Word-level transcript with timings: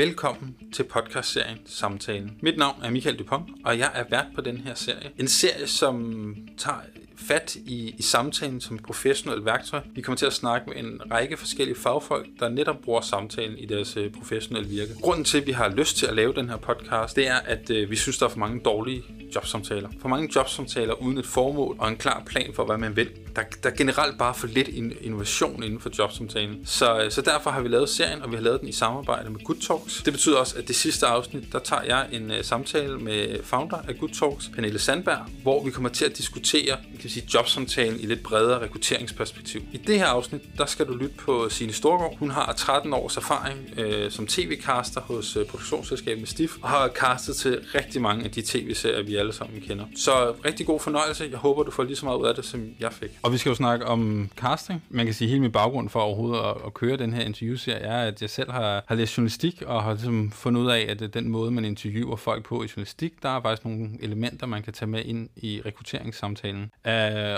Velkommen 0.00 0.56
til 0.72 0.84
podcastserien 0.84 1.58
Samtalen. 1.66 2.38
Mit 2.42 2.58
navn 2.58 2.82
er 2.82 2.90
Michael 2.90 3.18
Dupont, 3.18 3.48
og 3.64 3.78
jeg 3.78 3.90
er 3.94 4.04
vært 4.10 4.26
på 4.34 4.40
den 4.40 4.56
her 4.56 4.74
serie. 4.74 5.10
En 5.18 5.28
serie, 5.28 5.66
som 5.66 6.36
tager 6.58 6.80
fat 7.16 7.56
i, 7.56 7.94
i 7.98 8.02
samtalen 8.02 8.60
som 8.60 8.76
et 8.76 8.82
professionelt 8.82 9.44
værktøj. 9.44 9.80
Vi 9.94 10.00
kommer 10.00 10.16
til 10.16 10.26
at 10.26 10.32
snakke 10.32 10.70
med 10.70 10.76
en 10.76 11.00
række 11.12 11.36
forskellige 11.36 11.76
fagfolk, 11.76 12.26
der 12.40 12.48
netop 12.48 12.76
bruger 12.84 13.00
samtalen 13.00 13.58
i 13.58 13.66
deres 13.66 13.96
øh, 13.96 14.12
professionelle 14.12 14.68
virke. 14.68 14.94
Grunden 15.00 15.24
til, 15.24 15.38
at 15.40 15.46
vi 15.46 15.52
har 15.52 15.68
lyst 15.68 15.96
til 15.96 16.06
at 16.06 16.16
lave 16.16 16.34
den 16.34 16.48
her 16.48 16.56
podcast, 16.56 17.16
det 17.16 17.28
er, 17.28 17.36
at 17.36 17.70
øh, 17.70 17.90
vi 17.90 17.96
synes, 17.96 18.18
der 18.18 18.26
er 18.26 18.30
for 18.30 18.38
mange 18.38 18.60
dårlige 18.64 19.02
jobsamtaler. 19.34 19.88
For 20.00 20.08
mange 20.08 20.30
jobsamtaler 20.36 20.94
uden 21.02 21.18
et 21.18 21.26
formål 21.26 21.76
og 21.78 21.88
en 21.88 21.96
klar 21.96 22.22
plan 22.26 22.50
for, 22.54 22.64
hvad 22.64 22.78
man 22.78 22.96
vil. 22.96 23.10
Der, 23.36 23.42
der 23.62 23.70
er 23.70 23.76
generelt 23.76 24.18
bare 24.18 24.34
for 24.34 24.46
lidt 24.46 24.68
innovation 25.00 25.62
inden 25.62 25.80
for 25.80 25.90
jobsamtalen. 25.98 26.66
Så, 26.66 27.02
øh, 27.02 27.10
så 27.10 27.22
derfor 27.22 27.50
har 27.50 27.60
vi 27.60 27.68
lavet 27.68 27.88
serien, 27.88 28.22
og 28.22 28.30
vi 28.30 28.36
har 28.36 28.42
lavet 28.42 28.60
den 28.60 28.68
i 28.68 28.72
samarbejde 28.72 29.30
med 29.30 29.40
Good 29.44 29.56
Talks. 29.56 30.02
Det 30.02 30.12
betyder 30.12 30.36
også, 30.36 30.58
at 30.58 30.68
det 30.68 30.76
sidste 30.76 31.06
afsnit, 31.06 31.52
der 31.52 31.58
tager 31.58 31.82
jeg 31.82 32.06
en 32.12 32.30
uh, 32.30 32.36
samtale 32.42 32.98
med 32.98 33.42
founder 33.44 33.78
af 33.88 33.98
Good 33.98 34.10
Talks, 34.10 34.48
Pernille 34.54 34.78
Sandberg, 34.78 35.26
hvor 35.42 35.64
vi 35.64 35.70
kommer 35.70 35.90
til 35.90 36.04
at 36.04 36.18
diskutere 36.18 36.76
kan 37.00 37.10
sige, 37.10 37.26
jobsamtalen 37.34 38.00
i 38.00 38.06
lidt 38.06 38.22
bredere 38.22 38.60
rekrutteringsperspektiv. 38.60 39.62
I 39.72 39.76
det 39.76 39.98
her 39.98 40.06
afsnit, 40.06 40.42
der 40.58 40.66
skal 40.66 40.86
du 40.86 40.94
lytte 40.94 41.14
på 41.16 41.48
Signe 41.48 41.72
Storgård. 41.72 42.18
Hun 42.18 42.30
har 42.30 42.52
13 42.52 42.92
års 42.92 43.16
erfaring 43.16 43.58
uh, 43.78 44.10
som 44.10 44.26
tv-caster 44.26 45.00
hos 45.00 45.36
uh, 45.36 45.46
produktionsselskabet 45.46 46.28
Stif, 46.28 46.56
og 46.62 46.68
har 46.68 46.88
castet 46.88 47.36
til 47.36 47.60
rigtig 47.74 48.02
mange 48.02 48.24
af 48.24 48.30
de 48.30 48.42
tv-serier, 48.42 49.02
vi 49.02 49.16
alle 49.16 49.32
sammen 49.32 49.60
kender. 49.60 49.84
Så 49.96 50.34
rigtig 50.44 50.66
god 50.66 50.80
fornøjelse. 50.80 51.28
Jeg 51.30 51.38
håber, 51.38 51.62
du 51.62 51.70
får 51.70 51.82
lige 51.82 51.96
så 51.96 52.04
meget 52.04 52.18
ud 52.18 52.26
af 52.26 52.34
det, 52.34 52.44
som 52.44 52.68
jeg 52.80 52.92
fik. 52.92 53.10
Og 53.22 53.32
vi 53.32 53.38
skal 53.38 53.50
jo 53.50 53.54
snakke 53.54 53.86
om 53.86 54.30
casting. 54.36 54.84
Man 54.88 55.06
kan 55.06 55.14
sige, 55.14 55.26
at 55.26 55.30
hele 55.30 55.40
min 55.40 55.52
baggrund 55.52 55.88
for 55.88 56.00
overhovedet 56.00 56.38
at, 56.44 56.54
at 56.66 56.74
køre 56.74 56.96
den 56.96 57.12
her 57.12 57.22
interviewserie 57.22 57.78
er, 57.78 58.02
at 58.02 58.22
jeg 58.22 58.30
selv 58.30 58.50
har, 58.50 58.84
har 58.88 58.94
læst 58.94 59.18
journalistik 59.18 59.62
og 59.62 59.82
har 59.82 59.92
ligesom 59.92 60.30
fundet 60.30 60.60
ud 60.60 60.70
af, 60.70 60.86
at 60.88 61.02
øh, 61.02 61.08
den 61.14 61.28
måde, 61.28 61.50
man 61.50 61.64
interviewer 61.64 62.16
folk 62.16 62.44
på 62.44 62.62
i 62.62 62.66
journalistik, 62.76 63.22
der 63.22 63.28
er 63.28 63.42
faktisk 63.42 63.64
nogle 63.64 63.90
elementer, 64.00 64.46
man 64.46 64.62
kan 64.62 64.72
tage 64.72 64.88
med 64.90 65.04
ind 65.04 65.28
i 65.36 65.62
rekrutteringssamtalen. 65.66 66.62
Uh, 66.62 66.92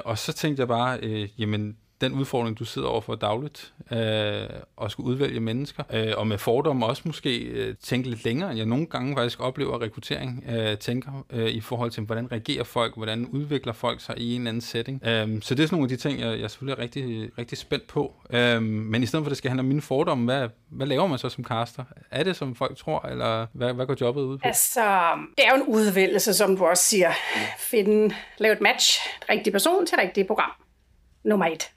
og 0.04 0.18
så 0.18 0.32
tænkte 0.32 0.60
jeg 0.60 0.68
bare, 0.68 0.98
uh, 1.02 1.40
jamen 1.40 1.76
den 2.02 2.12
udfordring, 2.12 2.58
du 2.58 2.64
sidder 2.64 2.88
overfor 2.88 3.14
dagligt, 3.14 3.72
øh, 3.92 4.48
og 4.76 4.90
skulle 4.90 5.08
udvælge 5.08 5.40
mennesker, 5.40 5.82
øh, 5.92 6.12
og 6.16 6.26
med 6.26 6.38
fordomme 6.38 6.86
også 6.86 7.02
måske 7.04 7.38
øh, 7.38 7.74
tænke 7.82 8.08
lidt 8.08 8.24
længere, 8.24 8.50
end 8.50 8.58
jeg 8.58 8.66
nogle 8.66 8.86
gange 8.86 9.16
faktisk 9.16 9.40
oplever 9.40 9.82
rekruttering, 9.82 10.44
øh, 10.48 10.78
tænker 10.78 11.26
øh, 11.30 11.48
i 11.48 11.60
forhold 11.60 11.90
til, 11.90 12.02
hvordan 12.02 12.32
reagerer 12.32 12.64
folk, 12.64 12.96
hvordan 12.96 13.26
udvikler 13.26 13.72
folk 13.72 14.00
sig 14.00 14.18
i 14.18 14.34
en 14.34 14.40
eller 14.40 14.50
anden 14.50 14.60
setting. 14.60 15.02
Øh, 15.06 15.42
så 15.42 15.54
det 15.54 15.62
er 15.62 15.66
sådan 15.66 15.68
nogle 15.70 15.84
af 15.84 15.88
de 15.88 15.96
ting, 15.96 16.20
jeg, 16.20 16.40
jeg 16.40 16.50
selvfølgelig 16.50 16.78
er 16.78 16.82
rigtig, 16.82 17.30
rigtig 17.38 17.58
spændt 17.58 17.86
på. 17.86 18.14
Øh, 18.30 18.62
men 18.62 19.02
i 19.02 19.06
stedet 19.06 19.22
for, 19.22 19.26
at 19.26 19.30
det 19.30 19.38
skal 19.38 19.48
handle 19.48 19.60
om 19.60 19.66
mine 19.66 19.82
fordomme, 19.82 20.24
hvad, 20.24 20.48
hvad 20.68 20.86
laver 20.86 21.06
man 21.06 21.18
så 21.18 21.28
som 21.28 21.44
caster? 21.44 21.84
Er 22.10 22.22
det, 22.22 22.36
som 22.36 22.54
folk 22.54 22.76
tror, 22.76 23.06
eller 23.06 23.46
hvad, 23.52 23.72
hvad 23.72 23.86
går 23.86 23.96
jobbet 24.00 24.22
ud 24.22 24.38
på? 24.38 24.48
Altså, 24.48 24.80
det 25.38 25.46
er 25.46 25.56
jo 25.56 25.62
en 25.62 25.68
udvælgelse, 25.68 26.34
som 26.34 26.56
du 26.56 26.64
også 26.64 26.84
siger. 26.84 27.12
Finde, 27.58 28.14
lave 28.38 28.52
et 28.52 28.60
match, 28.60 29.00
rigtig 29.30 29.52
person 29.52 29.86
til 29.86 29.98
rigtig 29.98 30.26
program. 30.26 30.50
Nummer 31.24 31.46
et. 31.46 31.70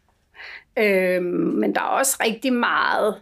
Øhm, 0.77 1.23
men 1.33 1.75
der 1.75 1.81
er 1.81 1.85
også 1.85 2.17
rigtig 2.23 2.53
meget 2.53 3.21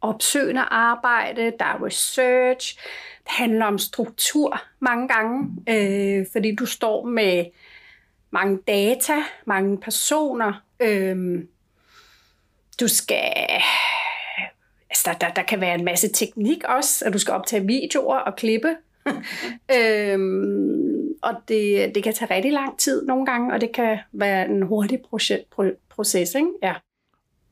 opsøgende 0.00 0.60
arbejde, 0.60 1.52
der 1.58 1.64
er 1.64 1.84
research, 1.84 2.78
det 3.24 3.32
handler 3.32 3.66
om 3.66 3.78
struktur 3.78 4.62
mange 4.80 5.08
gange, 5.08 5.50
øh, 5.68 6.26
fordi 6.32 6.54
du 6.54 6.66
står 6.66 7.06
med 7.06 7.44
mange 8.30 8.58
data, 8.68 9.14
mange 9.44 9.78
personer. 9.78 10.52
Øh, 10.80 11.44
du 12.80 12.88
skal... 12.88 13.32
Altså, 14.90 15.10
der, 15.10 15.12
der, 15.12 15.34
der 15.34 15.42
kan 15.42 15.60
være 15.60 15.74
en 15.74 15.84
masse 15.84 16.12
teknik 16.12 16.64
også, 16.64 17.04
at 17.04 17.12
du 17.12 17.18
skal 17.18 17.34
optage 17.34 17.66
videoer 17.66 18.16
og 18.16 18.36
klippe. 18.36 18.76
øhm, 19.76 20.93
og 21.24 21.34
det, 21.48 21.94
det 21.94 22.02
kan 22.02 22.14
tage 22.14 22.34
rigtig 22.34 22.52
lang 22.52 22.78
tid 22.78 23.06
nogle 23.06 23.26
gange, 23.26 23.54
og 23.54 23.60
det 23.60 23.72
kan 23.72 23.98
være 24.12 24.48
en 24.48 24.62
hurtig 24.62 25.00
proces, 25.10 25.40
proces 25.90 26.34
ikke? 26.34 26.48
Ja. 26.62 26.74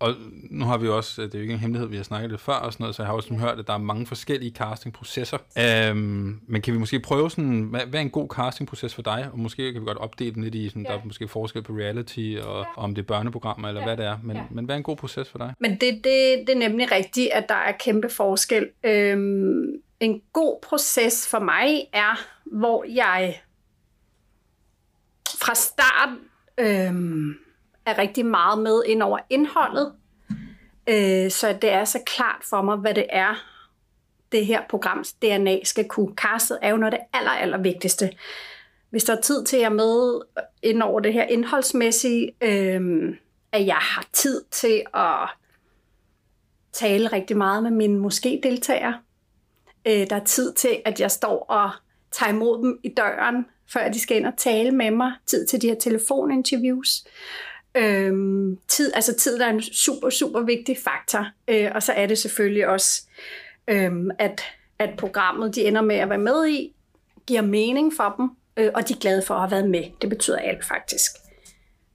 Og 0.02 0.14
nu 0.50 0.64
har 0.64 0.78
vi 0.78 0.88
også, 0.88 1.22
det 1.22 1.34
er 1.34 1.38
jo 1.38 1.42
ikke 1.42 1.54
en 1.54 1.60
hemmelighed, 1.60 1.88
vi 1.88 1.96
har 1.96 2.02
snakket 2.02 2.30
lidt 2.30 2.40
før 2.40 2.52
og 2.52 2.72
sådan 2.72 2.84
noget, 2.84 2.96
så 2.96 3.02
jeg 3.02 3.08
har 3.08 3.14
også 3.14 3.34
hørt, 3.34 3.58
at 3.58 3.66
der 3.66 3.72
er 3.72 3.78
mange 3.78 4.06
forskellige 4.06 4.52
castingprocesser. 4.54 5.38
Øhm, 5.58 6.40
men 6.46 6.62
kan 6.62 6.74
vi 6.74 6.78
måske 6.78 7.00
prøve 7.00 7.30
sådan, 7.30 7.62
hvad, 7.62 7.80
hvad 7.80 8.00
er 8.00 8.04
en 8.04 8.10
god 8.10 8.28
castingproces 8.28 8.94
for 8.94 9.02
dig? 9.02 9.28
Og 9.32 9.38
måske 9.38 9.72
kan 9.72 9.80
vi 9.80 9.86
godt 9.86 9.98
opdele 9.98 10.34
den 10.34 10.44
lidt 10.44 10.54
i, 10.54 10.68
sådan, 10.68 10.82
ja. 10.82 10.92
der 10.92 10.98
er 10.98 11.04
måske 11.04 11.28
forskel 11.28 11.62
på 11.62 11.72
reality, 11.72 12.36
og 12.44 12.58
ja. 12.58 12.82
om 12.82 12.94
det 12.94 13.02
er 13.02 13.06
børneprogrammer 13.06 13.68
eller 13.68 13.80
ja. 13.80 13.86
hvad 13.86 13.96
det 13.96 14.06
er. 14.06 14.18
Men, 14.22 14.36
ja. 14.36 14.42
men 14.50 14.64
hvad 14.64 14.74
er 14.74 14.76
en 14.76 14.82
god 14.82 14.96
proces 14.96 15.28
for 15.28 15.38
dig? 15.38 15.54
Men 15.58 15.70
det, 15.70 15.80
det, 15.80 16.44
det 16.46 16.50
er 16.50 16.58
nemlig 16.58 16.92
rigtigt, 16.92 17.30
at 17.32 17.48
der 17.48 17.54
er 17.54 17.72
kæmpe 17.72 18.08
forskel. 18.08 18.68
Øhm, 18.84 19.82
en 20.00 20.22
god 20.32 20.58
proces 20.62 21.28
for 21.28 21.38
mig 21.38 21.86
er, 21.92 22.20
hvor 22.44 22.84
jeg 22.94 23.40
fra 25.42 25.54
start 25.54 26.08
øhm, 26.58 27.30
er 27.86 27.98
rigtig 27.98 28.26
meget 28.26 28.58
med 28.58 28.82
ind 28.86 29.02
over 29.02 29.18
indholdet, 29.30 29.92
øh, 30.86 31.30
så 31.30 31.58
det 31.62 31.72
er 31.72 31.84
så 31.84 31.98
klart 32.06 32.42
for 32.50 32.62
mig, 32.62 32.76
hvad 32.76 32.94
det 32.94 33.06
er, 33.10 33.34
det 34.32 34.46
her 34.46 34.62
programs 34.68 35.12
DNA 35.12 35.64
skal 35.64 35.88
kunne. 35.88 36.14
Castet 36.14 36.58
er 36.62 36.70
jo 36.70 36.76
noget 36.76 36.92
af 36.94 36.98
det 36.98 37.18
aller, 37.18 37.30
aller 37.30 37.58
vigtigste. 37.58 38.10
Hvis 38.90 39.04
der 39.04 39.16
er 39.16 39.20
tid 39.20 39.44
til 39.44 39.56
at 39.56 39.72
med 39.72 40.20
ind 40.62 40.82
over 40.82 41.00
det 41.00 41.12
her 41.12 41.24
indholdsmæssige, 41.24 42.32
øh, 42.40 43.14
at 43.52 43.66
jeg 43.66 43.76
har 43.76 44.04
tid 44.12 44.44
til 44.50 44.82
at 44.94 45.28
tale 46.72 47.06
rigtig 47.06 47.36
meget 47.36 47.62
med 47.62 47.70
mine 47.70 47.98
måske-deltagere. 47.98 48.98
Øh, 49.86 50.10
der 50.10 50.16
er 50.16 50.24
tid 50.24 50.52
til, 50.52 50.82
at 50.84 51.00
jeg 51.00 51.10
står 51.10 51.44
og 51.48 51.70
tager 52.12 52.32
imod 52.32 52.58
dem 52.58 52.80
i 52.82 52.88
døren, 52.88 53.46
før 53.72 53.88
de 53.88 54.00
skal 54.00 54.16
ind 54.16 54.26
og 54.26 54.32
tale 54.36 54.70
med 54.70 54.90
mig. 54.90 55.12
Tid 55.26 55.46
til 55.46 55.62
de 55.62 55.68
her 55.68 55.74
telefoninterviews. 55.74 57.04
Øhm, 57.74 58.58
tid, 58.68 58.92
altså 58.94 59.14
tid 59.14 59.38
der 59.38 59.46
er 59.46 59.50
en 59.50 59.62
super, 59.62 60.10
super 60.10 60.40
vigtig 60.40 60.78
faktor. 60.84 61.26
Øh, 61.48 61.70
og 61.74 61.82
så 61.82 61.92
er 61.92 62.06
det 62.06 62.18
selvfølgelig 62.18 62.68
også, 62.68 63.02
øhm, 63.68 64.10
at, 64.18 64.42
at 64.78 64.90
programmet, 64.98 65.54
de 65.54 65.64
ender 65.64 65.82
med 65.82 65.96
at 65.96 66.08
være 66.08 66.18
med 66.18 66.48
i, 66.48 66.74
giver 67.26 67.42
mening 67.42 67.92
for 67.96 68.14
dem, 68.18 68.30
øh, 68.56 68.70
og 68.74 68.88
de 68.88 68.94
er 68.94 68.98
glade 68.98 69.22
for 69.26 69.34
at 69.34 69.40
have 69.40 69.50
været 69.50 69.70
med. 69.70 69.84
Det 70.02 70.08
betyder 70.08 70.38
alt 70.38 70.64
faktisk 70.64 71.21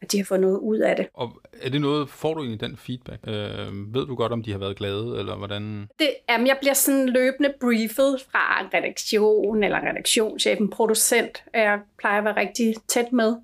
at 0.02 0.12
de 0.12 0.18
har 0.18 0.26
fået 0.26 0.40
noget 0.40 0.58
ud 0.58 0.78
af 0.78 0.96
det. 0.96 1.08
Og 1.14 1.42
er 1.62 1.70
det 1.70 1.82
noget, 1.82 2.10
får 2.10 2.34
du 2.34 2.40
egentlig 2.40 2.62
den 2.62 2.78
feedback? 2.78 3.20
Øh, 3.28 3.94
ved 3.94 4.06
du 4.08 4.16
godt, 4.16 4.32
om 4.32 4.44
de 4.44 4.52
har 4.52 4.60
været 4.60 4.78
glade, 4.78 5.16
eller 5.20 5.36
hvordan? 5.36 5.90
Det, 6.00 6.10
jamen, 6.30 6.48
jeg 6.48 6.58
bliver 6.62 6.74
sådan 6.74 7.10
løbende 7.10 7.54
briefet 7.60 8.26
fra 8.32 8.68
redaktion, 8.74 9.64
eller 9.64 9.78
redaktionschefen, 9.90 10.70
producent. 10.70 11.44
Jeg 11.54 11.80
plejer 11.98 12.18
at 12.18 12.24
være 12.24 12.38
rigtig 12.38 12.76
tæt 12.88 13.12
med. 13.12 13.36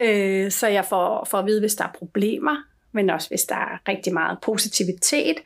Øh, 0.00 0.50
så 0.50 0.66
jeg 0.66 0.84
får, 0.84 1.26
får 1.30 1.38
at 1.38 1.46
vide, 1.46 1.60
hvis 1.60 1.74
der 1.74 1.84
er 1.84 1.92
problemer, 1.98 2.56
men 2.92 3.10
også 3.10 3.28
hvis 3.28 3.44
der 3.44 3.56
er 3.56 3.88
rigtig 3.88 4.14
meget 4.14 4.38
positivitet. 4.42 5.36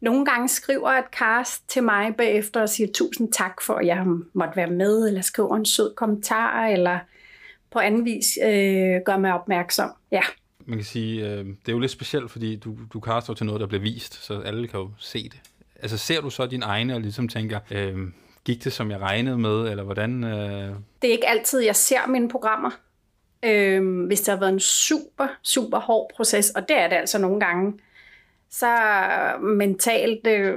Nogle 0.00 0.24
gange 0.24 0.48
skriver 0.48 0.90
et 0.90 1.04
cast 1.18 1.68
til 1.68 1.82
mig 1.82 2.16
bagefter 2.16 2.60
og 2.60 2.68
siger 2.68 2.88
tusind 2.94 3.32
tak 3.32 3.62
for, 3.62 3.74
at 3.74 3.86
jeg 3.86 4.06
måtte 4.32 4.56
være 4.56 4.70
med, 4.70 5.08
eller 5.08 5.20
skriver 5.20 5.56
en 5.56 5.64
sød 5.64 5.94
kommentar, 5.94 6.66
eller 6.66 6.98
på 7.74 7.78
anden 7.78 8.04
vis 8.04 8.38
øh, 8.42 9.00
gør 9.04 9.16
mig 9.16 9.34
opmærksom. 9.34 9.90
Ja. 10.10 10.20
Man 10.66 10.78
kan 10.78 10.84
sige, 10.84 11.28
øh, 11.28 11.44
det 11.44 11.68
er 11.68 11.72
jo 11.72 11.78
lidt 11.78 11.90
specielt, 11.90 12.30
fordi 12.30 12.56
du, 12.56 12.76
du 12.92 13.00
kaster 13.00 13.34
til 13.34 13.46
noget, 13.46 13.60
der 13.60 13.66
bliver 13.66 13.82
vist, 13.82 14.24
så 14.24 14.40
alle 14.40 14.68
kan 14.68 14.80
jo 14.80 14.90
se 14.98 15.22
det. 15.22 15.40
Altså 15.82 15.98
ser 15.98 16.20
du 16.20 16.30
så 16.30 16.46
din 16.46 16.62
egne 16.62 16.94
og 16.94 17.00
ligesom 17.00 17.28
tænker, 17.28 17.60
øh, 17.70 17.96
gik 18.44 18.64
det 18.64 18.72
som 18.72 18.90
jeg 18.90 19.00
regnede 19.00 19.38
med, 19.38 19.70
eller 19.70 19.82
hvordan? 19.82 20.24
Øh... 20.24 20.74
Det 21.02 21.08
er 21.08 21.12
ikke 21.12 21.28
altid, 21.28 21.60
jeg 21.60 21.76
ser 21.76 22.06
mine 22.06 22.28
programmer 22.28 22.70
øh, 23.44 24.06
hvis 24.06 24.20
det 24.20 24.32
har 24.32 24.40
været 24.40 24.52
en 24.52 24.60
super, 24.60 25.28
super 25.42 25.78
hård 25.78 26.10
proces, 26.16 26.50
og 26.50 26.68
det 26.68 26.78
er 26.78 26.88
det 26.88 26.96
altså 26.96 27.18
nogle 27.18 27.40
gange, 27.40 27.72
så 28.50 28.76
mentalt, 29.40 30.26
øh, 30.26 30.56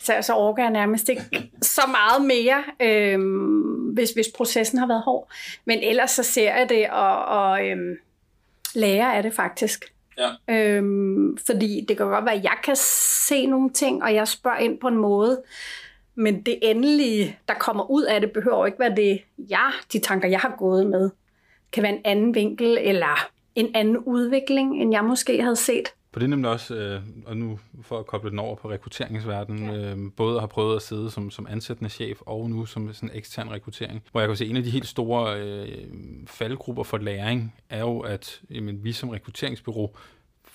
så, 0.00 0.12
så 0.20 0.34
orker 0.34 0.62
jeg 0.62 0.72
nærmest 0.72 1.08
ikke 1.08 1.22
så 1.62 1.82
meget 1.90 2.26
mere, 2.26 2.64
øh, 2.80 3.20
hvis, 3.92 4.10
hvis 4.10 4.28
processen 4.36 4.78
har 4.78 4.86
været 4.86 5.02
hård. 5.02 5.30
Men 5.64 5.78
ellers 5.82 6.10
så 6.10 6.22
ser 6.22 6.56
jeg 6.56 6.68
det 6.68 6.90
og, 6.90 7.24
og 7.24 7.66
øh, 7.66 7.96
lærer 8.74 9.12
af 9.12 9.22
det 9.22 9.34
faktisk. 9.34 9.92
Ja. 10.18 10.54
Øhm, 10.54 11.38
fordi 11.46 11.84
det 11.88 11.96
kan 11.96 12.06
godt 12.06 12.24
være, 12.24 12.34
at 12.34 12.44
jeg 12.44 12.56
kan 12.64 12.76
se 12.76 13.46
nogle 13.46 13.70
ting, 13.70 14.02
og 14.02 14.14
jeg 14.14 14.28
spørger 14.28 14.58
ind 14.58 14.78
på 14.78 14.88
en 14.88 14.96
måde, 14.96 15.42
men 16.14 16.42
det 16.42 16.58
endelige, 16.62 17.38
der 17.48 17.54
kommer 17.54 17.90
ud 17.90 18.02
af 18.02 18.20
det, 18.20 18.32
behøver 18.32 18.66
ikke 18.66 18.78
være 18.78 18.96
det, 18.96 19.20
jeg, 19.50 19.72
de 19.92 19.98
tanker, 19.98 20.28
jeg 20.28 20.40
har 20.40 20.54
gået 20.58 20.86
med 20.86 21.10
kan 21.72 21.82
være 21.82 21.92
en 21.92 22.00
anden 22.04 22.34
vinkel 22.34 22.78
eller 22.80 23.28
en 23.54 23.70
anden 23.74 23.98
udvikling, 23.98 24.82
end 24.82 24.92
jeg 24.92 25.04
måske 25.04 25.42
havde 25.42 25.56
set. 25.56 25.94
For 26.12 26.20
det 26.20 26.26
er 26.26 26.28
nemlig 26.28 26.50
også, 26.50 26.74
øh, 26.74 27.02
og 27.26 27.36
nu 27.36 27.58
for 27.82 27.98
at 27.98 28.06
koble 28.06 28.30
den 28.30 28.38
over 28.38 28.56
på 28.56 28.70
rekrutteringsverdenen, 28.70 29.70
ja. 29.70 29.94
øh, 29.94 30.12
både 30.16 30.34
at 30.34 30.40
have 30.40 30.48
prøvet 30.48 30.76
at 30.76 30.82
sidde 30.82 31.10
som, 31.10 31.30
som 31.30 31.46
ansættende 31.50 31.90
chef, 31.90 32.18
og 32.20 32.50
nu 32.50 32.66
som 32.66 32.92
sådan 32.92 33.10
ekstern 33.14 33.50
rekruttering, 33.50 34.02
hvor 34.12 34.20
jeg 34.20 34.28
kan 34.28 34.36
se, 34.36 34.44
at 34.44 34.50
en 34.50 34.56
af 34.56 34.62
de 34.62 34.70
helt 34.70 34.86
store 34.86 35.40
øh, 35.40 35.86
faldgrupper 36.26 36.82
for 36.82 36.98
læring 36.98 37.54
er 37.70 37.80
jo, 37.80 38.00
at 38.00 38.40
jamen, 38.50 38.84
vi 38.84 38.92
som 38.92 39.08
rekrutteringsbyrå 39.08 39.96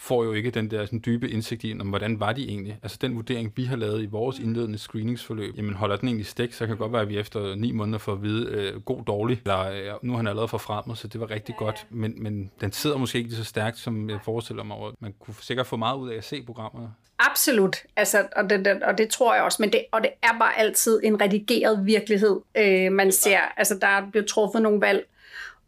får 0.03 0.23
jo 0.23 0.33
ikke 0.33 0.51
den 0.51 0.71
der 0.71 0.85
sådan, 0.85 1.01
dybe 1.05 1.29
indsigt 1.29 1.63
i, 1.63 1.75
om 1.79 1.87
hvordan 1.87 2.19
var 2.19 2.33
de 2.33 2.47
egentlig. 2.47 2.79
Altså 2.83 2.97
den 3.01 3.15
vurdering, 3.15 3.53
vi 3.55 3.63
har 3.63 3.75
lavet 3.75 4.03
i 4.03 4.05
vores 4.05 4.39
indledende 4.39 4.77
screeningsforløb, 4.77 5.57
jamen 5.57 5.73
holder 5.73 5.95
den 5.95 6.07
egentlig 6.07 6.25
stik, 6.25 6.53
så 6.53 6.59
kan 6.59 6.69
det 6.69 6.77
godt 6.77 6.93
være, 6.93 7.01
at 7.01 7.09
vi 7.09 7.17
efter 7.17 7.55
ni 7.55 7.71
måneder 7.71 7.97
får 7.97 8.11
at 8.11 8.23
vide, 8.23 8.47
øh, 8.51 8.81
god, 8.81 9.03
dårlig, 9.03 9.41
eller 9.45 9.59
øh, 9.59 9.99
nu 10.01 10.11
har 10.11 10.17
han 10.17 10.27
allerede 10.27 10.47
for 10.47 10.57
fremmed, 10.57 10.95
så 10.95 11.07
det 11.07 11.21
var 11.21 11.29
rigtig 11.29 11.55
ja. 11.59 11.65
godt. 11.65 11.85
Men, 11.89 12.23
men 12.23 12.51
den 12.61 12.71
sidder 12.71 12.97
måske 12.97 13.17
ikke 13.17 13.29
lige 13.29 13.37
så 13.37 13.43
stærkt, 13.43 13.77
som 13.77 14.09
jeg 14.09 14.19
forestiller 14.25 14.63
mig. 14.63 14.77
Man 14.99 15.13
kunne 15.19 15.35
sikkert 15.41 15.67
få 15.67 15.77
meget 15.77 15.97
ud 15.97 16.09
af 16.09 16.17
at 16.17 16.23
se 16.23 16.43
programmet. 16.43 16.91
Absolut, 17.19 17.77
altså, 17.95 18.27
og, 18.35 18.49
det, 18.49 18.65
det, 18.65 18.83
og 18.83 18.97
det 18.97 19.09
tror 19.09 19.33
jeg 19.33 19.43
også, 19.43 19.57
men 19.61 19.73
det, 19.73 19.85
og 19.91 20.01
det 20.01 20.09
er 20.23 20.39
bare 20.39 20.57
altid 20.57 20.99
en 21.03 21.21
redigeret 21.21 21.85
virkelighed, 21.85 22.39
øh, 22.55 22.91
man 22.91 23.11
ser. 23.11 23.39
Altså, 23.57 23.77
der 23.81 24.09
bliver 24.11 24.25
truffet 24.25 24.61
nogle 24.61 24.81
valg 24.81 25.05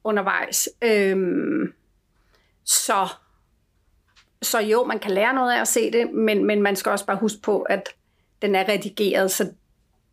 undervejs. 0.03 0.69
Øh, 0.81 1.17
så, 2.65 3.07
så 4.45 4.59
jo, 4.59 4.83
man 4.83 4.99
kan 4.99 5.11
lære 5.11 5.33
noget 5.33 5.53
af 5.53 5.61
at 5.61 5.67
se 5.67 5.91
det, 5.91 6.11
men, 6.13 6.45
men 6.45 6.61
man 6.61 6.75
skal 6.75 6.89
også 6.89 7.05
bare 7.05 7.17
huske 7.17 7.41
på, 7.41 7.61
at 7.61 7.89
den 8.41 8.55
er 8.55 8.69
redigeret, 8.69 9.31
så 9.31 9.49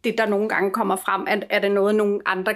det, 0.05 0.19
der 0.19 0.27
nogle 0.27 0.49
gange 0.49 0.71
kommer 0.71 0.97
frem, 0.97 1.25
at 1.29 1.45
er 1.51 1.59
det 1.59 1.71
noget, 1.71 1.95
nogle 1.95 2.21
andre 2.27 2.55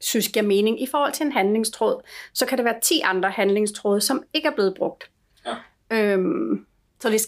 synes 0.00 0.28
giver 0.28 0.46
mening 0.46 0.82
i 0.82 0.86
forhold 0.86 1.12
til 1.12 1.26
en 1.26 1.32
handlingstråd, 1.32 2.02
så 2.32 2.46
kan 2.46 2.58
det 2.58 2.64
være 2.64 2.80
10 2.82 3.00
andre 3.04 3.30
handlingstråde, 3.30 4.00
som 4.00 4.22
ikke 4.34 4.48
er 4.48 4.52
blevet 4.54 4.74
brugt. 4.76 5.10
Ja. 5.46 5.54
Øhm, 5.90 6.66
så 7.00 7.10
det 7.10 7.20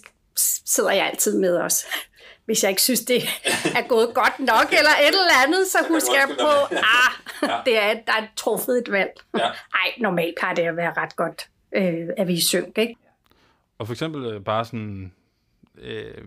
sidder 0.66 0.90
jeg 0.90 1.06
altid 1.06 1.38
med 1.38 1.56
også. 1.56 1.86
Hvis 2.44 2.62
jeg 2.62 2.70
ikke 2.70 2.82
synes, 2.82 3.00
det 3.00 3.22
er 3.76 3.88
gået 3.88 4.14
godt 4.14 4.38
nok, 4.38 4.72
eller 4.72 4.90
et 4.90 5.08
eller 5.08 5.44
andet, 5.46 5.66
så 5.66 5.78
husker 5.88 6.14
jeg 6.14 6.28
på, 6.40 6.76
ah, 6.76 7.64
det 7.64 7.78
er, 7.78 7.94
der 7.94 8.12
er 8.12 8.26
truffet 8.36 8.78
et 8.78 8.92
valg. 8.92 9.10
Ja. 9.38 9.44
Ej, 9.74 9.92
normalt 9.98 10.38
kan 10.38 10.56
det 10.56 10.62
at 10.62 10.76
være 10.76 10.92
ret 10.96 11.16
godt, 11.16 11.48
øh, 11.72 12.08
at 12.16 12.28
vi 12.28 12.40
synk, 12.40 12.78
ikke? 12.78 12.96
Og 13.78 13.86
for 13.86 13.94
eksempel 13.94 14.24
øh, 14.24 14.44
bare 14.44 14.64
sådan, 14.64 15.12
øh, 15.78 16.24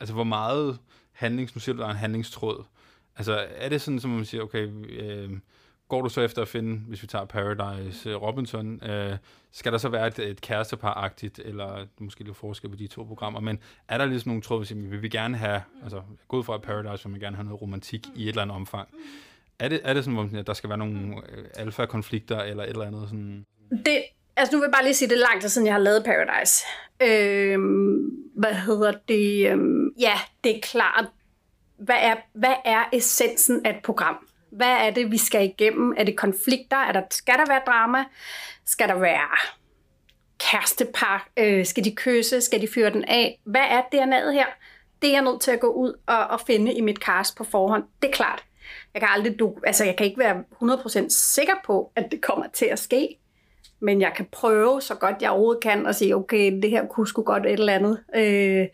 altså 0.00 0.14
hvor 0.14 0.24
meget 0.24 0.78
handlings, 1.12 1.54
nu 1.54 1.60
siger 1.60 1.74
du, 1.74 1.80
der 1.80 1.86
er 1.86 1.90
en 1.90 1.96
handlingstråd. 1.96 2.64
Altså 3.16 3.46
er 3.56 3.68
det 3.68 3.80
sådan, 3.80 4.00
som 4.00 4.10
man 4.10 4.24
siger, 4.24 4.42
okay, 4.42 4.68
øh, 4.88 5.30
går 5.88 6.02
du 6.02 6.08
så 6.08 6.20
efter 6.20 6.42
at 6.42 6.48
finde, 6.48 6.78
hvis 6.78 7.02
vi 7.02 7.06
tager 7.06 7.24
Paradise 7.24 8.10
øh, 8.10 8.22
Robinson, 8.22 8.84
øh, 8.84 9.16
skal 9.50 9.72
der 9.72 9.78
så 9.78 9.88
være 9.88 10.06
et, 10.06 10.18
et 10.18 10.40
kærestepar-agtigt, 10.40 11.38
eller 11.44 11.86
måske 11.98 12.24
lidt 12.24 12.36
forskel 12.36 12.70
på 12.70 12.76
de 12.76 12.86
to 12.86 13.04
programmer, 13.04 13.40
men 13.40 13.58
er 13.88 13.98
der 13.98 14.06
ligesom 14.06 14.28
nogle 14.28 14.42
tråde, 14.42 14.68
vi 14.68 14.86
vil 14.86 15.02
vi 15.02 15.08
gerne 15.08 15.36
have, 15.36 15.62
altså 15.82 16.02
gå 16.28 16.42
fra 16.42 16.58
Paradise, 16.58 17.04
vil 17.04 17.10
man 17.10 17.20
gerne 17.20 17.36
have 17.36 17.44
noget 17.44 17.62
romantik 17.62 18.06
i 18.14 18.22
et 18.22 18.28
eller 18.28 18.42
andet 18.42 18.56
omfang. 18.56 18.88
Er 19.58 19.68
det, 19.68 19.80
er 19.84 19.94
det 19.94 20.04
sådan, 20.04 20.36
at 20.36 20.46
der 20.46 20.52
skal 20.52 20.68
være 20.68 20.78
nogle 20.78 21.16
øh, 21.28 21.44
alfa-konflikter, 21.54 22.40
eller 22.40 22.62
et 22.62 22.70
eller 22.70 22.84
andet 22.84 23.08
sådan? 23.08 23.46
Det, 23.70 24.02
altså 24.36 24.54
nu 24.54 24.60
vil 24.60 24.66
jeg 24.66 24.72
bare 24.72 24.84
lige 24.84 24.94
sige, 24.94 25.08
det 25.08 25.14
er 25.14 25.28
lang 25.30 25.40
tid 25.40 25.48
siden, 25.48 25.66
jeg 25.66 25.74
har 25.74 25.80
lavet 25.80 26.04
Paradise. 26.04 26.64
Øhm, 27.02 28.22
hvad 28.36 28.54
hedder 28.54 28.92
det? 29.08 29.50
Øhm, 29.50 29.88
ja, 30.00 30.20
det 30.44 30.56
er 30.56 30.60
klart. 30.60 31.04
Hvad 31.78 31.98
er, 32.00 32.14
hvad 32.34 32.54
er 32.64 32.84
essensen 32.92 33.66
af 33.66 33.70
et 33.70 33.82
program? 33.84 34.28
Hvad 34.52 34.72
er 34.86 34.90
det, 34.90 35.10
vi 35.10 35.18
skal 35.18 35.44
igennem? 35.44 35.94
Er 35.96 36.04
det 36.04 36.16
konflikter? 36.16 36.76
Er 36.76 36.92
der, 36.92 37.02
skal 37.10 37.34
der 37.34 37.46
være 37.48 37.60
drama? 37.66 38.04
Skal 38.66 38.88
der 38.88 38.98
være 38.98 39.36
kærestepar? 40.38 41.28
Øh, 41.36 41.66
skal 41.66 41.84
de 41.84 41.94
kysse? 41.94 42.40
Skal 42.40 42.60
de 42.60 42.68
fyre 42.68 42.90
den 42.90 43.04
af? 43.04 43.40
Hvad 43.44 43.64
er 43.68 43.80
DNA'et 43.80 44.32
her? 44.32 44.46
Det 45.02 45.08
er 45.08 45.12
jeg 45.12 45.22
nødt 45.22 45.40
til 45.40 45.50
at 45.50 45.60
gå 45.60 45.66
ud 45.66 45.92
og, 46.06 46.26
og 46.26 46.40
finde 46.40 46.74
i 46.74 46.80
mit 46.80 46.96
cast 46.98 47.36
på 47.36 47.44
forhånd. 47.44 47.84
Det 48.02 48.08
er 48.08 48.12
klart. 48.12 48.44
Jeg 48.94 49.02
kan 49.02 49.08
aldrig, 49.12 49.38
du, 49.38 49.54
altså 49.66 49.84
jeg 49.84 49.96
kan 49.96 50.06
ikke 50.06 50.18
være 50.18 50.44
100% 50.62 51.06
sikker 51.08 51.54
på, 51.64 51.92
at 51.96 52.08
det 52.10 52.22
kommer 52.22 52.46
til 52.52 52.66
at 52.66 52.78
ske. 52.78 53.18
Men 53.82 54.00
jeg 54.00 54.12
kan 54.16 54.26
prøve 54.32 54.80
så 54.80 54.94
godt 54.94 55.16
jeg 55.20 55.30
overhovedet 55.30 55.62
kan 55.62 55.86
og 55.86 55.94
sige, 55.94 56.16
okay, 56.16 56.62
det 56.62 56.70
her 56.70 56.86
kunne 56.86 57.06
sgu 57.06 57.22
godt 57.22 57.46
et 57.46 57.52
eller 57.52 57.72
andet. 57.72 57.98
Øh, 58.14 58.66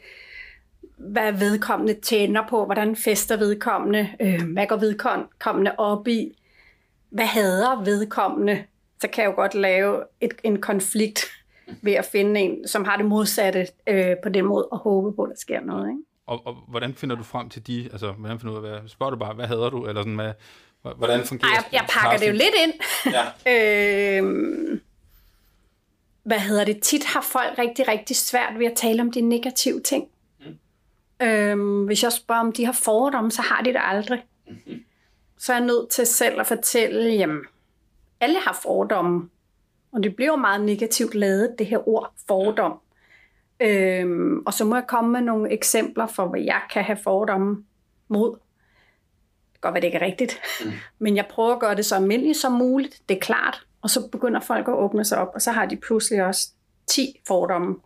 hvad 0.99 1.33
vedkommende 1.33 1.95
tjener 1.95 2.43
på, 2.51 2.65
hvordan 2.65 2.97
fester 2.97 3.37
vedkommende, 3.37 4.09
øh, 4.21 4.43
hvad 4.53 4.67
går 4.67 4.77
vedkommende 4.77 5.75
op 5.79 6.09
i, 6.09 6.39
hvad 7.11 7.27
hader 7.27 7.85
vedkommende, 7.85 8.65
så 9.01 9.09
kan 9.09 9.23
jeg 9.23 9.31
jo 9.31 9.35
godt 9.35 9.55
lave 9.55 10.03
et, 10.21 10.35
en 10.45 10.61
konflikt 10.61 11.21
ved 11.83 11.93
at 11.93 12.05
finde 12.05 12.41
en, 12.41 12.69
som 12.69 12.85
har 12.85 12.97
det 12.97 13.07
modsatte 13.07 13.67
øh, 13.87 14.17
på 14.23 14.29
den 14.29 14.45
måde, 14.45 14.65
og 14.65 14.79
håbe 14.79 15.17
på, 15.17 15.23
at 15.23 15.31
der 15.31 15.37
sker 15.37 15.61
noget. 15.61 15.89
Ikke? 15.89 16.03
Og, 16.27 16.47
og 16.47 16.55
hvordan 16.69 16.95
finder 16.95 17.17
du 17.17 17.23
frem 17.23 17.49
til 17.49 17.67
de, 17.67 17.89
altså 17.93 18.13
hvordan 18.13 18.41
finder 18.41 18.55
du 18.55 18.61
ud 18.61 18.67
af, 18.67 18.73
hvad, 18.73 18.89
spørger 18.89 19.11
du 19.11 19.19
bare, 19.19 19.35
hvad 19.35 19.47
hader 19.47 19.71
du, 19.71 19.87
eller 19.87 20.01
sådan, 20.01 20.15
hvad, 20.15 20.33
hvordan 20.83 21.25
fungerer 21.25 21.51
Ej, 21.51 21.57
jeg, 21.57 21.65
jeg 21.73 21.87
pakker 21.89 22.19
det 22.19 22.29
jo 22.29 22.33
lidt 22.33 22.55
ind. 22.65 22.73
Ja. 23.15 23.25
øh, 24.23 24.81
hvad 26.29 26.39
hedder 26.39 26.65
det, 26.65 26.83
tit 26.83 27.05
har 27.05 27.21
folk 27.21 27.59
rigtig, 27.59 27.89
rigtig 27.89 28.17
svært 28.17 28.59
ved 28.59 28.67
at 28.67 28.77
tale 28.77 29.03
om 29.03 29.13
de 29.13 29.21
negative 29.21 29.81
ting. 29.81 30.09
Øhm, 31.23 31.85
hvis 31.85 32.03
jeg 32.03 32.13
spørger, 32.13 32.41
om 32.41 32.53
de 32.53 32.65
har 32.65 32.73
fordomme, 32.73 33.31
så 33.31 33.43
har 33.43 33.63
de 33.63 33.73
det 33.73 33.81
aldrig. 33.85 34.25
Mm-hmm. 34.49 34.85
Så 35.39 35.53
er 35.53 35.57
jeg 35.57 35.67
nødt 35.67 35.89
til 35.91 36.07
selv 36.07 36.41
at 36.41 36.47
fortælle, 36.47 37.11
jamen, 37.11 37.45
alle 38.21 38.41
har 38.41 38.59
fordomme. 38.63 39.29
Og 39.93 40.03
det 40.03 40.17
bliver 40.17 40.31
jo 40.31 40.37
meget 40.37 40.61
negativt 40.61 41.15
lavet, 41.15 41.55
det 41.59 41.67
her 41.67 41.89
ord, 41.89 42.13
fordom. 42.27 42.79
Øhm, 43.61 44.39
og 44.47 44.55
så 44.55 44.65
må 44.65 44.75
jeg 44.75 44.85
komme 44.89 45.13
med 45.13 45.21
nogle 45.21 45.53
eksempler 45.53 46.07
for, 46.07 46.27
hvad 46.27 46.41
jeg 46.41 46.61
kan 46.73 46.85
have 46.85 46.99
fordomme 47.03 47.65
mod. 48.09 48.31
Det 48.31 48.41
kan 49.53 49.61
godt 49.61 49.75
være, 49.75 49.81
det 49.81 49.87
ikke 49.87 49.99
er 49.99 50.07
rigtigt. 50.07 50.41
Mm. 50.65 50.71
Men 50.99 51.17
jeg 51.17 51.27
prøver 51.31 51.55
at 51.55 51.61
gøre 51.61 51.75
det 51.75 51.85
så 51.85 51.95
almindeligt 51.95 52.39
som 52.39 52.53
muligt. 52.53 53.03
Det 53.09 53.17
er 53.17 53.21
klart. 53.21 53.68
Og 53.83 53.91
så 53.91 54.09
begynder 54.09 54.41
folk 54.41 54.69
at 54.69 54.75
åbne 54.75 55.05
sig 55.05 55.19
op, 55.19 55.31
og 55.35 55.43
så 55.43 55.53
har 55.53 55.67
de 55.67 55.77
pludselig 55.77 56.25
også 56.25 56.51
10 56.87 57.21
fordomme. 57.27 57.77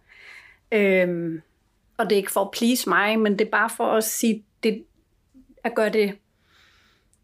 Øhm, 0.73 1.43
og 1.97 2.05
det 2.05 2.13
er 2.13 2.17
ikke 2.17 2.33
for 2.33 2.41
at 2.41 2.51
please 2.51 2.89
mig, 2.89 3.19
men 3.19 3.39
det 3.39 3.47
er 3.47 3.51
bare 3.51 3.71
for 3.71 3.87
at 3.87 4.05
sige, 4.05 4.45
det, 4.63 4.85
at 5.65 5.75
gøre 5.75 5.89
det 5.89 6.19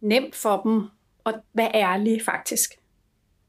nemt 0.00 0.36
for 0.36 0.62
dem 0.62 0.88
at 1.26 1.34
være 1.54 1.70
ærlige 1.74 2.24
faktisk. 2.24 2.74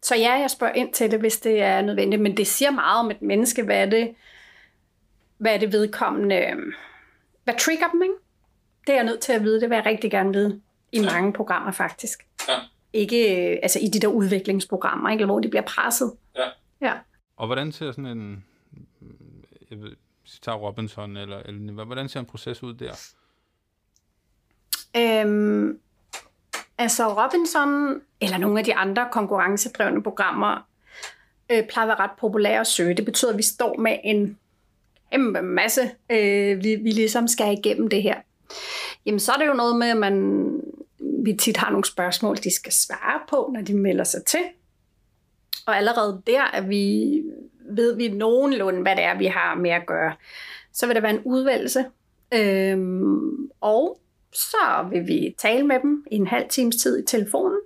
Så 0.02 0.16
ja, 0.16 0.32
jeg 0.32 0.52
spørger 0.52 0.74
ind 0.74 0.94
til 0.94 1.12
det, 1.12 1.20
hvis 1.20 1.40
det 1.40 1.62
er 1.62 1.82
nødvendigt, 1.82 2.22
men 2.22 2.38
det 2.38 2.48
siger 2.48 2.72
meget 2.72 3.00
om 3.00 3.12
et 3.12 3.22
menneske, 3.22 3.64
hvad 3.64 3.82
er 3.82 3.86
det, 3.86 4.16
hvad 5.38 5.54
er 5.54 5.58
det 5.58 5.72
vedkommende, 5.72 6.48
øhm, 6.48 6.74
hvad 7.44 7.54
trigger 7.60 7.88
dem, 7.88 8.02
ikke? 8.02 8.14
Det 8.88 8.94
er 8.94 8.98
jeg 8.98 9.06
nødt 9.06 9.20
til 9.20 9.34
at 9.34 9.44
vide, 9.44 9.62
det 9.62 9.70
vil 9.70 9.76
jeg 9.76 9.86
rigtig 9.86 10.12
gerne 10.12 10.34
vide 10.34 10.62
i 10.92 11.00
mange 11.00 11.34
programmer 11.34 11.72
faktisk. 11.72 12.28
Ja. 12.48 12.54
Ikke 12.94 13.18
altså 13.64 13.80
i 13.80 13.88
de 13.88 14.00
der 14.00 14.08
udviklingsprogrammer, 14.08 15.10
ikke? 15.10 15.26
hvor 15.26 15.40
de 15.40 15.50
bliver 15.50 15.64
presset. 15.64 16.14
Ja. 16.36 16.48
ja. 16.82 16.94
Og 17.38 17.48
hvordan 17.48 17.72
ser 17.72 17.92
sådan 17.92 18.06
en, 18.06 18.46
jeg 19.70 19.82
ved, 19.82 19.92
tager 20.42 20.58
Robinson, 20.58 21.18
eller, 21.18 21.38
eller 21.38 21.86
hvordan 21.86 22.10
ser 22.10 22.20
en 22.20 22.26
proces 22.26 22.64
ud 22.64 22.74
der? 22.74 23.14
Øhm, 24.98 25.80
altså 26.78 27.24
Robinson, 27.24 28.02
eller 28.22 28.38
nogle 28.38 28.60
af 28.60 28.66
de 28.66 28.76
andre 28.76 29.08
konkurrencedrevne 29.12 30.04
programmer, 30.04 30.68
øh, 31.50 31.68
plejer 31.68 31.88
at 31.92 31.98
være 31.98 32.08
ret 32.08 32.18
populære 32.20 32.60
at 32.60 32.68
søge. 32.68 32.94
Det 32.94 33.06
betyder, 33.06 33.32
at 33.32 33.38
vi 33.38 33.44
står 33.44 33.78
med 33.78 33.98
en 34.04 34.38
kæmpe 35.12 35.42
masse, 35.42 35.82
øh, 36.10 36.64
vi, 36.64 36.76
vi 36.76 36.92
ligesom 36.92 37.28
skal 37.28 37.58
igennem 37.58 37.88
det 37.88 38.04
her. 38.04 38.16
Jamen 39.06 39.20
så 39.20 39.32
er 39.32 39.38
det 39.38 39.48
jo 39.48 39.54
noget 39.54 39.76
med, 39.76 39.88
at 39.88 39.98
man, 39.98 40.14
vi 41.26 41.34
tit 41.34 41.58
har 41.58 41.70
nogle 41.70 41.86
spørgsmål, 41.86 42.38
de 42.38 42.56
skal 42.56 42.72
svare 42.72 43.20
på, 43.30 43.52
når 43.54 43.62
de 43.62 43.74
melder 43.74 44.04
sig 44.04 44.26
til. 44.26 44.44
Og 45.68 45.78
allerede 45.78 46.22
der 46.28 46.42
er 46.54 46.62
vi 46.62 47.14
ved 47.72 47.96
vi 47.96 48.08
nogenlunde, 48.08 48.82
hvad 48.82 48.96
det 48.96 49.04
er, 49.04 49.18
vi 49.18 49.26
har 49.26 49.56
med 49.56 49.72
at 49.72 49.86
gøre. 49.86 50.16
Så 50.74 50.88
vil 50.88 50.96
der 50.96 51.02
være 51.02 51.14
en 51.14 51.22
udvalgelse, 51.26 51.86
øhm, 52.34 53.50
og 53.62 54.00
så 54.34 54.88
vil 54.92 55.08
vi 55.08 55.36
tale 55.38 55.68
med 55.68 55.80
dem 55.80 56.06
i 56.12 56.16
en 56.16 56.28
halv 56.28 56.50
times 56.50 56.76
tid 56.76 57.04
i 57.04 57.06
telefonen, 57.06 57.60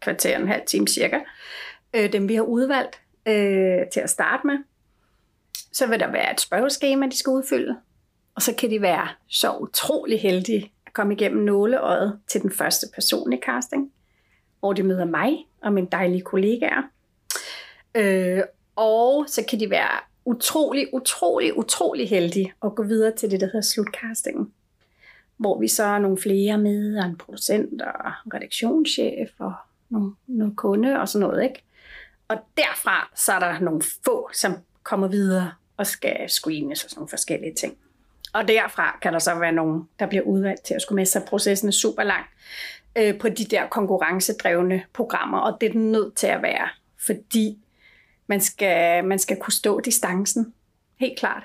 kvarter 0.00 0.38
en 0.38 0.48
halv 0.48 0.62
time 0.66 0.88
cirka, 0.88 1.18
øh, 1.94 2.12
dem 2.12 2.28
vi 2.28 2.34
har 2.34 2.42
udvalgt 2.42 3.00
øh, 3.28 3.88
til 3.92 4.00
at 4.00 4.10
starte 4.10 4.46
med. 4.46 4.56
Så 5.72 5.86
vil 5.86 6.00
der 6.00 6.10
være 6.10 6.32
et 6.32 6.40
spørgeskema, 6.40 7.06
de 7.06 7.18
skal 7.18 7.30
udfylde, 7.30 7.76
og 8.34 8.42
så 8.42 8.54
kan 8.54 8.70
de 8.70 8.82
være 8.82 9.08
så 9.28 9.56
utrolig 9.56 10.20
heldige 10.20 10.72
at 10.88 10.92
komme 10.94 11.14
igennem 11.14 11.44
nåleøjet 11.44 12.18
til 12.28 12.42
den 12.42 12.50
første 12.50 12.86
person 12.94 13.32
i 13.32 13.36
casting, 13.36 13.92
hvor 14.60 14.72
de 14.72 14.82
møder 14.82 15.04
mig 15.04 15.46
og 15.62 15.72
mine 15.72 15.88
dejlige 15.92 16.22
kollegaer. 16.22 16.82
Øh, 17.94 18.42
og 18.76 19.24
så 19.28 19.44
kan 19.48 19.60
de 19.60 19.70
være 19.70 20.00
utrolig, 20.24 20.94
utrolig, 20.94 21.58
utrolig 21.58 22.08
heldige 22.08 22.52
at 22.64 22.74
gå 22.74 22.82
videre 22.82 23.16
til 23.16 23.30
det, 23.30 23.40
der 23.40 23.46
hedder 23.46 23.60
slutcastingen. 23.60 24.52
Hvor 25.36 25.60
vi 25.60 25.68
så 25.68 25.84
er 25.84 25.98
nogle 25.98 26.18
flere 26.18 26.58
med, 26.58 26.98
og 26.98 27.04
en 27.06 27.16
producent 27.16 27.82
og 27.82 28.12
en 28.26 28.34
redaktionschef 28.34 29.30
og 29.38 29.52
nogle, 29.88 30.12
nogle 30.26 30.56
kunde 30.56 31.00
og 31.00 31.08
sådan 31.08 31.28
noget. 31.28 31.42
Ikke? 31.42 31.64
Og 32.28 32.36
derfra 32.56 33.10
så 33.16 33.32
er 33.32 33.38
der 33.38 33.60
nogle 33.60 33.82
få, 34.04 34.30
som 34.34 34.52
kommer 34.82 35.08
videre 35.08 35.52
og 35.76 35.86
skal 35.86 36.30
screenes 36.30 36.84
og 36.84 36.90
sådan 36.90 36.98
nogle 36.98 37.08
forskellige 37.08 37.54
ting. 37.54 37.76
Og 38.32 38.48
derfra 38.48 38.98
kan 39.02 39.12
der 39.12 39.18
så 39.18 39.34
være 39.34 39.52
nogen, 39.52 39.88
der 39.98 40.06
bliver 40.06 40.22
udvalgt 40.22 40.64
til 40.64 40.74
at 40.74 40.82
skulle 40.82 40.96
med, 40.96 41.06
så 41.06 41.20
processen 41.26 41.68
er 41.68 41.72
super 41.72 42.02
lang 42.02 42.24
øh, 42.96 43.18
på 43.18 43.28
de 43.28 43.44
der 43.44 43.68
konkurrencedrevne 43.68 44.84
programmer, 44.92 45.38
og 45.38 45.60
det 45.60 45.68
er 45.68 45.72
den 45.72 45.92
nødt 45.92 46.16
til 46.16 46.26
at 46.26 46.42
være, 46.42 46.68
fordi 47.06 47.58
man 48.26 48.40
skal, 48.40 49.04
man 49.04 49.18
skal 49.18 49.36
kunne 49.36 49.52
stå 49.52 49.80
distancen. 49.80 50.54
Helt 51.00 51.18
klart. 51.18 51.42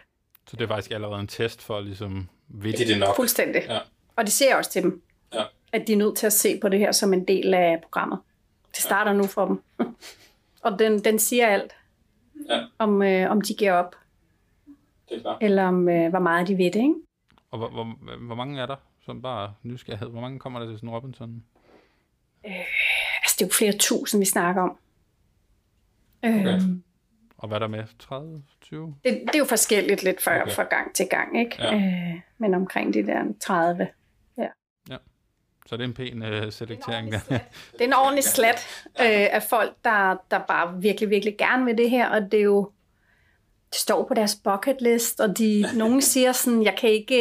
Så 0.49 0.55
det 0.55 0.63
er 0.63 0.67
faktisk 0.67 0.91
allerede 0.91 1.19
en 1.19 1.27
test 1.27 1.61
for 1.61 1.81
ligesom, 1.81 2.29
ved 2.47 2.73
Det 2.73 2.81
er 2.81 2.85
det 2.85 2.99
nok. 2.99 3.15
Fuldstændig. 3.15 3.61
Ja. 3.69 3.79
Og 4.15 4.25
det 4.25 4.33
ser 4.33 4.47
jeg 4.47 4.57
også 4.57 4.71
til 4.71 4.83
dem. 4.83 5.01
Ja. 5.33 5.43
At 5.71 5.87
de 5.87 5.93
er 5.93 5.97
nødt 5.97 6.17
til 6.17 6.25
at 6.25 6.33
se 6.33 6.59
på 6.61 6.69
det 6.69 6.79
her 6.79 6.91
som 6.91 7.13
en 7.13 7.27
del 7.27 7.53
af 7.53 7.79
programmet. 7.81 8.19
Det 8.75 8.83
starter 8.83 9.13
nu 9.13 9.27
for 9.27 9.45
dem. 9.45 9.61
og 10.65 10.79
den, 10.79 10.99
den 10.99 11.19
siger 11.19 11.47
alt. 11.47 11.75
Ja. 12.49 12.59
Om, 12.77 13.01
øh, 13.01 13.31
om 13.31 13.41
de 13.41 13.53
giver 13.53 13.73
op, 13.73 13.95
Det 15.13 15.19
er 15.19 15.21
klart. 15.21 15.37
eller 15.43 15.63
om 15.67 15.89
øh, 15.89 16.09
hvor 16.09 16.19
meget 16.19 16.47
de 16.47 16.57
ved 16.57 16.65
det, 16.71 16.75
ikke? 16.79 16.93
Og 17.51 17.57
hvor, 17.57 17.69
hvor, 17.69 18.17
hvor 18.25 18.35
mange 18.35 18.61
er 18.61 18.65
der, 18.65 18.75
som 19.05 19.21
bare 19.21 19.53
nysgerrighed? 19.63 20.09
Hvor 20.09 20.21
mange 20.21 20.39
kommer 20.39 20.59
der 20.59 20.67
til 20.67 20.77
sådan 20.77 20.89
en 20.89 20.95
Robinson? 20.95 21.43
Altså, 22.43 23.35
det 23.39 23.41
er 23.41 23.45
jo 23.47 23.51
flere 23.51 23.73
tusind, 23.79 24.21
vi 24.21 24.25
snakker 24.25 24.61
om. 24.61 24.77
Okay. 26.23 26.53
Øhm, 26.55 26.83
Og 27.37 27.47
hvad 27.47 27.57
er 27.57 27.59
der 27.59 27.67
med? 27.67 27.83
30, 27.99 28.43
20? 28.61 28.95
det, 29.03 29.21
det 29.27 29.35
er 29.35 29.39
jo 29.39 29.45
forskelligt 29.45 30.03
lidt 30.03 30.21
fra, 30.21 30.41
Okay. 30.41 30.51
fra 30.51 30.63
gang 30.63 30.93
til 30.95 31.07
gang, 31.09 31.39
ikke? 31.39 31.55
Ja. 31.59 31.75
Øh, 31.75 32.19
men 32.37 32.53
omkring 32.53 32.93
de 32.93 33.05
der 33.05 33.23
30. 33.41 33.87
Så 35.65 35.77
det 35.77 35.83
er 35.83 35.87
en 35.87 35.93
pæn 35.93 36.21
uh, 36.21 36.51
selektering 36.51 37.11
der. 37.11 37.19
Det 37.71 37.81
er 37.81 37.85
en 37.85 37.93
ordentlig 37.93 38.23
slat 38.23 38.67
øh, 39.01 39.27
af 39.35 39.43
folk, 39.43 39.73
der, 39.83 40.17
der 40.31 40.39
bare 40.39 40.81
virkelig, 40.81 41.09
virkelig 41.09 41.37
gerne 41.37 41.65
vil 41.65 41.77
det 41.77 41.89
her, 41.89 42.09
og 42.09 42.21
det 42.31 42.39
er 42.39 42.43
jo 42.43 42.71
det 43.73 43.79
står 43.79 44.03
på 44.03 44.13
deres 44.13 44.35
bucket 44.35 44.81
list, 44.81 45.19
og 45.19 45.37
de, 45.37 45.65
nogen 45.75 46.01
siger 46.01 46.31
sådan, 46.31 46.63
jeg 46.63 46.75
kan 46.79 46.89
ikke, 46.89 47.15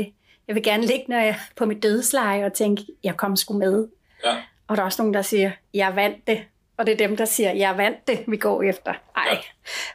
øh, 0.00 0.06
jeg 0.48 0.54
vil 0.54 0.62
gerne 0.62 0.86
ligge 0.86 1.04
når 1.08 1.18
jeg, 1.18 1.36
på 1.56 1.66
mit 1.66 1.82
dødsleje 1.82 2.44
og 2.46 2.52
tænke, 2.52 2.82
jeg 3.04 3.16
kom 3.16 3.36
sgu 3.36 3.58
med. 3.58 3.88
Ja. 4.24 4.36
Og 4.68 4.76
der 4.76 4.82
er 4.82 4.86
også 4.86 5.02
nogen, 5.02 5.14
der 5.14 5.22
siger, 5.22 5.50
jeg 5.74 5.96
vandt 5.96 6.26
det. 6.26 6.40
Og 6.76 6.86
det 6.86 6.92
er 6.92 7.08
dem, 7.08 7.16
der 7.16 7.24
siger, 7.24 7.52
jeg 7.52 7.76
vandt 7.76 8.08
det, 8.08 8.24
vi 8.28 8.36
går 8.36 8.62
efter. 8.62 8.92
Ej, 9.16 9.22
Ja. 9.32 9.38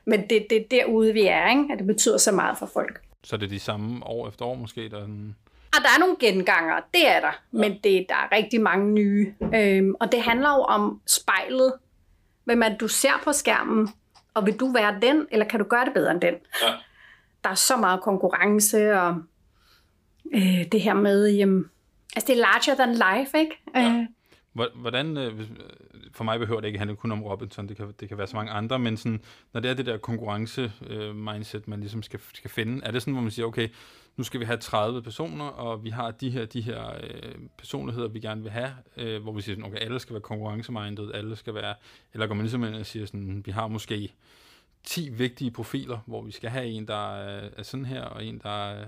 men 0.06 0.22
det, 0.30 0.46
det 0.50 0.58
er 0.58 0.64
derude, 0.72 1.14
vi 1.14 1.22
er, 1.28 1.50
ikke? 1.50 1.66
at 1.74 1.80
det 1.80 1.88
betyder 1.88 2.18
så 2.18 2.32
meget 2.32 2.58
for 2.58 2.66
folk. 2.74 3.02
Så 3.24 3.38
det 3.38 3.46
er 3.46 3.50
de 3.50 3.60
samme 3.60 4.08
år 4.08 4.28
efter 4.28 4.46
år 4.46 4.56
måske, 4.56 4.90
der 4.90 4.98
er 4.98 5.02
sådan... 5.02 5.36
Og 5.78 5.82
der 5.84 5.90
er 5.96 6.00
nogle 6.00 6.16
genganger, 6.20 6.76
det 6.94 7.08
er 7.08 7.20
der, 7.20 7.42
men 7.52 7.72
det, 7.84 8.06
der 8.10 8.16
er 8.16 8.36
rigtig 8.36 8.62
mange 8.62 8.92
nye. 8.92 9.34
Øhm, 9.56 9.96
og 10.00 10.12
det 10.12 10.22
handler 10.22 10.50
jo 10.50 10.62
om 10.64 11.02
spejlet. 11.08 11.74
Hvem 12.44 12.62
det, 12.62 12.78
du 12.80 12.88
ser 12.88 13.22
på 13.24 13.32
skærmen, 13.32 13.90
og 14.34 14.46
vil 14.46 14.60
du 14.60 14.72
være 14.72 15.00
den, 15.02 15.28
eller 15.32 15.46
kan 15.46 15.60
du 15.60 15.66
gøre 15.66 15.86
det 15.86 15.94
bedre 15.94 16.12
end 16.12 16.22
den? 16.22 16.34
Ja. 16.64 16.74
Der 17.44 17.50
er 17.50 17.56
så 17.56 17.78
meget 17.78 18.02
konkurrence, 18.02 19.00
og 19.00 19.22
øh, 20.34 20.66
det 20.72 20.82
her 20.82 20.94
med, 20.94 21.30
jamen, 21.30 21.70
altså 22.16 22.28
det 22.28 22.38
er 22.38 22.42
larger 22.42 22.76
than 22.76 22.94
life, 22.94 23.38
ikke? 23.40 23.62
Ja. 23.76 23.90
Øh, 24.00 24.06
Hvor- 24.54 24.72
Hvordan, 24.82 25.18
øh, 25.18 25.40
øh, 25.40 25.46
for 26.14 26.24
mig 26.24 26.40
behøver 26.40 26.60
det 26.62 26.68
ikke 26.68 26.80
handle 26.80 26.96
kun 26.96 27.12
om 27.12 27.24
Robinson, 27.24 27.70
det 27.70 27.78
kan, 27.78 27.94
det 28.00 28.10
kan 28.10 28.18
være 28.18 28.28
så 28.28 28.36
mange 28.36 28.52
andre, 28.52 28.80
men 28.80 28.98
sådan, 28.98 29.22
når 29.54 29.62
det 29.62 29.72
er 29.72 29.76
det 29.76 29.86
der 29.86 29.98
konkurrence-mindset, 29.98 31.68
man 31.68 31.80
ligesom 31.80 32.04
skal, 32.04 32.20
skal 32.34 32.50
finde, 32.50 32.86
er 32.86 32.92
det 32.92 33.02
sådan, 33.02 33.14
hvor 33.14 33.22
man 33.22 33.32
siger, 33.32 33.46
okay, 33.46 33.68
nu 34.18 34.24
skal 34.24 34.40
vi 34.40 34.46
have 34.46 34.58
30 34.58 35.02
personer, 35.02 35.46
og 35.46 35.84
vi 35.84 35.90
har 35.90 36.12
de 36.12 36.30
her, 36.30 36.46
de 36.46 36.62
her 36.62 36.88
øh, 37.04 37.36
personligheder, 37.58 38.08
vi 38.08 38.20
gerne 38.20 38.42
vil 38.42 38.52
have, 38.52 38.72
øh, 38.98 39.22
hvor 39.24 39.32
vi 39.32 39.42
siger, 39.42 39.56
sådan, 39.56 39.72
okay, 39.72 39.80
alle 39.86 40.00
skal 40.00 40.14
være 40.14 40.22
konkurrencemindet, 40.22 41.12
alle 41.14 41.36
skal 41.36 41.54
være, 41.54 41.76
eller 42.14 42.28
går 42.28 42.36
man 42.36 42.44
ligesom 42.44 42.64
ind 42.64 42.76
og 42.76 42.86
siger 42.86 43.06
sådan, 43.06 43.44
vi 43.46 43.52
har 43.52 43.68
måske 43.68 44.14
10 44.84 45.10
vigtige 45.10 45.52
profiler, 45.52 45.98
hvor 46.06 46.22
vi 46.22 46.32
skal 46.32 46.50
have 46.50 46.66
en, 46.66 46.88
der 46.88 47.16
er, 47.16 47.50
er 47.58 47.64
sådan 47.64 47.86
her, 47.86 48.02
og 48.02 48.26
en, 48.26 48.42
der 48.44 48.70
er, 48.70 48.86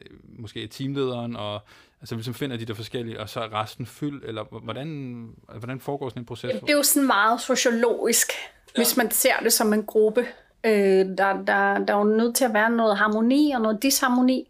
øh, 0.00 0.10
måske 0.38 0.64
er 0.64 0.68
teamlederen, 0.68 1.36
og 1.36 1.60
altså 2.00 2.14
vi 2.14 2.18
ligesom 2.18 2.34
finder 2.34 2.56
de 2.56 2.64
der 2.64 2.74
forskellige, 2.74 3.20
og 3.20 3.28
så 3.28 3.40
er 3.40 3.62
resten 3.62 3.86
fyldt, 3.86 4.24
eller 4.24 4.44
hvordan, 4.62 5.28
hvordan 5.58 5.80
foregår 5.80 6.08
sådan 6.08 6.22
en 6.22 6.26
proces? 6.26 6.52
det 6.60 6.70
er 6.70 6.76
jo 6.76 6.82
sådan 6.82 7.06
meget 7.06 7.40
sociologisk, 7.40 8.28
ja. 8.76 8.80
hvis 8.80 8.96
man 8.96 9.10
ser 9.10 9.36
det 9.42 9.52
som 9.52 9.72
en 9.72 9.84
gruppe. 9.84 10.26
Øh, 10.66 10.72
der, 10.72 11.44
der, 11.46 11.78
der 11.78 11.94
er 11.94 11.98
jo 11.98 12.04
nødt 12.04 12.36
til 12.36 12.44
at 12.44 12.54
være 12.54 12.70
noget 12.70 12.96
harmoni 12.96 13.50
og 13.50 13.60
noget 13.60 13.82
disharmoni. 13.82 14.48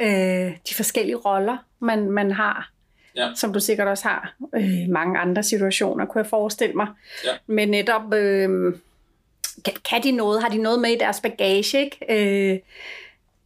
Øh, 0.00 0.56
de 0.68 0.74
forskellige 0.74 1.16
roller, 1.16 1.56
man, 1.80 2.10
man 2.10 2.30
har, 2.32 2.70
Ja. 3.16 3.28
som 3.36 3.52
du 3.52 3.60
sikkert 3.60 3.88
også 3.88 4.08
har 4.08 4.34
øh, 4.54 4.88
mange 4.88 5.18
andre 5.18 5.42
situationer, 5.42 6.04
kunne 6.06 6.22
jeg 6.22 6.30
forestille 6.30 6.74
mig. 6.74 6.86
Ja. 7.24 7.30
Men 7.46 7.68
netop, 7.68 8.14
øh, 8.14 8.74
kan, 9.64 9.74
kan 9.90 10.02
de 10.02 10.10
noget? 10.10 10.42
Har 10.42 10.48
de 10.48 10.58
noget 10.58 10.80
med 10.80 10.90
i 10.90 10.98
deres 10.98 11.20
bagage? 11.20 11.84
Ikke? 11.84 11.98
Øh, 12.10 12.58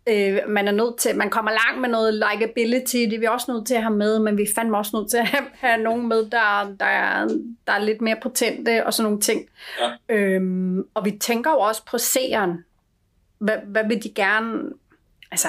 øh, 0.08 0.38
man 0.48 0.68
er 0.68 0.72
nødt 0.72 0.98
til, 0.98 1.16
man 1.16 1.30
kommer 1.30 1.50
langt 1.50 1.80
med 1.80 1.88
noget 1.88 2.14
likability, 2.14 2.96
det 2.96 3.12
er 3.12 3.18
vi 3.18 3.26
også 3.26 3.52
nødt 3.52 3.66
til 3.66 3.74
at 3.74 3.82
have 3.82 3.96
med, 3.96 4.18
men 4.18 4.36
vi 4.38 4.42
er 4.42 4.52
fandme 4.54 4.76
også 4.78 4.96
nødt 4.96 5.10
til 5.10 5.16
at 5.16 5.26
have, 5.26 5.44
have 5.54 5.82
nogen 5.82 6.08
med, 6.08 6.30
der, 6.30 6.74
der, 6.80 6.86
er, 6.86 7.28
der 7.66 7.72
er 7.72 7.78
lidt 7.78 8.00
mere 8.00 8.16
potente 8.22 8.86
og 8.86 8.94
sådan 8.94 9.04
nogle 9.04 9.20
ting. 9.20 9.48
Ja. 9.80 10.14
Øhm, 10.14 10.84
og 10.94 11.04
vi 11.04 11.10
tænker 11.10 11.50
jo 11.50 11.58
også 11.58 11.82
på 11.90 11.98
seeren. 11.98 12.64
Hvad, 13.38 13.56
hvad 13.66 13.84
vil 13.88 14.02
de 14.02 14.10
gerne... 14.14 14.62
Altså, 15.30 15.48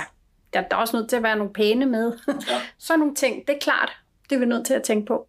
der, 0.53 0.62
der 0.62 0.75
er 0.75 0.79
også 0.79 0.98
nødt 0.98 1.10
til 1.10 1.15
at 1.15 1.24
være 1.24 1.38
nogle 1.38 1.53
pæne 1.53 1.86
med. 1.86 2.18
Ja. 2.27 2.34
sådan 2.77 3.00
nogle 3.00 3.15
ting, 3.15 3.48
det 3.48 3.56
er 3.56 3.60
klart. 3.60 3.91
Det 4.29 4.36
er 4.36 4.39
vi 4.39 4.46
nødt 4.46 4.65
til 4.65 4.74
at 4.74 4.84
tænke 4.84 5.06
på. 5.06 5.27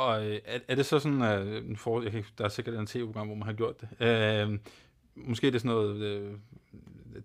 Og 0.00 0.26
øh, 0.26 0.38
er, 0.44 0.58
er 0.68 0.74
det 0.74 0.86
så 0.86 0.98
sådan, 0.98 1.22
at 1.22 1.64
nu 1.64 1.76
får, 1.76 2.02
jeg 2.02 2.12
kan, 2.12 2.24
der 2.38 2.44
er 2.44 2.48
sikkert 2.48 2.74
en 2.74 2.86
tv-program, 2.86 3.26
hvor 3.26 3.36
man 3.36 3.46
har 3.46 3.52
gjort 3.52 3.80
det, 3.80 3.88
øh, 4.00 4.58
måske 5.14 5.46
er 5.46 5.50
det 5.50 5.60
sådan 5.60 5.76
noget 5.76 5.96
øh, 5.96 6.32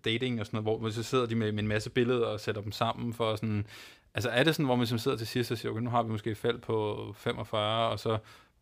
dating 0.05 0.39
og 0.39 0.45
sådan 0.45 0.57
noget, 0.57 0.65
hvor, 0.65 0.77
hvor 0.77 0.89
så 0.89 1.03
sidder 1.03 1.25
de 1.25 1.35
med, 1.35 1.51
med 1.51 1.63
en 1.63 1.67
masse 1.67 1.89
billeder 1.89 2.27
og 2.27 2.39
sætter 2.39 2.61
dem 2.61 2.71
sammen 2.71 3.13
for 3.13 3.35
sådan, 3.35 3.67
altså 4.13 4.29
er 4.29 4.43
det 4.43 4.55
sådan, 4.55 4.65
hvor 4.65 4.75
man 4.75 4.87
som 4.87 4.97
sidder 4.97 5.17
til 5.17 5.27
sidst 5.27 5.51
og 5.51 5.57
siger, 5.57 5.71
okay, 5.71 5.81
nu 5.81 5.89
har 5.89 6.03
vi 6.03 6.11
måske 6.11 6.31
et 6.31 6.37
felt 6.37 6.61
på 6.61 7.13
45, 7.17 7.89
og 7.89 7.99
så 7.99 8.17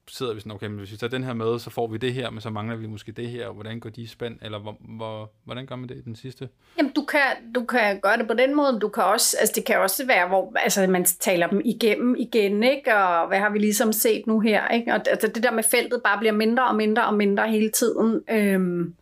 sidder 0.07 0.33
vi 0.33 0.39
sådan, 0.39 0.51
okay, 0.51 0.67
men 0.67 0.77
hvis 0.77 0.91
vi 0.91 0.97
tager 0.97 1.11
den 1.11 1.23
her 1.23 1.33
med, 1.33 1.59
så 1.59 1.69
får 1.69 1.87
vi 1.87 1.97
det 1.97 2.13
her, 2.13 2.29
men 2.29 2.41
så 2.41 2.49
mangler 2.49 2.75
vi 2.75 2.87
måske 2.87 3.11
det 3.11 3.29
her, 3.29 3.47
og 3.47 3.53
hvordan 3.53 3.79
går 3.79 3.89
de 3.89 4.01
i 4.01 4.09
eller 4.41 4.59
hvor, 4.59 4.77
hvor, 4.97 5.31
hvordan 5.43 5.65
gør 5.65 5.75
man 5.75 5.89
det 5.89 5.97
i 5.97 6.01
den 6.01 6.15
sidste? 6.15 6.49
Jamen, 6.77 6.91
du 6.91 7.05
kan, 7.05 7.53
du 7.55 7.65
kan 7.65 7.99
gøre 7.99 8.17
det 8.17 8.27
på 8.27 8.33
den 8.33 8.55
måde, 8.55 8.71
men 8.71 8.81
du 8.81 8.89
kan 8.89 9.03
også, 9.03 9.37
altså 9.39 9.53
det 9.55 9.65
kan 9.65 9.79
også 9.79 10.05
være, 10.05 10.27
hvor 10.27 10.53
altså, 10.55 10.87
man 10.87 11.05
taler 11.05 11.47
dem 11.47 11.61
igennem 11.65 12.15
igen, 12.15 12.63
ikke? 12.63 12.95
og 12.95 13.27
hvad 13.27 13.39
har 13.39 13.49
vi 13.49 13.59
ligesom 13.59 13.93
set 13.93 14.27
nu 14.27 14.39
her, 14.39 14.67
ikke? 14.67 14.93
og 14.93 15.01
altså, 15.09 15.27
det 15.27 15.43
der 15.43 15.51
med 15.51 15.63
feltet 15.63 16.01
bare 16.03 16.17
bliver 16.17 16.33
mindre 16.33 16.67
og 16.67 16.75
mindre 16.75 17.05
og 17.05 17.13
mindre 17.13 17.51
hele 17.51 17.71
tiden. 17.71 18.23
Øhm, 18.29 18.95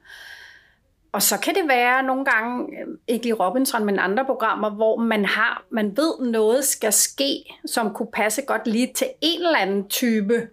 og 1.12 1.22
så 1.22 1.40
kan 1.40 1.56
det 1.56 1.64
være 1.68 2.04
nogle 2.04 2.26
gange, 2.26 2.68
ikke 3.08 3.26
lige 3.26 3.34
Robinson, 3.34 3.86
men 3.86 4.00
andre 4.00 4.26
programmer, 4.26 4.70
hvor 4.70 4.98
man 4.98 5.26
har, 5.26 5.64
man 5.70 5.98
ved 5.98 6.32
noget 6.32 6.66
skal 6.66 6.94
ske, 6.94 7.44
som 7.66 7.94
kunne 7.94 8.12
passe 8.14 8.42
godt 8.42 8.68
lige 8.68 8.94
til 8.96 9.08
en 9.22 9.42
eller 9.46 9.60
anden 9.60 9.90
type, 9.90 10.48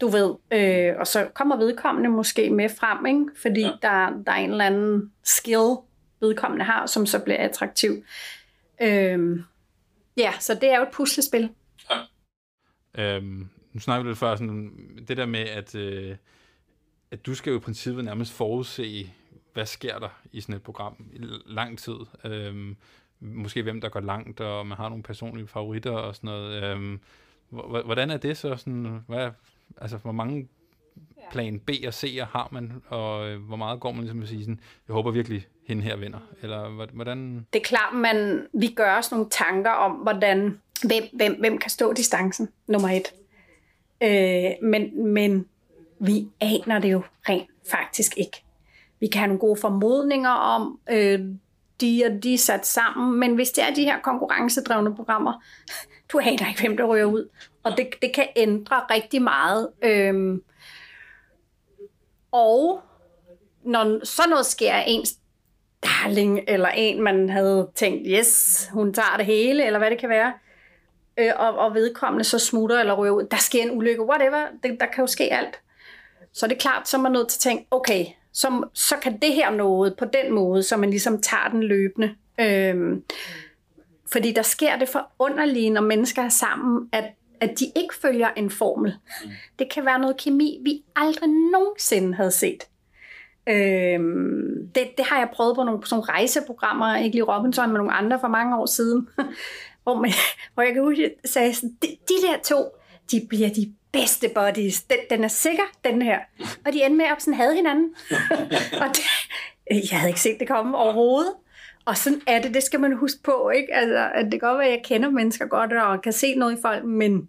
du 0.00 0.08
ved, 0.08 0.34
øh, 0.50 0.98
og 0.98 1.06
så 1.06 1.28
kommer 1.34 1.56
vedkommende 1.56 2.10
måske 2.10 2.50
med 2.50 2.68
frem, 2.68 3.06
ikke? 3.06 3.40
fordi 3.42 3.60
Ja. 3.60 3.66
ja. 3.66 3.72
der, 3.82 4.22
der 4.26 4.32
er 4.32 4.36
en 4.36 4.50
eller 4.50 4.64
anden 4.64 5.12
skill, 5.22 5.76
vedkommende 6.20 6.64
har, 6.64 6.86
som 6.86 7.06
så 7.06 7.18
bliver 7.18 7.38
attraktiv. 7.38 8.04
Øhm, 8.82 9.44
ja, 10.16 10.32
så 10.40 10.54
det 10.54 10.70
er 10.70 10.76
jo 10.76 10.82
et 10.82 10.90
puslespil. 10.92 11.50
Øhm, 12.98 13.48
nu 13.72 13.80
snakker 13.80 14.02
vi 14.02 14.08
lidt 14.08 14.18
før, 14.18 14.36
sådan, 14.36 14.72
det 15.08 15.16
der 15.16 15.26
med, 15.26 15.40
at, 15.40 15.74
øh, 15.74 16.16
at 17.10 17.26
du 17.26 17.34
skal 17.34 17.50
jo 17.50 17.56
i 17.56 17.60
princippet 17.60 18.04
nærmest 18.04 18.32
forudse, 18.32 19.12
hvad 19.52 19.66
sker 19.66 19.98
der 19.98 20.20
i 20.32 20.40
sådan 20.40 20.54
et 20.54 20.62
program 20.62 21.06
i 21.12 21.18
lang 21.46 21.78
tid. 21.78 21.96
Øhm, 22.24 22.76
måske 23.20 23.62
hvem 23.62 23.80
der 23.80 23.88
går 23.88 24.00
langt, 24.00 24.40
og 24.40 24.66
man 24.66 24.76
har 24.76 24.88
nogle 24.88 25.02
personlige 25.02 25.46
favoritter 25.46 25.90
og 25.90 26.16
sådan 26.16 26.30
noget. 26.30 26.62
Øhm, 26.62 27.00
hvordan 27.84 28.10
er 28.10 28.16
det 28.16 28.36
så? 28.36 28.56
Sådan, 28.56 29.04
hvad, 29.06 29.30
altså, 29.80 29.96
hvor 29.96 30.12
mange 30.12 30.48
plan 31.30 31.60
B 31.60 31.70
og 31.86 31.92
C'er 31.92 32.24
har 32.24 32.48
man, 32.52 32.82
og 32.88 33.28
øh, 33.28 33.42
hvor 33.42 33.56
meget 33.56 33.80
går 33.80 33.92
man 33.92 34.00
ligesom 34.00 34.22
at 34.22 34.28
sige 34.28 34.40
sådan, 34.40 34.60
jeg 34.88 34.94
håber 34.94 35.10
virkelig, 35.10 35.46
hende 35.70 35.82
her 35.82 35.96
vinder? 35.96 36.18
Eller 36.42 36.86
hvordan... 36.92 37.46
Det 37.52 37.60
er 37.60 37.64
klart, 37.64 37.94
man, 37.94 38.46
vi 38.52 38.68
gør 38.68 38.98
os 38.98 39.10
nogle 39.10 39.26
tanker 39.30 39.70
om, 39.70 39.92
hvordan, 39.92 40.60
hvem, 40.82 41.02
hvem, 41.12 41.40
hvem 41.40 41.58
kan 41.58 41.70
stå 41.70 41.92
distancen, 41.92 42.48
nummer 42.66 42.88
et. 42.88 43.14
Øh, 44.02 44.68
men, 44.68 45.12
men 45.12 45.46
vi 45.98 46.28
aner 46.40 46.78
det 46.78 46.92
jo 46.92 47.02
rent 47.28 47.50
faktisk 47.70 48.12
ikke. 48.16 48.44
Vi 49.00 49.06
kan 49.06 49.18
have 49.18 49.28
nogle 49.28 49.40
gode 49.40 49.60
formodninger 49.60 50.30
om, 50.30 50.78
øh, 50.90 51.20
de 51.80 52.04
og 52.06 52.22
de 52.22 52.34
er 52.34 52.38
sat 52.38 52.66
sammen, 52.66 53.20
men 53.20 53.34
hvis 53.34 53.50
det 53.50 53.64
er 53.64 53.74
de 53.74 53.84
her 53.84 54.00
konkurrencedrevne 54.00 54.94
programmer, 54.94 55.32
du 56.12 56.18
aner 56.18 56.48
ikke, 56.48 56.60
hvem 56.60 56.76
der 56.76 56.84
ryger 56.84 57.04
ud. 57.04 57.28
Og 57.62 57.76
det, 57.76 57.88
det 58.02 58.14
kan 58.14 58.26
ændre 58.36 58.82
rigtig 58.90 59.22
meget. 59.22 59.68
Øhm, 59.82 60.42
og 62.32 62.80
når 63.62 64.04
sådan 64.04 64.30
noget 64.30 64.46
sker, 64.46 64.72
er 64.72 64.84
ens 64.86 65.14
darling, 65.84 66.40
eller 66.48 66.68
en, 66.68 67.02
man 67.02 67.30
havde 67.30 67.70
tænkt, 67.74 68.02
yes, 68.06 68.68
hun 68.72 68.94
tager 68.94 69.16
det 69.16 69.26
hele, 69.26 69.66
eller 69.66 69.78
hvad 69.78 69.90
det 69.90 69.98
kan 69.98 70.08
være, 70.08 70.32
øh, 71.18 71.32
og, 71.36 71.58
og 71.58 71.74
vedkommende 71.74 72.24
så 72.24 72.38
smutter 72.38 72.80
eller 72.80 72.94
ryger 72.94 73.12
ud. 73.12 73.26
Der 73.30 73.36
sker 73.36 73.62
en 73.62 73.70
ulykke, 73.70 74.02
whatever, 74.02 74.46
det, 74.62 74.80
der 74.80 74.86
kan 74.86 75.02
jo 75.02 75.06
ske 75.06 75.32
alt. 75.32 75.60
Så 76.32 76.46
det 76.46 76.54
er 76.54 76.58
klart, 76.58 76.88
så 76.88 76.96
er 76.96 77.00
man 77.00 77.12
nødt 77.12 77.28
til 77.28 77.38
at 77.38 77.40
tænke, 77.40 77.66
okay, 77.70 78.06
så, 78.32 78.68
så 78.74 78.96
kan 79.02 79.18
det 79.18 79.34
her 79.34 79.50
noget 79.50 79.96
på 79.96 80.04
den 80.04 80.32
måde, 80.32 80.62
så 80.62 80.76
man 80.76 80.90
ligesom 80.90 81.22
tager 81.22 81.48
den 81.48 81.62
løbende. 81.62 82.14
Øhm, 82.40 83.04
fordi 84.12 84.32
der 84.32 84.42
sker 84.42 84.78
det 84.78 84.88
for 84.88 85.10
underlige, 85.18 85.70
når 85.70 85.80
mennesker 85.80 86.22
er 86.22 86.28
sammen, 86.28 86.88
at, 86.92 87.04
at 87.40 87.58
de 87.58 87.64
ikke 87.76 87.94
følger 87.94 88.28
en 88.36 88.50
formel. 88.50 88.94
Det 89.58 89.70
kan 89.72 89.86
være 89.86 89.98
noget 89.98 90.16
kemi, 90.16 90.60
vi 90.64 90.82
aldrig 90.96 91.30
nogensinde 91.52 92.14
havde 92.14 92.30
set. 92.30 92.68
Øhm, 93.46 94.68
det, 94.74 94.88
det 94.98 95.06
har 95.06 95.18
jeg 95.18 95.28
prøvet 95.32 95.56
på 95.56 95.64
nogle, 95.64 95.80
på 95.80 95.86
nogle 95.90 96.04
rejseprogrammer, 96.04 96.96
ikke 96.96 97.16
lige 97.16 97.24
Robinson, 97.24 97.68
men 97.68 97.76
nogle 97.76 97.92
andre 97.92 98.20
for 98.20 98.28
mange 98.28 98.56
år 98.56 98.66
siden, 98.66 99.08
hvor, 99.82 100.00
man, 100.00 100.10
hvor 100.54 100.62
jeg 100.62 100.74
kan 100.74 100.82
huske, 100.82 101.04
at 101.04 101.12
jeg 101.22 101.30
sagde 101.30 101.54
sådan, 101.54 101.76
de, 101.82 101.86
de 101.86 102.14
der 102.26 102.38
to, 102.44 102.64
de 103.10 103.26
bliver 103.28 103.48
de 103.48 103.74
bedste 103.92 104.28
buddies. 104.34 104.82
Den, 104.82 104.98
den 105.10 105.24
er 105.24 105.28
sikker, 105.28 105.62
den 105.84 106.02
her. 106.02 106.18
Og 106.66 106.72
de 106.72 106.84
endte 106.84 106.96
med 106.96 107.04
at 107.04 107.22
sådan 107.22 107.34
havde 107.34 107.54
hinanden. 107.54 107.94
og 108.82 108.86
det, 108.88 109.04
jeg 109.90 109.98
havde 109.98 110.10
ikke 110.10 110.20
set 110.20 110.36
det 110.40 110.48
komme 110.48 110.76
overhovedet. 110.76 111.32
Og 111.90 111.96
sådan 111.96 112.20
er 112.26 112.42
det, 112.42 112.54
det 112.54 112.62
skal 112.62 112.80
man 112.80 112.96
huske 112.96 113.22
på, 113.22 113.50
ikke? 113.50 113.74
Altså, 113.74 114.10
at 114.14 114.24
det 114.24 114.40
kan 114.40 114.48
godt 114.48 114.58
være, 114.58 114.66
at 114.68 114.72
jeg 114.72 114.82
kender 114.84 115.10
mennesker 115.10 115.46
godt, 115.46 115.72
og 115.72 116.02
kan 116.02 116.12
se 116.12 116.34
noget 116.34 116.58
i 116.58 116.62
folk, 116.62 116.84
men 116.84 117.28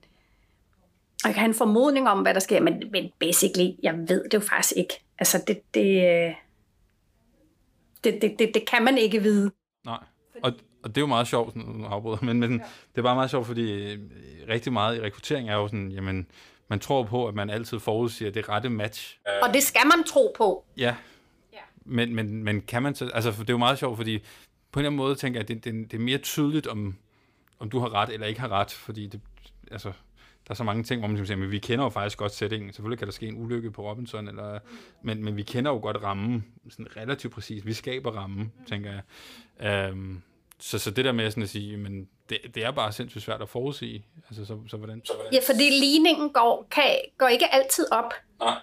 jeg 1.24 1.34
kan 1.34 1.40
have 1.40 1.48
en 1.48 1.54
formodning 1.54 2.10
om, 2.10 2.22
hvad 2.22 2.34
der 2.34 2.40
sker, 2.40 2.62
men, 2.62 2.84
men 2.92 3.12
basically, 3.20 3.70
jeg 3.84 3.94
ved 3.98 4.24
det 4.24 4.34
jo 4.34 4.40
faktisk 4.40 4.74
ikke. 4.78 4.94
Altså, 5.20 5.44
det, 5.48 5.74
det, 5.74 6.36
det, 8.04 8.22
det, 8.22 8.40
det, 8.40 8.52
det 8.54 8.66
kan 8.68 8.84
man 8.84 8.98
ikke 8.98 9.22
vide. 9.22 9.52
Nej, 9.86 10.00
og, 10.44 10.54
og 10.84 10.90
det 10.90 10.98
er 10.98 11.02
jo 11.02 11.08
meget 11.08 11.28
sjovt, 11.28 11.56
nu 11.56 11.86
afbryder, 11.86 12.18
men, 12.22 12.40
men 12.40 12.52
ja. 12.52 12.64
det 12.92 12.98
er 12.98 13.04
bare 13.04 13.16
meget 13.16 13.30
sjovt, 13.30 13.48
fordi 13.48 13.94
øh, 13.94 14.00
rigtig 14.50 14.74
meget 14.74 14.98
i 14.98 15.02
rekruttering 15.02 15.50
er 15.50 15.56
jo 15.56 15.68
sådan, 15.68 15.92
jamen, 15.92 16.28
man 16.68 16.80
tror 16.80 17.04
på, 17.04 17.28
at 17.28 17.36
man 17.36 17.50
altid 17.50 17.80
forudsiger 17.80 18.32
det 18.32 18.50
rette 18.50 18.70
match. 18.70 19.20
Og 19.42 19.54
det 19.54 19.64
skal 19.64 19.88
man 19.96 20.04
tro 20.04 20.34
på. 20.38 20.66
Ja, 20.78 20.96
men, 21.86 22.16
men, 22.16 22.44
men 22.44 22.62
kan 22.62 22.84
man 22.84 22.96
så, 22.96 23.10
altså 23.14 23.32
det 23.32 23.40
er 23.40 23.54
jo 23.54 23.58
meget 23.58 23.80
sjovt, 23.80 23.98
fordi 23.98 24.24
på 24.72 24.80
en 24.80 24.82
eller 24.82 24.90
anden 24.90 24.98
måde 24.98 25.16
tænker 25.16 25.40
jeg, 25.40 25.44
at 25.44 25.48
det, 25.48 25.66
det, 25.66 25.92
det 25.92 25.98
er 25.98 26.02
mere 26.02 26.18
tydeligt, 26.18 26.68
om, 26.68 26.96
om 27.60 27.70
du 27.70 27.80
har 27.80 27.94
ret 27.94 28.10
eller 28.10 28.28
ikke 28.28 28.40
har 28.40 28.50
ret, 28.50 28.72
fordi 28.72 29.08
det, 29.08 29.22
altså, 29.72 29.92
der 30.48 30.52
er 30.52 30.54
så 30.54 30.64
mange 30.64 30.84
ting, 30.84 31.02
hvor 31.02 31.08
man 31.08 31.26
siger, 31.26 31.38
men 31.38 31.52
vi 31.52 31.60
kender 31.60 31.84
jo 31.86 31.90
faktisk 31.90 32.18
godt 32.18 32.34
sætningen. 32.34 32.74
Selvfølgelig 32.74 33.00
kan 33.00 33.08
der 33.08 33.14
ske 33.14 33.28
en 33.28 33.44
ulykke 33.44 33.72
på 33.72 33.90
Robinson, 33.90 34.28
eller, 34.28 34.60
men, 35.02 35.24
men 35.24 35.38
vi 35.38 35.44
kender 35.44 35.72
jo 35.72 35.78
godt 35.78 36.04
rammen, 36.04 36.46
sådan 36.70 36.98
relativt 36.98 37.34
præcis. 37.34 37.66
Vi 37.66 37.74
skaber 37.74 38.12
rammen, 38.12 38.52
tænker 38.68 38.92
jeg. 39.60 39.92
Um, 39.92 40.24
så, 40.60 40.80
så 40.80 40.92
det 40.92 41.06
der 41.06 41.12
med 41.12 41.32
sådan 41.32 41.44
at 41.44 41.50
sige, 41.50 41.78
men 41.78 42.08
det, 42.30 42.38
det 42.56 42.66
er 42.66 42.72
bare 42.72 42.92
sindssygt 42.92 43.24
svært 43.24 43.42
at 43.42 43.50
forudsige. 43.50 44.06
Altså, 44.30 44.46
så, 44.46 44.60
så, 44.68 44.78
hvordan, 44.78 45.02
så 45.06 45.14
hvordan? 45.14 45.34
Ja, 45.34 45.40
fordi 45.48 45.70
ligningen 45.70 46.30
går, 46.30 46.68
kan, 46.72 46.96
går 47.18 47.28
ikke 47.28 47.54
altid 47.54 47.92
op. 47.92 48.14
Nej. 48.40 48.58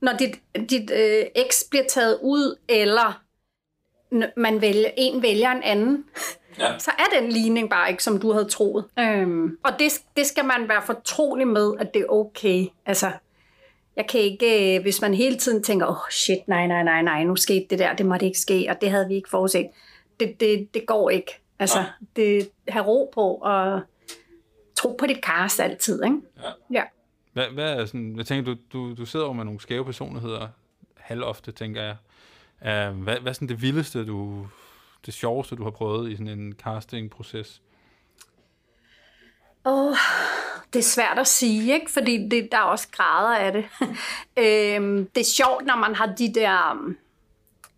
Når 0.00 0.12
dit, 0.12 0.40
dit 0.70 0.90
øh, 0.90 1.24
X 1.50 1.62
bliver 1.70 1.84
taget 1.88 2.18
ud, 2.22 2.56
eller 2.68 3.22
man 4.36 4.60
vælger, 4.60 4.90
en 4.96 5.22
vælger 5.22 5.50
en 5.50 5.62
anden, 5.62 6.04
ja. 6.58 6.78
så 6.78 6.90
er 6.98 7.20
den 7.20 7.32
ligning 7.32 7.70
bare 7.70 7.90
ikke, 7.90 8.02
som 8.02 8.20
du 8.20 8.32
havde 8.32 8.44
troet. 8.44 8.84
Øhm, 8.98 9.58
og 9.64 9.72
det, 9.78 9.92
det 10.16 10.26
skal 10.26 10.44
man 10.44 10.68
være 10.68 10.82
fortrolig 10.82 11.48
med, 11.48 11.72
at 11.78 11.94
det 11.94 12.02
er 12.02 12.12
okay. 12.12 12.66
Altså, 12.86 13.10
jeg 13.96 14.06
kan 14.06 14.20
ikke, 14.20 14.76
øh, 14.76 14.82
hvis 14.82 15.00
man 15.00 15.14
hele 15.14 15.36
tiden 15.36 15.62
tænker, 15.62 15.86
åh 15.86 15.92
oh, 15.92 16.10
shit, 16.10 16.48
nej, 16.48 16.66
nej, 16.66 16.82
nej, 16.82 17.02
nej, 17.02 17.24
nu 17.24 17.36
skete 17.36 17.66
det 17.70 17.78
der, 17.78 17.96
det 17.96 18.06
måtte 18.06 18.26
ikke 18.26 18.38
ske, 18.38 18.66
og 18.70 18.80
det 18.80 18.90
havde 18.90 19.08
vi 19.08 19.14
ikke 19.14 19.30
forudset. 19.30 19.68
Det, 20.20 20.40
det, 20.40 20.74
det 20.74 20.86
går 20.86 21.10
ikke. 21.10 21.40
Altså, 21.58 21.78
ja. 21.78 21.86
det 22.16 22.50
have 22.68 22.84
ro 22.84 23.10
på, 23.14 23.34
og 23.34 23.80
tro 24.76 24.96
på 24.98 25.06
dit 25.06 25.18
cast 25.22 25.60
altid, 25.60 26.04
ikke? 26.04 26.16
Ja. 26.42 26.50
ja. 26.70 26.82
Hvad, 27.32 27.44
hvad 27.54 27.72
er 27.72 27.86
sådan, 27.86 28.16
jeg 28.16 28.26
tænker, 28.26 28.54
du, 28.54 28.60
du, 28.72 28.94
du 28.94 29.06
sidder 29.06 29.26
jo 29.26 29.32
med 29.32 29.44
nogle 29.44 29.60
skæve 29.60 29.84
personligheder 29.84 30.48
halvofte, 30.96 31.52
tænker 31.52 31.82
jeg. 31.82 31.96
Uh, 32.60 33.02
hvad, 33.02 33.20
hvad 33.20 33.26
er 33.26 33.32
sådan 33.32 33.48
det 33.48 33.62
vildeste, 33.62 34.06
du, 34.06 34.46
det 35.06 35.14
sjoveste, 35.14 35.56
du 35.56 35.64
har 35.64 35.70
prøvet 35.70 36.10
i 36.10 36.16
sådan 36.16 36.28
en 36.28 36.52
casting-proces? 36.52 37.62
Åh, 39.64 39.86
oh, 39.86 39.96
det 40.72 40.78
er 40.78 40.82
svært 40.82 41.18
at 41.18 41.26
sige, 41.26 41.74
ikke? 41.74 41.90
fordi 41.90 42.28
det, 42.28 42.48
der 42.52 42.58
er 42.58 42.62
også 42.62 42.88
grader 42.92 43.38
af 43.38 43.52
det. 43.52 43.64
øhm, 44.44 45.06
det 45.14 45.20
er 45.20 45.24
sjovt, 45.24 45.66
når 45.66 45.76
man 45.76 45.94
har 45.94 46.06
de 46.06 46.34
der 46.34 46.72
um, 46.72 46.96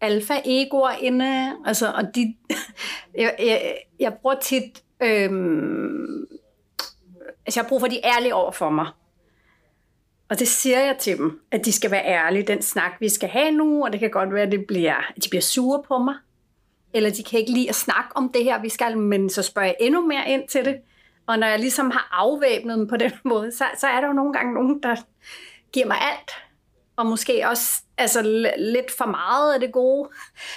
alfa-egoer 0.01 0.91
inde, 0.91 1.57
altså, 1.67 1.93
og 1.93 2.15
de, 2.15 2.35
jeg, 3.15 3.35
jeg, 3.39 3.77
jeg 4.01 4.15
bruger 4.15 4.37
tit, 4.43 4.83
øhm, 5.01 6.27
altså 7.47 7.61
jeg 7.61 7.67
bruger 7.69 7.81
for 7.81 7.87
de 7.87 8.01
ærlige 8.05 8.35
over 8.35 8.53
for 8.53 8.71
mig. 8.71 8.87
Og 10.31 10.39
det 10.39 10.49
siger 10.49 10.81
jeg 10.81 10.97
til 10.99 11.19
dem, 11.19 11.41
at 11.51 11.65
de 11.65 11.73
skal 11.73 11.91
være 11.91 12.05
ærlige. 12.05 12.43
Den 12.43 12.63
snak, 12.63 12.93
vi 13.01 13.09
skal 13.09 13.29
have 13.29 13.51
nu, 13.51 13.85
og 13.85 13.93
det 13.93 14.01
kan 14.01 14.11
godt 14.11 14.35
være, 14.35 14.43
at, 14.43 14.53
det 14.53 14.67
bliver, 14.67 14.97
at 15.17 15.25
de 15.25 15.29
bliver 15.29 15.43
sure 15.43 15.83
på 15.89 15.99
mig. 15.99 16.15
Eller 16.95 17.11
de 17.11 17.25
kan 17.25 17.41
ikke 17.41 17.53
lide 17.53 17.69
at 17.69 17.75
snakke 17.75 18.17
om 18.17 18.33
det 18.33 18.45
her, 18.45 18.63
vi 18.63 18.69
skal, 18.69 18.99
men 18.99 19.31
så 19.31 19.43
spørger 19.43 19.69
jeg 19.69 19.77
endnu 19.81 20.07
mere 20.07 20.29
ind 20.29 20.49
til 20.49 20.65
det. 20.65 20.77
Og 21.27 21.39
når 21.39 21.47
jeg 21.47 21.59
ligesom 21.59 21.91
har 21.91 22.09
afvæbnet 22.13 22.79
dem 22.79 22.87
på 22.87 22.97
den 22.97 23.13
måde, 23.31 23.53
så, 23.53 23.65
så 23.79 23.87
er 23.87 24.01
der 24.01 24.07
jo 24.07 24.13
nogle 24.13 24.33
gange 24.33 24.55
nogen, 24.55 24.83
der 24.83 24.97
giver 25.73 25.87
mig 25.87 25.97
alt. 26.13 26.31
Og 26.97 27.07
måske 27.07 27.49
også 27.49 27.83
altså, 27.99 28.23
lidt 28.59 28.91
for 28.99 29.07
meget 29.07 29.55
af 29.55 29.61
det 29.61 29.73
gode, 29.73 30.09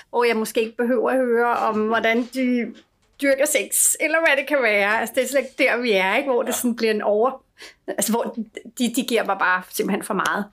hvor 0.09 0.23
jeg 0.23 0.37
måske 0.37 0.61
ikke 0.61 0.77
behøver 0.77 1.09
at 1.09 1.17
høre 1.17 1.57
om, 1.57 1.87
hvordan 1.87 2.23
de 2.33 2.73
dyrker 3.21 3.45
sex, 3.45 3.93
eller 3.99 4.19
hvad 4.19 4.37
det 4.37 4.47
kan 4.47 4.57
være. 4.63 4.99
Altså, 4.99 5.15
det 5.15 5.23
er 5.23 5.27
slet 5.27 5.57
der, 5.57 5.77
vi 5.77 5.91
er, 5.91 6.15
ikke? 6.15 6.29
hvor 6.29 6.43
det 6.43 6.55
sådan 6.55 6.75
bliver 6.75 6.93
en 6.93 7.01
over... 7.01 7.43
Altså, 7.87 8.11
hvor 8.11 8.35
de, 8.79 8.93
de 8.95 9.03
giver 9.03 9.25
mig 9.25 9.37
bare 9.39 9.63
simpelthen 9.69 10.03
for 10.03 10.13
meget. 10.13 10.45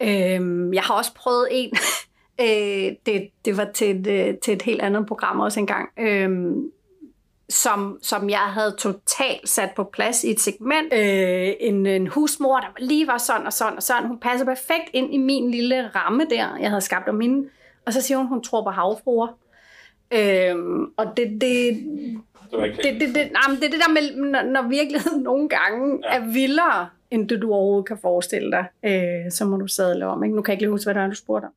Øhm, 0.00 0.74
jeg 0.74 0.82
har 0.82 0.94
også 0.94 1.14
prøvet 1.14 1.48
en, 1.50 1.76
øh, 2.40 2.92
det, 3.06 3.30
det 3.44 3.56
var 3.56 3.68
til 3.74 3.96
et, 3.96 4.06
øh, 4.06 4.34
til 4.38 4.54
et 4.54 4.62
helt 4.62 4.82
andet 4.82 5.06
program 5.06 5.40
også 5.40 5.60
engang, 5.60 5.88
øhm, 5.98 6.70
som, 7.48 7.98
som 8.02 8.30
jeg 8.30 8.38
havde 8.38 8.76
totalt 8.78 9.48
sat 9.48 9.70
på 9.76 9.84
plads 9.84 10.24
i 10.24 10.30
et 10.30 10.40
segment. 10.40 10.92
Øh, 10.92 11.52
en, 11.60 11.86
en 11.86 12.06
husmor, 12.06 12.60
der 12.60 12.68
lige 12.78 13.06
var 13.06 13.18
sådan 13.18 13.46
og 13.46 13.52
sådan 13.52 13.76
og 13.76 13.82
sådan. 13.82 14.06
Hun 14.06 14.18
passer 14.18 14.46
perfekt 14.46 14.90
ind 14.92 15.14
i 15.14 15.18
min 15.18 15.50
lille 15.50 15.90
ramme 15.94 16.26
der, 16.30 16.56
jeg 16.60 16.68
havde 16.68 16.80
skabt 16.80 17.08
om 17.08 17.20
hende. 17.20 17.48
Og 17.86 17.92
så 17.92 18.00
siger 18.00 18.18
hun, 18.18 18.26
hun 18.26 18.42
tror 18.42 18.62
på 18.64 18.70
havfruer. 18.70 19.28
Øhm, 20.14 20.84
og 20.96 21.06
det, 21.16 21.40
det, 21.40 21.40
det, 22.50 22.76
det, 22.82 23.00
det, 23.00 23.14
det, 23.14 23.32
nej, 23.32 23.42
det 23.60 23.64
er 23.64 23.70
det 23.70 23.80
der 23.80 23.92
med, 23.92 24.30
når, 24.30 24.42
når 24.42 24.68
virkeligheden 24.68 25.22
nogle 25.22 25.48
gange 25.48 26.00
ja. 26.04 26.16
er 26.16 26.32
vildere, 26.32 26.88
end 27.10 27.28
det 27.28 27.42
du 27.42 27.52
overhovedet 27.52 27.86
kan 27.86 27.98
forestille 28.02 28.50
dig, 28.50 28.66
øh, 28.84 29.32
så 29.32 29.44
må 29.44 29.56
du 29.56 29.66
sadle 29.66 30.06
om. 30.06 30.24
Ikke? 30.24 30.36
Nu 30.36 30.42
kan 30.42 30.50
jeg 30.50 30.54
ikke 30.54 30.62
lige 30.62 30.70
huske, 30.70 30.86
hvad 30.86 30.94
der 30.94 31.00
er, 31.00 31.08
du 31.08 31.14
spurgte 31.14 31.46
om. 31.46 31.52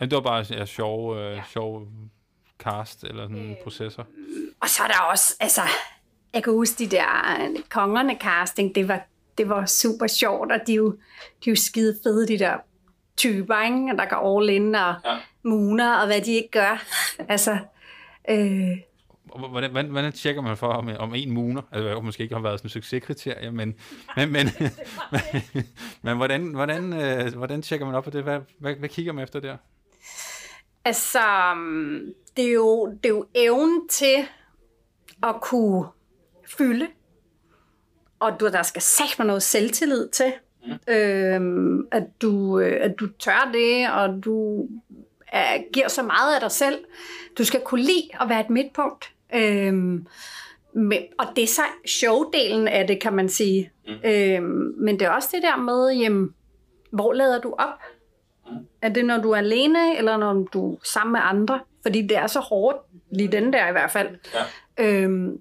Ja, 0.00 0.04
det 0.04 0.14
var 0.14 0.20
bare 0.20 0.44
ja, 0.50 0.64
sjov, 0.64 1.16
øh, 1.16 1.36
ja. 1.36 1.42
sjov 1.52 1.88
cast 2.58 3.04
eller 3.04 3.22
sådan 3.22 3.50
øh, 3.50 3.56
processer. 3.62 4.04
Og 4.60 4.68
så 4.68 4.82
er 4.82 4.86
der 4.86 5.00
også, 5.10 5.34
altså, 5.40 5.60
jeg 6.34 6.42
kan 6.42 6.52
huske 6.52 6.84
de 6.84 6.90
der 6.90 7.36
øh, 7.40 7.62
kongerne 7.68 8.16
casting, 8.20 8.74
det 8.74 8.88
var, 8.88 9.06
det 9.38 9.48
var 9.48 9.66
super 9.66 10.06
sjovt, 10.06 10.52
og 10.52 10.60
de 10.66 10.72
er 10.72 10.76
jo, 10.76 10.90
de 11.44 11.50
er 11.50 11.52
jo 11.52 11.56
skide 11.56 11.98
fede, 12.02 12.28
de 12.28 12.38
der 12.38 12.56
typer, 13.16 13.64
ikke? 13.64 13.96
der 13.96 14.04
går 14.04 14.38
all 14.38 14.50
in 14.50 14.74
og 14.74 14.94
ja. 15.04 15.16
muner, 15.42 15.94
og 15.94 16.06
hvad 16.06 16.20
de 16.20 16.32
ikke 16.32 16.50
gør. 16.50 16.84
altså, 17.34 17.58
øh, 18.30 18.78
Hvordan, 19.36 19.70
hvordan, 19.70 19.90
hvordan 19.90 20.12
tjekker 20.12 20.42
man 20.42 20.56
for, 20.56 20.66
om, 20.66 20.90
om 20.98 21.14
en 21.14 21.30
muner, 21.30 21.62
altså 21.72 21.94
det 21.94 22.04
måske 22.04 22.22
ikke 22.22 22.34
har 22.34 22.42
været 22.42 22.58
sådan 22.58 22.66
en 22.66 22.70
succeskriterie, 22.70 23.50
men, 23.50 23.74
men, 24.16 24.32
men, 24.32 24.46
men, 25.12 25.42
men 26.02 26.16
hvordan, 26.16 26.54
hvordan, 26.54 26.92
øh, 26.92 27.34
hvordan 27.36 27.62
tjekker 27.62 27.86
man 27.86 27.94
op 27.94 28.04
på 28.04 28.10
det? 28.10 28.22
Hvad, 28.22 28.40
hvad, 28.58 28.74
hvad 28.74 28.88
kigger 28.88 29.12
man 29.12 29.24
efter 29.24 29.40
der? 29.40 29.56
Altså, 30.84 31.18
det 32.36 32.44
er 32.44 32.52
jo, 32.52 32.86
det 32.86 33.04
er 33.04 33.08
jo 33.08 33.26
evnen 33.34 33.88
til 33.88 34.26
at 35.22 35.34
kunne 35.42 35.86
fylde, 36.58 36.86
og 38.20 38.40
du, 38.40 38.48
der 38.48 38.62
skal 38.62 38.82
sagt 38.82 39.18
noget 39.18 39.42
selvtillid 39.42 40.08
til, 40.08 40.32
mm. 40.66 40.92
øhm, 40.94 41.88
at, 41.92 42.04
du, 42.22 42.60
øh, 42.60 42.78
at 42.84 42.94
du 43.00 43.08
tør 43.18 43.50
det, 43.52 43.90
og 43.90 44.24
du 44.24 44.66
er, 45.32 45.62
giver 45.72 45.88
så 45.88 46.02
meget 46.02 46.34
af 46.34 46.40
dig 46.40 46.50
selv. 46.50 46.84
Du 47.38 47.44
skal 47.44 47.60
kunne 47.60 47.82
lide 47.82 48.08
at 48.20 48.28
være 48.28 48.40
et 48.40 48.50
midtpunkt. 48.50 49.12
Øhm, 49.34 50.06
men, 50.72 51.02
og 51.18 51.26
det 51.36 51.44
er 51.44 51.48
så 51.48 51.62
showdelen 51.86 52.68
af 52.68 52.86
det, 52.86 53.00
kan 53.00 53.12
man 53.12 53.28
sige. 53.28 53.70
Mm. 53.86 53.94
Øhm, 54.04 54.74
men 54.76 55.00
det 55.00 55.06
er 55.06 55.10
også 55.10 55.28
det 55.32 55.42
der 55.42 55.56
med, 55.56 55.90
jamen, 55.92 56.34
hvor 56.90 57.12
lader 57.12 57.40
du 57.40 57.54
op? 57.58 57.78
Mm. 58.50 58.56
Er 58.82 58.88
det, 58.88 59.04
når 59.04 59.18
du 59.18 59.30
er 59.30 59.36
alene, 59.36 59.96
eller 59.96 60.16
når 60.16 60.32
du 60.32 60.74
er 60.74 60.78
sammen 60.84 61.12
med 61.12 61.20
andre? 61.22 61.60
Fordi 61.82 62.02
det 62.02 62.16
er 62.16 62.26
så 62.26 62.40
hårdt, 62.40 62.78
lige 63.10 63.32
den 63.32 63.52
der 63.52 63.68
i 63.68 63.72
hvert 63.72 63.90
fald. 63.90 64.08
Ja. 64.78 64.84
Øhm, 64.84 65.40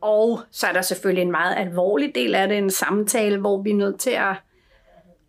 og 0.00 0.40
så 0.50 0.66
er 0.66 0.72
der 0.72 0.82
selvfølgelig 0.82 1.22
en 1.22 1.30
meget 1.30 1.56
alvorlig 1.56 2.14
del 2.14 2.34
af 2.34 2.48
det, 2.48 2.58
en 2.58 2.70
samtale, 2.70 3.38
hvor 3.38 3.62
vi 3.62 3.70
er 3.70 3.74
nødt 3.74 4.00
til 4.00 4.10
at, 4.10 4.34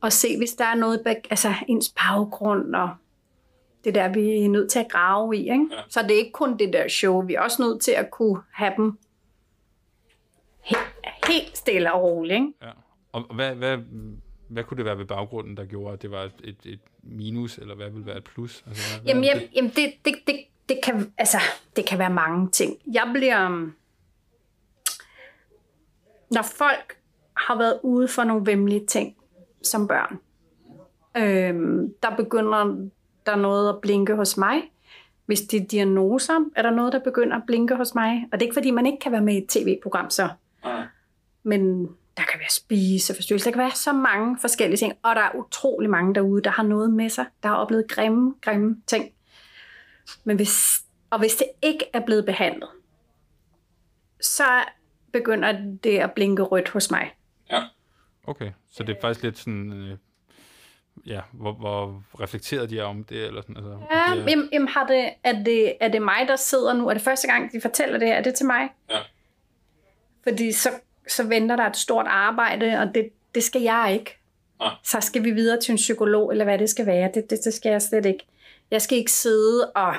at 0.03 0.13
se, 0.13 0.37
hvis 0.37 0.53
der 0.53 0.65
er 0.65 0.75
noget, 0.75 1.01
bag, 1.05 1.21
altså 1.29 1.53
ens 1.67 1.89
baggrund 1.89 2.75
og 2.75 2.89
det 3.83 3.95
der, 3.95 4.13
vi 4.13 4.45
er 4.45 4.49
nødt 4.49 4.71
til 4.71 4.79
at 4.79 4.89
grave 4.89 5.37
i. 5.37 5.39
Ikke? 5.39 5.67
Ja. 5.71 5.81
Så 5.89 6.01
det 6.01 6.11
er 6.11 6.17
ikke 6.17 6.31
kun 6.31 6.57
det 6.57 6.73
der 6.73 6.87
show, 6.87 7.21
vi 7.21 7.33
er 7.33 7.41
også 7.41 7.61
nødt 7.61 7.81
til 7.81 7.91
at 7.91 8.11
kunne 8.11 8.41
have 8.53 8.73
dem 8.77 8.97
helt, 10.61 10.81
helt 11.27 11.57
stille 11.57 11.93
og 11.93 12.03
roligt. 12.03 12.33
Ikke? 12.33 12.53
Ja. 12.61 12.71
Og 13.11 13.35
hvad, 13.35 13.55
hvad, 13.55 13.77
hvad 14.49 14.63
kunne 14.63 14.77
det 14.77 14.85
være 14.85 14.97
ved 14.97 15.05
baggrunden, 15.05 15.57
der 15.57 15.65
gjorde, 15.65 15.93
at 15.93 16.01
det 16.01 16.11
var 16.11 16.29
et, 16.43 16.57
et 16.65 16.79
minus, 17.03 17.57
eller 17.57 17.75
hvad 17.75 17.89
ville 17.89 18.05
være 18.05 18.17
et 18.17 18.23
plus? 18.23 18.63
Altså, 18.67 18.97
hvad, 18.97 19.07
jamen, 19.07 19.23
jamen, 19.23 19.43
det? 19.43 19.49
jamen 19.55 19.71
det, 19.71 19.93
det, 20.05 20.15
det, 20.27 20.39
det, 20.69 20.79
kan, 20.83 21.13
altså, 21.17 21.37
det 21.75 21.85
kan 21.85 21.99
være 21.99 22.09
mange 22.09 22.49
ting. 22.49 22.77
Jeg 22.93 23.11
bliver... 23.13 23.47
Um, 23.47 23.75
når 26.31 26.41
folk 26.41 26.97
har 27.33 27.57
været 27.57 27.79
ude 27.83 28.07
for 28.07 28.23
nogle 28.23 28.45
vemmelige 28.45 28.85
ting 28.85 29.15
som 29.63 29.87
børn, 29.87 30.19
øhm, 31.17 31.93
der 32.03 32.15
begynder 32.15 32.89
der 33.29 33.35
er 33.35 33.41
noget 33.41 33.69
at 33.69 33.81
blinke 33.81 34.15
hos 34.15 34.37
mig. 34.37 34.61
Hvis 35.25 35.41
det 35.41 35.61
er 35.61 35.65
diagnoser, 35.65 36.45
er 36.55 36.61
der 36.61 36.71
noget, 36.71 36.93
der 36.93 36.99
begynder 36.99 37.37
at 37.37 37.43
blinke 37.47 37.75
hos 37.75 37.95
mig. 37.95 38.27
Og 38.31 38.39
det 38.39 38.45
er 38.45 38.47
ikke, 38.47 38.53
fordi 38.53 38.71
man 38.71 38.85
ikke 38.85 38.99
kan 38.99 39.11
være 39.11 39.21
med 39.21 39.33
i 39.33 39.37
et 39.37 39.49
tv-program 39.49 40.09
så. 40.09 40.29
Nej. 40.63 40.85
Men 41.43 41.85
der 42.17 42.23
kan 42.31 42.39
være 42.39 42.49
spiseforstyrrelser, 42.49 43.51
der 43.51 43.57
kan 43.57 43.63
være 43.63 43.75
så 43.75 43.93
mange 43.93 44.37
forskellige 44.41 44.77
ting. 44.77 44.93
Og 45.03 45.15
der 45.15 45.21
er 45.21 45.35
utrolig 45.35 45.89
mange 45.89 46.15
derude, 46.15 46.43
der 46.43 46.49
har 46.49 46.63
noget 46.63 46.93
med 46.93 47.09
sig, 47.09 47.25
der 47.43 47.49
har 47.49 47.55
oplevet 47.55 47.87
grimme, 47.89 48.35
grimme 48.41 48.81
ting. 48.87 49.09
Men 50.23 50.35
hvis, 50.35 50.83
og 51.09 51.19
hvis 51.19 51.35
det 51.35 51.47
ikke 51.61 51.85
er 51.93 52.05
blevet 52.05 52.25
behandlet, 52.25 52.69
så 54.21 54.43
begynder 55.13 55.75
det 55.83 55.97
at 55.97 56.11
blinke 56.11 56.43
rødt 56.43 56.69
hos 56.69 56.91
mig. 56.91 57.15
Ja. 57.51 57.63
Okay, 58.23 58.51
så 58.69 58.83
det 58.83 58.97
er 58.97 59.01
faktisk 59.01 59.23
lidt 59.23 59.37
sådan, 59.37 59.73
øh, 59.73 59.97
ja, 61.05 61.21
hvor, 61.31 61.51
hvor 61.53 62.03
reflekteret 62.21 62.69
de 62.69 62.79
er 62.79 62.83
om 62.83 63.03
det, 63.03 63.25
eller 63.25 63.41
sådan, 63.41 63.57
altså, 63.57 63.77
Ja, 63.91 64.15
det 64.15 64.23
er, 64.23 64.29
jamen, 64.29 64.49
jamen 64.53 64.67
har 64.67 64.87
det, 64.87 65.09
er, 65.23 65.43
det, 65.43 65.73
er 65.79 65.87
det 65.87 66.01
mig, 66.01 66.27
der 66.27 66.35
sidder 66.35 66.73
nu? 66.73 66.87
Er 66.87 66.93
det 66.93 67.01
første 67.01 67.27
gang, 67.27 67.51
de 67.51 67.61
fortæller 67.61 67.99
det 67.99 68.07
her? 68.07 68.15
Er 68.15 68.23
det 68.23 68.35
til 68.35 68.45
mig? 68.45 68.69
Ja. 68.89 68.99
Fordi 70.23 70.51
så, 70.51 70.69
så 71.07 71.23
venter 71.27 71.55
der 71.55 71.65
et 71.65 71.77
stort 71.77 72.05
arbejde, 72.07 72.79
og 72.79 72.95
det, 72.95 73.09
det 73.35 73.43
skal 73.43 73.61
jeg 73.61 73.89
ikke. 73.93 74.17
Nej. 74.59 74.73
Så 74.83 75.01
skal 75.01 75.23
vi 75.23 75.31
videre 75.31 75.61
til 75.61 75.71
en 75.71 75.75
psykolog, 75.75 76.31
eller 76.31 76.45
hvad 76.45 76.57
det 76.57 76.69
skal 76.69 76.85
være. 76.85 77.11
Det, 77.13 77.29
det, 77.29 77.39
det 77.43 77.53
skal 77.53 77.69
jeg 77.69 77.81
slet 77.81 78.05
ikke. 78.05 78.25
Jeg 78.71 78.81
skal 78.81 78.97
ikke 78.97 79.11
sidde 79.11 79.71
og... 79.75 79.95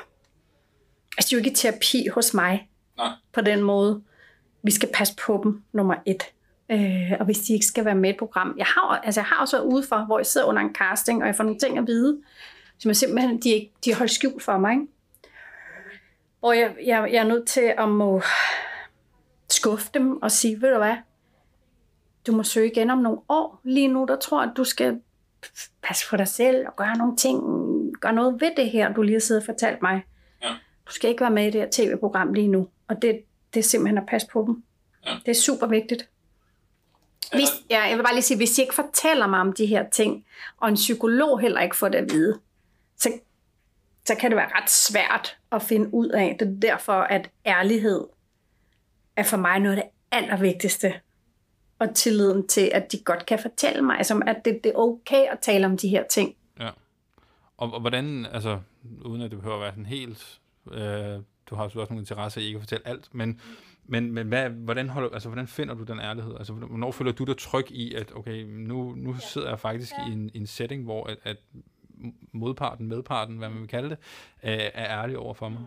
Altså, 1.17 1.29
det 1.29 1.33
er 1.33 1.37
jo 1.37 1.45
ikke 1.45 1.57
terapi 1.57 2.07
hos 2.07 2.33
mig 2.33 2.69
Nej. 2.97 3.11
på 3.33 3.41
den 3.41 3.61
måde. 3.61 4.01
Vi 4.63 4.71
skal 4.71 4.89
passe 4.93 5.15
på 5.25 5.41
dem, 5.43 5.63
nummer 5.71 5.95
et. 6.05 6.23
Øh, 6.71 7.11
og 7.19 7.25
hvis 7.25 7.39
de 7.39 7.53
ikke 7.53 7.65
skal 7.65 7.85
være 7.85 7.95
med 7.95 8.09
i 8.09 8.13
et 8.13 8.19
program. 8.19 8.55
Jeg 8.57 8.65
har, 8.65 8.81
altså, 8.81 9.21
jeg 9.21 9.25
har 9.25 9.41
også 9.41 9.57
været 9.57 9.73
ude 9.73 9.83
for, 9.83 10.05
hvor 10.05 10.19
jeg 10.19 10.25
sidder 10.25 10.47
under 10.47 10.61
en 10.61 10.75
casting, 10.75 11.21
og 11.21 11.27
jeg 11.27 11.35
får 11.35 11.43
nogle 11.43 11.59
ting 11.59 11.77
at 11.77 11.87
vide, 11.87 12.21
som 12.77 12.89
jeg 12.89 12.95
simpelthen, 12.95 13.39
de, 13.39 13.49
ikke, 13.49 13.71
de 13.85 13.93
holdt 13.93 14.11
skjult 14.11 14.43
for 14.43 14.57
mig. 14.57 14.71
Ikke? 14.71 14.87
Hvor 16.39 16.53
jeg, 16.53 16.75
jeg, 16.85 17.09
jeg 17.11 17.19
er 17.19 17.27
nødt 17.27 17.47
til 17.47 17.73
at 17.77 17.89
må 17.89 18.21
skuffe 19.49 19.89
dem 19.93 20.21
og 20.21 20.31
sige, 20.31 20.61
ved 20.61 20.71
du 20.71 20.77
hvad, 20.77 20.95
du 22.27 22.31
må 22.31 22.43
søge 22.43 22.71
igen 22.71 22.89
om 22.89 22.97
nogle 22.97 23.19
år. 23.29 23.61
Lige 23.63 23.87
nu, 23.87 24.05
der 24.07 24.15
tror 24.15 24.41
at 24.41 24.49
du 24.57 24.63
skal 24.63 25.01
passe 25.81 26.09
på 26.09 26.17
dig 26.17 26.27
selv 26.27 26.67
og 26.67 26.75
gøre 26.75 26.97
nogle 26.97 27.15
ting, 27.15 27.41
gøre 28.01 28.13
noget 28.13 28.41
ved 28.41 28.51
det 28.57 28.69
her, 28.69 28.93
du 28.93 29.01
lige 29.01 29.15
har 29.15 29.19
siddet 29.19 29.41
og 29.41 29.45
fortalt 29.45 29.81
mig. 29.81 30.03
Ja. 30.43 30.49
Du 30.87 30.91
skal 30.91 31.09
ikke 31.09 31.21
være 31.21 31.31
med 31.31 31.47
i 31.47 31.49
det 31.49 31.61
her 31.61 31.67
tv-program 31.71 32.33
lige 32.33 32.47
nu. 32.47 32.67
Og 32.87 33.01
det, 33.01 33.21
det 33.53 33.59
er 33.59 33.63
simpelthen 33.63 33.97
at 33.97 34.05
passe 34.07 34.27
på 34.33 34.43
dem. 34.47 34.63
Ja. 35.05 35.11
Det 35.25 35.31
er 35.31 35.41
super 35.41 35.67
vigtigt. 35.67 36.09
Hvis, 37.33 37.49
ja, 37.69 37.81
jeg 37.81 37.97
vil 37.97 38.03
bare 38.03 38.13
lige 38.13 38.23
sige, 38.23 38.37
hvis 38.37 38.57
I 38.57 38.61
ikke 38.61 38.75
fortæller 38.75 39.27
mig 39.27 39.39
om 39.39 39.53
de 39.53 39.65
her 39.65 39.89
ting, 39.89 40.25
og 40.57 40.69
en 40.69 40.75
psykolog 40.75 41.39
heller 41.39 41.61
ikke 41.61 41.75
får 41.75 41.89
det 41.89 41.97
at 41.97 42.11
vide, 42.11 42.39
så, 42.97 43.09
så 44.05 44.15
kan 44.15 44.31
det 44.31 44.37
være 44.37 44.49
ret 44.61 44.69
svært 44.69 45.37
at 45.51 45.61
finde 45.61 45.93
ud 45.93 46.07
af. 46.07 46.35
Det 46.39 46.47
er 46.47 46.59
derfor, 46.69 46.93
at 46.93 47.29
ærlighed 47.45 48.07
er 49.15 49.23
for 49.23 49.37
mig 49.37 49.59
noget 49.59 49.77
af 49.77 49.83
det 49.83 49.91
allervigtigste. 50.11 50.93
Og 51.79 51.95
tilliden 51.95 52.47
til, 52.47 52.71
at 52.73 52.91
de 52.91 52.99
godt 53.03 53.25
kan 53.25 53.39
fortælle 53.39 53.81
mig, 53.81 53.97
altså, 53.97 54.21
at 54.27 54.45
det, 54.45 54.59
det 54.63 54.69
er 54.69 54.77
okay 54.77 55.25
at 55.31 55.39
tale 55.39 55.65
om 55.65 55.77
de 55.77 55.87
her 55.87 56.03
ting. 56.07 56.35
ja. 56.59 56.69
Og, 57.57 57.73
og 57.73 57.79
hvordan, 57.79 58.25
altså, 58.25 58.59
uden 59.05 59.21
at 59.21 59.31
det 59.31 59.39
behøver 59.39 59.55
at 59.55 59.61
være 59.61 59.71
sådan 59.71 59.85
helt, 59.85 60.39
øh, 60.71 61.19
du 61.49 61.55
har 61.55 61.63
jo 61.75 61.81
også 61.81 61.93
nogle 61.93 61.99
interesse 62.01 62.41
i 62.41 62.45
ikke 62.45 62.57
at 62.57 62.61
fortælle 62.61 62.87
alt, 62.87 63.15
men, 63.15 63.41
men, 63.91 64.11
men 64.11 64.27
hvad, 64.27 64.49
hvordan, 64.49 64.89
holder, 64.89 65.09
altså, 65.09 65.29
hvordan 65.29 65.47
finder 65.47 65.73
du 65.73 65.83
den 65.83 65.99
ærlighed? 65.99 66.35
Altså, 66.37 66.53
hvornår 66.53 66.91
føler 66.91 67.11
du 67.11 67.23
dig 67.23 67.37
tryg 67.37 67.71
i, 67.71 67.93
at 67.95 68.11
okay, 68.15 68.43
nu, 68.43 68.93
nu 68.97 69.15
sidder 69.19 69.49
jeg 69.49 69.59
faktisk 69.59 69.91
i 70.07 70.11
en, 70.11 70.31
en 70.33 70.47
setting, 70.47 70.83
hvor 70.83 71.09
at, 71.09 71.17
at 71.23 71.37
modparten, 72.31 72.87
medparten, 72.87 73.37
hvad 73.37 73.49
man 73.49 73.59
vil 73.59 73.67
kalde 73.67 73.89
det, 73.89 73.97
er, 74.41 74.69
er 74.73 75.01
ærlig 75.01 75.17
over 75.17 75.33
for 75.33 75.49
mig? 75.49 75.61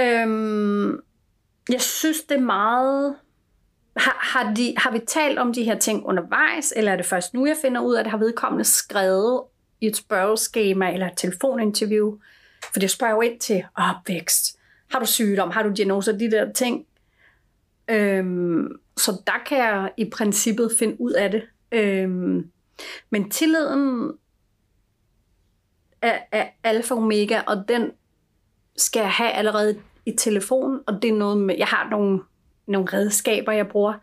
Øhm, 0.00 1.00
jeg 1.70 1.80
synes, 1.80 2.22
det 2.22 2.36
er 2.36 2.42
meget... 2.42 3.16
Har, 3.96 4.16
har, 4.20 4.54
de, 4.54 4.74
har 4.76 4.90
vi 4.90 4.98
talt 4.98 5.38
om 5.38 5.52
de 5.52 5.64
her 5.64 5.78
ting 5.78 6.06
undervejs, 6.06 6.72
eller 6.76 6.92
er 6.92 6.96
det 6.96 7.06
først 7.06 7.34
nu, 7.34 7.46
jeg 7.46 7.56
finder 7.62 7.80
ud 7.80 7.94
af, 7.94 7.98
at 7.98 8.04
det 8.04 8.10
har 8.10 8.18
vedkommende 8.18 8.64
skrevet 8.64 9.42
i 9.80 9.86
et 9.86 9.96
spørgeskema 9.96 10.92
eller 10.92 11.06
et 11.06 11.16
telefoninterview? 11.16 12.18
For 12.72 12.80
det 12.80 12.90
spørger 12.90 13.14
jo 13.14 13.20
ind 13.20 13.40
til 13.40 13.64
opvækst. 13.74 14.58
Har 14.94 15.00
du 15.00 15.06
sygdom? 15.06 15.50
Har 15.50 15.62
du 15.62 15.72
diagnoser? 15.76 16.18
De 16.18 16.30
der 16.30 16.52
ting. 16.52 16.86
Øhm, 17.90 18.68
så 18.96 19.22
der 19.26 19.42
kan 19.46 19.58
jeg 19.58 19.92
i 19.96 20.10
princippet 20.10 20.72
finde 20.78 21.00
ud 21.00 21.12
af 21.12 21.30
det. 21.30 21.42
Øhm, 21.72 22.50
men 23.10 23.30
tilliden 23.30 24.12
er, 26.02 26.18
er 26.32 26.46
alfa 26.62 26.94
og 26.94 27.00
omega, 27.00 27.40
og 27.46 27.64
den 27.68 27.90
skal 28.76 29.00
jeg 29.00 29.10
have 29.10 29.30
allerede 29.30 29.80
i 30.06 30.12
telefonen, 30.12 30.80
og 30.86 31.02
det 31.02 31.10
er 31.10 31.14
noget 31.14 31.38
med, 31.38 31.54
jeg 31.58 31.66
har 31.66 31.90
nogle, 31.90 32.20
nogle 32.66 32.88
redskaber, 32.92 33.52
jeg 33.52 33.68
bruger. 33.68 33.94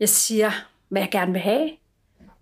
Jeg 0.00 0.08
siger, 0.08 0.50
hvad 0.88 1.02
jeg 1.02 1.10
gerne 1.12 1.32
vil 1.32 1.40
have. 1.40 1.70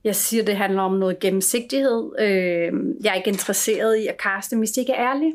Jeg 0.05 0.17
siger, 0.17 0.45
det 0.45 0.57
handler 0.57 0.83
om 0.83 0.93
noget 0.93 1.19
gennemsigtighed. 1.19 2.13
Øh, 2.19 2.73
jeg 3.05 3.11
er 3.11 3.15
ikke 3.15 3.31
interesseret 3.31 3.97
i 3.97 4.07
at 4.07 4.19
kaste, 4.19 4.57
hvis 4.57 4.71
de 4.71 4.81
ikke 4.81 4.93
er 4.93 5.11
ærlige. 5.11 5.35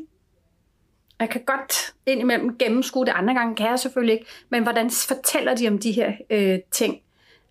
Jeg 1.24 1.30
kan 1.30 1.44
godt 1.44 1.94
indimellem 2.06 2.58
gennemskue 2.58 3.06
det, 3.06 3.12
andre 3.16 3.34
gange 3.34 3.56
kan 3.56 3.66
jeg 3.70 3.78
selvfølgelig 3.78 4.12
ikke. 4.12 4.26
Men 4.48 4.62
hvordan 4.62 4.90
fortæller 4.90 5.54
de 5.54 5.68
om 5.68 5.78
de 5.78 5.92
her 5.92 6.12
øh, 6.30 6.58
ting? 6.70 7.00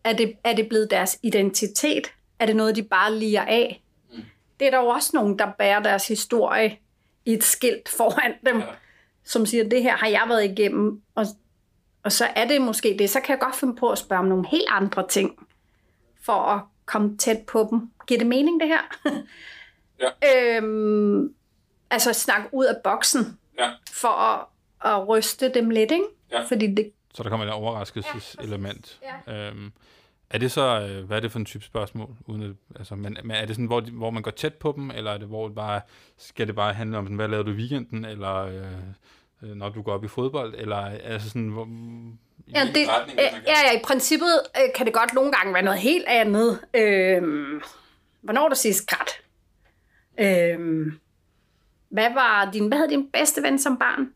Er 0.04 0.14
det, 0.14 0.34
er 0.44 0.54
det 0.56 0.70
blevet 0.70 0.92
deres 0.92 1.20
identitet? 1.24 2.14
Er 2.40 2.46
det 2.46 2.56
noget, 2.56 2.76
de 2.76 2.84
bare 2.84 3.16
liger 3.16 3.42
af? 3.42 3.84
Det 4.60 4.68
er 4.68 4.72
der 4.72 4.80
jo 4.80 4.88
også 4.88 5.12
nogen, 5.14 5.40
der 5.40 5.52
bærer 5.58 5.80
deres 5.84 6.08
historie 6.08 6.78
i 7.26 7.34
et 7.34 7.44
skilt 7.44 7.90
foran 7.90 8.34
dem, 8.46 8.60
Ja. 8.60 8.66
som 9.24 9.46
siger, 9.46 9.70
det 9.70 9.84
her 9.84 9.98
har 9.98 10.08
jeg 10.08 10.24
været 10.28 10.44
igennem, 10.52 11.02
og, 11.16 11.26
og 12.04 12.12
så 12.12 12.26
er 12.36 12.48
det 12.48 12.62
måske 12.62 12.96
det. 13.00 13.10
Så 13.10 13.20
kan 13.20 13.30
jeg 13.34 13.40
godt 13.40 13.56
finde 13.56 13.76
på 13.76 13.90
at 13.90 13.98
spørge 13.98 14.20
om 14.20 14.26
nogle 14.28 14.48
helt 14.48 14.68
andre 14.70 15.08
ting, 15.08 15.48
for 16.26 16.34
at 16.34 16.62
komme 16.86 17.18
tæt 17.18 17.40
på 17.48 17.68
dem. 17.72 17.92
Giver 18.08 18.18
det 18.18 18.28
mening, 18.28 18.60
det 18.62 18.68
her? 18.68 18.82
Ja. 20.00 20.58
øhm, 20.58 21.34
altså 21.90 22.14
snakke 22.14 22.50
ud 22.52 22.66
af 22.66 22.76
boksen, 22.84 23.38
Ja. 23.60 23.72
for 23.92 24.08
at, 24.08 24.46
at 24.94 25.08
ryste 25.08 25.50
dem 25.54 25.70
lidt, 25.70 25.92
ikke? 25.92 26.06
Ja. 26.32 26.42
Fordi 26.44 26.68
det, 26.76 26.92
Så 27.14 27.24
der 27.24 27.30
kommer 27.30 27.46
et 27.46 27.52
overraskelseselement. 27.52 29.00
Ja. 29.28 29.48
Øhm, 29.48 29.72
er 30.30 30.38
det 30.38 30.52
så, 30.52 30.62
øh, 30.90 31.06
hvad 31.06 31.18
er 31.18 31.22
det 31.22 31.32
for 31.32 31.40
en 31.40 31.46
type 31.46 31.64
spørgsmål? 31.64 32.10
Uden 32.28 32.44
at, 32.44 32.78
altså, 32.80 32.96
men, 32.96 33.18
men 33.24 33.32
er 33.32 33.46
det 33.46 33.56
sådan, 33.56 33.66
hvor, 33.66 33.82
hvor 33.82 34.10
man 34.10 34.24
går 34.24 34.32
tæt 34.32 34.54
på 34.54 34.74
dem, 34.76 34.92
eller 34.92 35.12
er 35.12 35.18
det, 35.18 35.28
hvor 35.28 35.48
det 35.48 35.56
bare, 35.56 35.82
skal 36.18 36.48
det 36.48 36.56
bare 36.56 36.74
handle 36.74 36.98
om, 36.98 37.06
sådan, 37.06 37.16
hvad 37.16 37.28
lavede 37.28 37.48
du 37.48 37.52
i 37.52 37.56
weekenden, 37.58 38.06
eller 38.06 38.36
øh, 38.36 38.64
øh, 39.44 39.56
når 39.56 39.70
du 39.70 39.82
går 39.82 39.94
op 39.94 40.04
i 40.04 40.08
fodbold, 40.08 40.54
eller 40.58 40.78
altså 41.04 41.28
sådan, 41.30 41.48
hvor, 41.48 41.68
Ja, 42.56 42.60
det, 42.76 42.90
retning, 42.90 43.20
øh, 43.20 43.24
hvis 43.26 43.32
man 43.34 43.42
kan. 43.42 43.42
ja, 43.48 43.72
ja, 43.72 43.78
i 43.80 43.82
princippet 43.84 44.42
øh, 44.58 44.74
kan 44.76 44.86
det 44.86 44.94
godt 44.94 45.14
nogle 45.14 45.32
gange 45.32 45.54
være 45.54 45.64
noget 45.64 45.80
helt 45.80 46.06
andet. 46.08 46.60
Øhm, 46.74 47.62
hvornår 48.22 48.46
er 48.46 48.50
du 48.50 48.56
sidst 48.56 48.88
grædt? 48.88 49.10
Øhm, 50.20 51.00
hvad 51.94 52.14
var 52.14 52.50
din, 52.54 52.68
hvad 52.68 52.78
havde 52.78 52.90
din 52.90 53.10
bedste 53.12 53.44
ven 53.44 53.60
som 53.60 53.78
barn? 53.78 54.10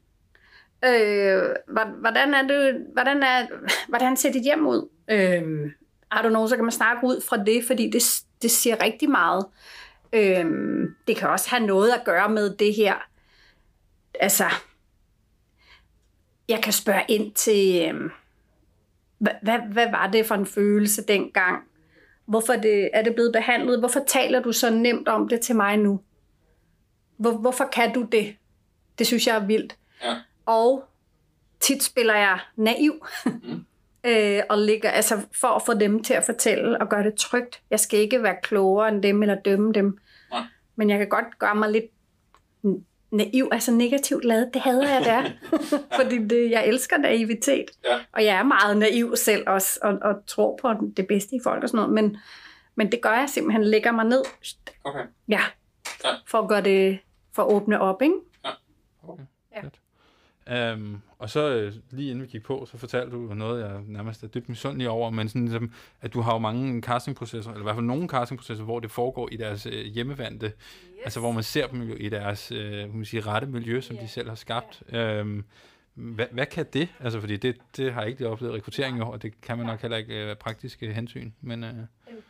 Øh, 0.85 1.55
hvordan 1.99 2.33
er 2.33 2.47
det, 2.47 2.85
hvordan, 2.93 3.23
er, 3.23 3.47
hvordan 3.89 4.17
ser 4.17 4.31
dit 4.31 4.43
hjem 4.43 4.67
ud? 4.67 4.89
Øhm, 5.11 5.71
har 6.11 6.21
du 6.21 6.29
nogen, 6.29 6.49
så 6.49 6.55
kan 6.55 6.65
man 6.65 6.71
snakke 6.71 7.07
ud 7.07 7.21
fra 7.29 7.43
det, 7.43 7.63
fordi 7.67 7.89
det, 7.89 8.23
det 8.41 8.51
siger 8.51 8.83
rigtig 8.83 9.09
meget. 9.09 9.45
Øh, 10.13 10.45
det 11.07 11.17
kan 11.17 11.29
også 11.29 11.49
have 11.49 11.65
noget 11.65 11.91
at 11.91 12.01
gøre 12.05 12.29
med 12.29 12.55
det 12.55 12.73
her. 12.75 12.95
Altså, 14.19 14.45
jeg 16.49 16.63
kan 16.63 16.73
spørge 16.73 17.03
ind 17.07 17.33
til, 17.33 17.89
øh, 17.89 18.09
hvad, 19.17 19.33
hvad, 19.41 19.59
hvad 19.59 19.91
var 19.91 20.07
det 20.07 20.25
for 20.25 20.35
en 20.35 20.45
følelse 20.45 21.03
dengang? 21.07 21.63
Hvorfor 22.25 22.53
det, 22.53 22.89
er 22.93 23.03
det 23.03 23.13
blevet 23.13 23.33
behandlet? 23.33 23.79
Hvorfor 23.79 24.03
taler 24.07 24.41
du 24.41 24.51
så 24.51 24.69
nemt 24.69 25.07
om 25.07 25.27
det 25.27 25.41
til 25.41 25.55
mig 25.55 25.77
nu? 25.77 26.01
Hvor, 27.17 27.31
hvorfor 27.31 27.65
kan 27.65 27.93
du 27.93 28.03
det? 28.11 28.35
Det 28.99 29.07
synes 29.07 29.27
jeg 29.27 29.35
er 29.35 29.45
vildt. 29.45 29.77
Ja. 30.03 30.15
Og 30.45 30.83
tit 31.59 31.83
spiller 31.83 32.15
jeg 32.15 32.39
naiv. 32.55 33.05
Mm. 33.25 33.65
øh, 34.09 34.41
og 34.49 34.57
ligger, 34.57 34.89
altså 34.89 35.21
for 35.41 35.47
at 35.47 35.61
få 35.65 35.73
dem 35.73 36.03
til 36.03 36.13
at 36.13 36.23
fortælle 36.23 36.81
og 36.81 36.89
gøre 36.89 37.03
det 37.03 37.15
trygt. 37.15 37.61
Jeg 37.69 37.79
skal 37.79 37.99
ikke 37.99 38.23
være 38.23 38.35
klogere 38.43 38.89
end 38.89 39.03
dem 39.03 39.21
eller 39.21 39.35
dømme 39.35 39.73
dem. 39.73 39.97
Nej. 40.31 40.43
Men 40.75 40.89
jeg 40.89 40.97
kan 40.97 41.09
godt 41.09 41.39
gøre 41.39 41.55
mig 41.55 41.71
lidt 41.71 41.85
naiv, 43.11 43.49
altså 43.51 43.71
negativt 43.71 44.25
lavet. 44.25 44.49
Det 44.53 44.61
hader 44.61 44.89
jeg 44.89 45.05
der. 45.05 45.23
Fordi 45.99 46.17
det, 46.27 46.51
jeg 46.51 46.67
elsker 46.67 46.97
naivitet. 46.97 47.65
Ja. 47.85 47.99
Og 48.11 48.25
jeg 48.25 48.35
er 48.35 48.43
meget 48.43 48.77
naiv 48.77 49.15
selv 49.15 49.43
også, 49.47 49.79
og, 49.81 49.97
og 50.01 50.15
tror 50.27 50.59
på 50.61 50.73
det 50.97 51.07
bedste 51.07 51.35
i 51.35 51.39
folk 51.43 51.63
og 51.63 51.69
sådan 51.69 51.77
noget. 51.77 51.93
Men, 51.93 52.17
men 52.75 52.91
det 52.91 53.01
gør 53.01 53.13
jeg 53.13 53.29
simpelthen, 53.29 53.63
lægger 53.63 53.91
mig 53.91 54.05
ned. 54.05 54.23
Okay. 54.83 55.03
Ja. 55.27 55.41
Ja. 56.03 56.09
For 56.27 56.37
at 56.39 56.49
gøre 56.49 56.61
det, 56.61 56.99
for 57.37 57.43
at 57.43 57.53
åbne 57.53 57.79
op, 57.79 58.01
ikke? 58.01 58.15
Okay, 59.03 59.23
Ja. 59.55 60.73
Um, 60.73 61.01
og 61.19 61.29
så 61.29 61.49
øh, 61.49 61.73
lige 61.91 62.11
inden 62.11 62.23
vi 62.23 62.27
gik 62.27 62.43
på, 62.43 62.67
så 62.71 62.77
fortalte 62.77 63.11
du 63.11 63.33
noget, 63.33 63.63
jeg 63.63 63.81
nærmest 63.87 64.23
er 64.23 64.27
dybt 64.27 64.49
misundelig 64.49 64.89
over, 64.89 65.09
men 65.09 65.29
sådan 65.29 65.41
ligesom, 65.41 65.71
at 66.01 66.13
du 66.13 66.21
har 66.21 66.33
jo 66.33 66.39
mange 66.39 66.81
castingprocesser, 66.81 67.51
eller 67.51 67.61
i 67.61 67.63
hvert 67.63 67.75
fald 67.75 67.85
nogle 67.85 68.07
castingprocesser, 68.07 68.63
hvor 68.63 68.79
det 68.79 68.91
foregår 68.91 69.29
i 69.31 69.37
deres 69.37 69.65
øh, 69.65 69.85
hjemmevandte, 69.85 70.45
yes. 70.45 70.53
altså 71.03 71.19
hvor 71.19 71.31
man 71.31 71.43
ser 71.43 71.67
dem 71.67 71.81
jo 71.81 71.95
i 71.95 72.09
deres 72.09 72.51
øh, 72.51 72.95
man 72.95 73.05
sige, 73.05 73.21
rette 73.21 73.47
miljø, 73.47 73.81
som 73.81 73.95
yeah. 73.95 74.05
de 74.05 74.09
selv 74.09 74.29
har 74.29 74.35
skabt. 74.35 74.83
Yeah. 74.93 75.25
Um, 75.25 75.45
hvad, 75.93 76.25
hvad 76.31 76.45
kan 76.45 76.65
det? 76.73 76.89
Altså, 76.99 77.19
fordi 77.19 77.37
det, 77.37 77.57
det 77.77 77.93
har 77.93 78.01
jeg 78.01 78.09
ikke 78.09 78.29
oplevet 78.29 78.55
rekruttering 78.55 79.03
og 79.03 79.21
det 79.21 79.41
kan 79.41 79.57
man 79.57 79.65
nok 79.65 79.81
heller 79.81 79.97
ikke 79.97 80.29
øh, 80.29 80.35
praktiske 80.35 80.93
hensyn. 80.93 81.31
Men, 81.41 81.63
øh... 81.63 81.73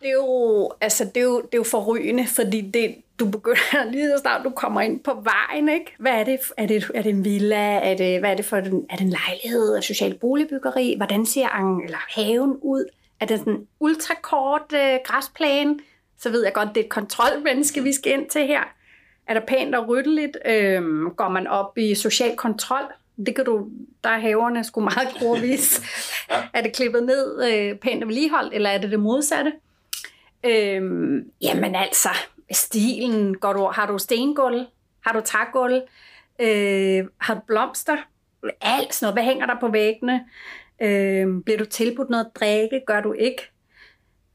det, 0.01 0.09
er 0.09 0.13
jo, 0.13 0.71
altså, 0.81 1.05
det, 1.05 1.17
er 1.17 1.25
jo, 1.25 1.41
det 1.41 1.53
er 1.53 1.57
jo 1.57 1.63
forrygende, 1.63 2.27
fordi 2.27 2.61
det, 2.71 2.95
du 3.19 3.29
begynder 3.29 3.83
lige 3.91 4.09
så 4.09 4.17
snart 4.21 4.45
du 4.45 4.49
kommer 4.49 4.81
ind 4.81 4.99
på 4.99 5.23
vejen, 5.23 5.69
ikke? 5.69 5.95
Hvad 5.99 6.11
er 6.11 6.23
det? 6.23 6.39
Er 6.57 6.67
det, 6.67 6.91
er 6.95 7.01
det 7.01 7.09
en 7.09 7.25
villa? 7.25 7.91
Er 7.91 7.97
det, 7.97 8.19
hvad 8.19 8.31
er 8.31 8.35
det 8.35 8.45
for 8.45 8.57
en, 8.57 8.85
er 8.89 8.95
det 8.95 9.03
en 9.05 9.15
lejlighed? 9.27 9.69
Er 9.69 9.75
det 9.75 9.83
socialt 9.83 10.19
boligbyggeri? 10.19 10.93
Hvordan 10.97 11.25
ser 11.25 11.47
ang, 11.47 11.83
eller 11.83 11.97
haven 12.15 12.57
ud? 12.61 12.85
Er 13.19 13.25
det 13.25 13.39
sådan 13.39 13.53
en 13.53 13.67
ultrakort 13.79 14.73
øh, 14.73 14.99
græsplæne? 15.05 15.79
Så 16.19 16.29
ved 16.29 16.43
jeg 16.43 16.53
godt, 16.53 16.69
det 16.69 16.77
er 16.77 16.83
et 16.83 16.89
kontrolmenneske, 16.89 17.83
vi 17.83 17.93
skal 17.93 18.11
ind 18.11 18.29
til 18.29 18.47
her. 18.47 18.61
Er 19.27 19.33
der 19.33 19.41
pænt 19.47 19.75
og 19.75 19.87
ryddeligt? 19.87 20.37
Øhm, 20.45 21.09
går 21.15 21.29
man 21.29 21.47
op 21.47 21.77
i 21.77 21.95
social 21.95 22.35
kontrol? 22.35 22.83
Det 23.25 23.35
kan 23.35 23.45
du, 23.45 23.67
der 24.03 24.09
er 24.09 24.19
haverne 24.19 24.63
sgu 24.63 24.81
meget 24.81 25.09
grovvis. 25.19 25.81
ja. 26.31 26.43
Er 26.53 26.61
det 26.61 26.75
klippet 26.75 27.03
ned, 27.03 27.53
øh, 27.53 27.75
pænt 27.75 28.03
og 28.03 28.09
vedligeholdt, 28.09 28.53
eller 28.53 28.69
er 28.69 28.77
det 28.77 28.91
det 28.91 28.99
modsatte? 28.99 29.53
Øhm, 30.43 31.31
jamen 31.41 31.75
altså, 31.75 32.09
stilen, 32.51 33.37
går 33.37 33.53
du, 33.53 33.65
har 33.73 33.85
du 33.85 33.97
stengulv? 33.97 34.65
Har 35.05 35.13
du 35.13 35.21
trægulv? 35.21 35.81
Øh, 36.39 37.05
har 37.17 37.33
du 37.33 37.41
blomster? 37.47 37.97
Alt 38.61 38.93
sådan 38.93 39.05
noget. 39.05 39.15
Hvad 39.15 39.23
hænger 39.23 39.45
der 39.45 39.59
på 39.59 39.67
væggene? 39.67 40.25
Øh, 40.81 41.43
bliver 41.43 41.57
du 41.57 41.65
tilbudt 41.65 42.09
noget 42.09 42.25
at 42.25 42.31
drikke? 42.35 42.81
Gør 42.87 43.01
du 43.01 43.13
ikke? 43.13 43.51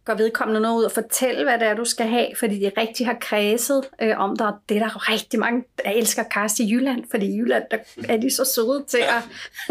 går 0.04 0.14
vedkommende 0.14 0.60
noget 0.60 0.78
ud 0.78 0.84
og 0.84 0.92
fortælle, 0.92 1.44
hvad 1.44 1.58
det 1.58 1.68
er, 1.68 1.74
du 1.74 1.84
skal 1.84 2.06
have, 2.06 2.28
fordi 2.38 2.58
de 2.58 2.70
rigtig 2.76 3.06
har 3.06 3.16
kredset 3.20 3.88
øh, 4.02 4.18
om 4.18 4.36
dig. 4.36 4.52
Det 4.68 4.76
er 4.76 4.80
der 4.80 5.10
rigtig 5.10 5.40
mange, 5.40 5.64
der 5.84 5.90
elsker 5.90 6.22
kast 6.22 6.60
i 6.60 6.72
Jylland, 6.72 7.04
fordi 7.10 7.26
i 7.26 7.38
Jylland 7.38 7.64
der 7.70 7.78
er 8.08 8.16
de 8.16 8.34
så 8.34 8.44
søde 8.44 8.84
til 8.88 8.98
at, 8.98 9.22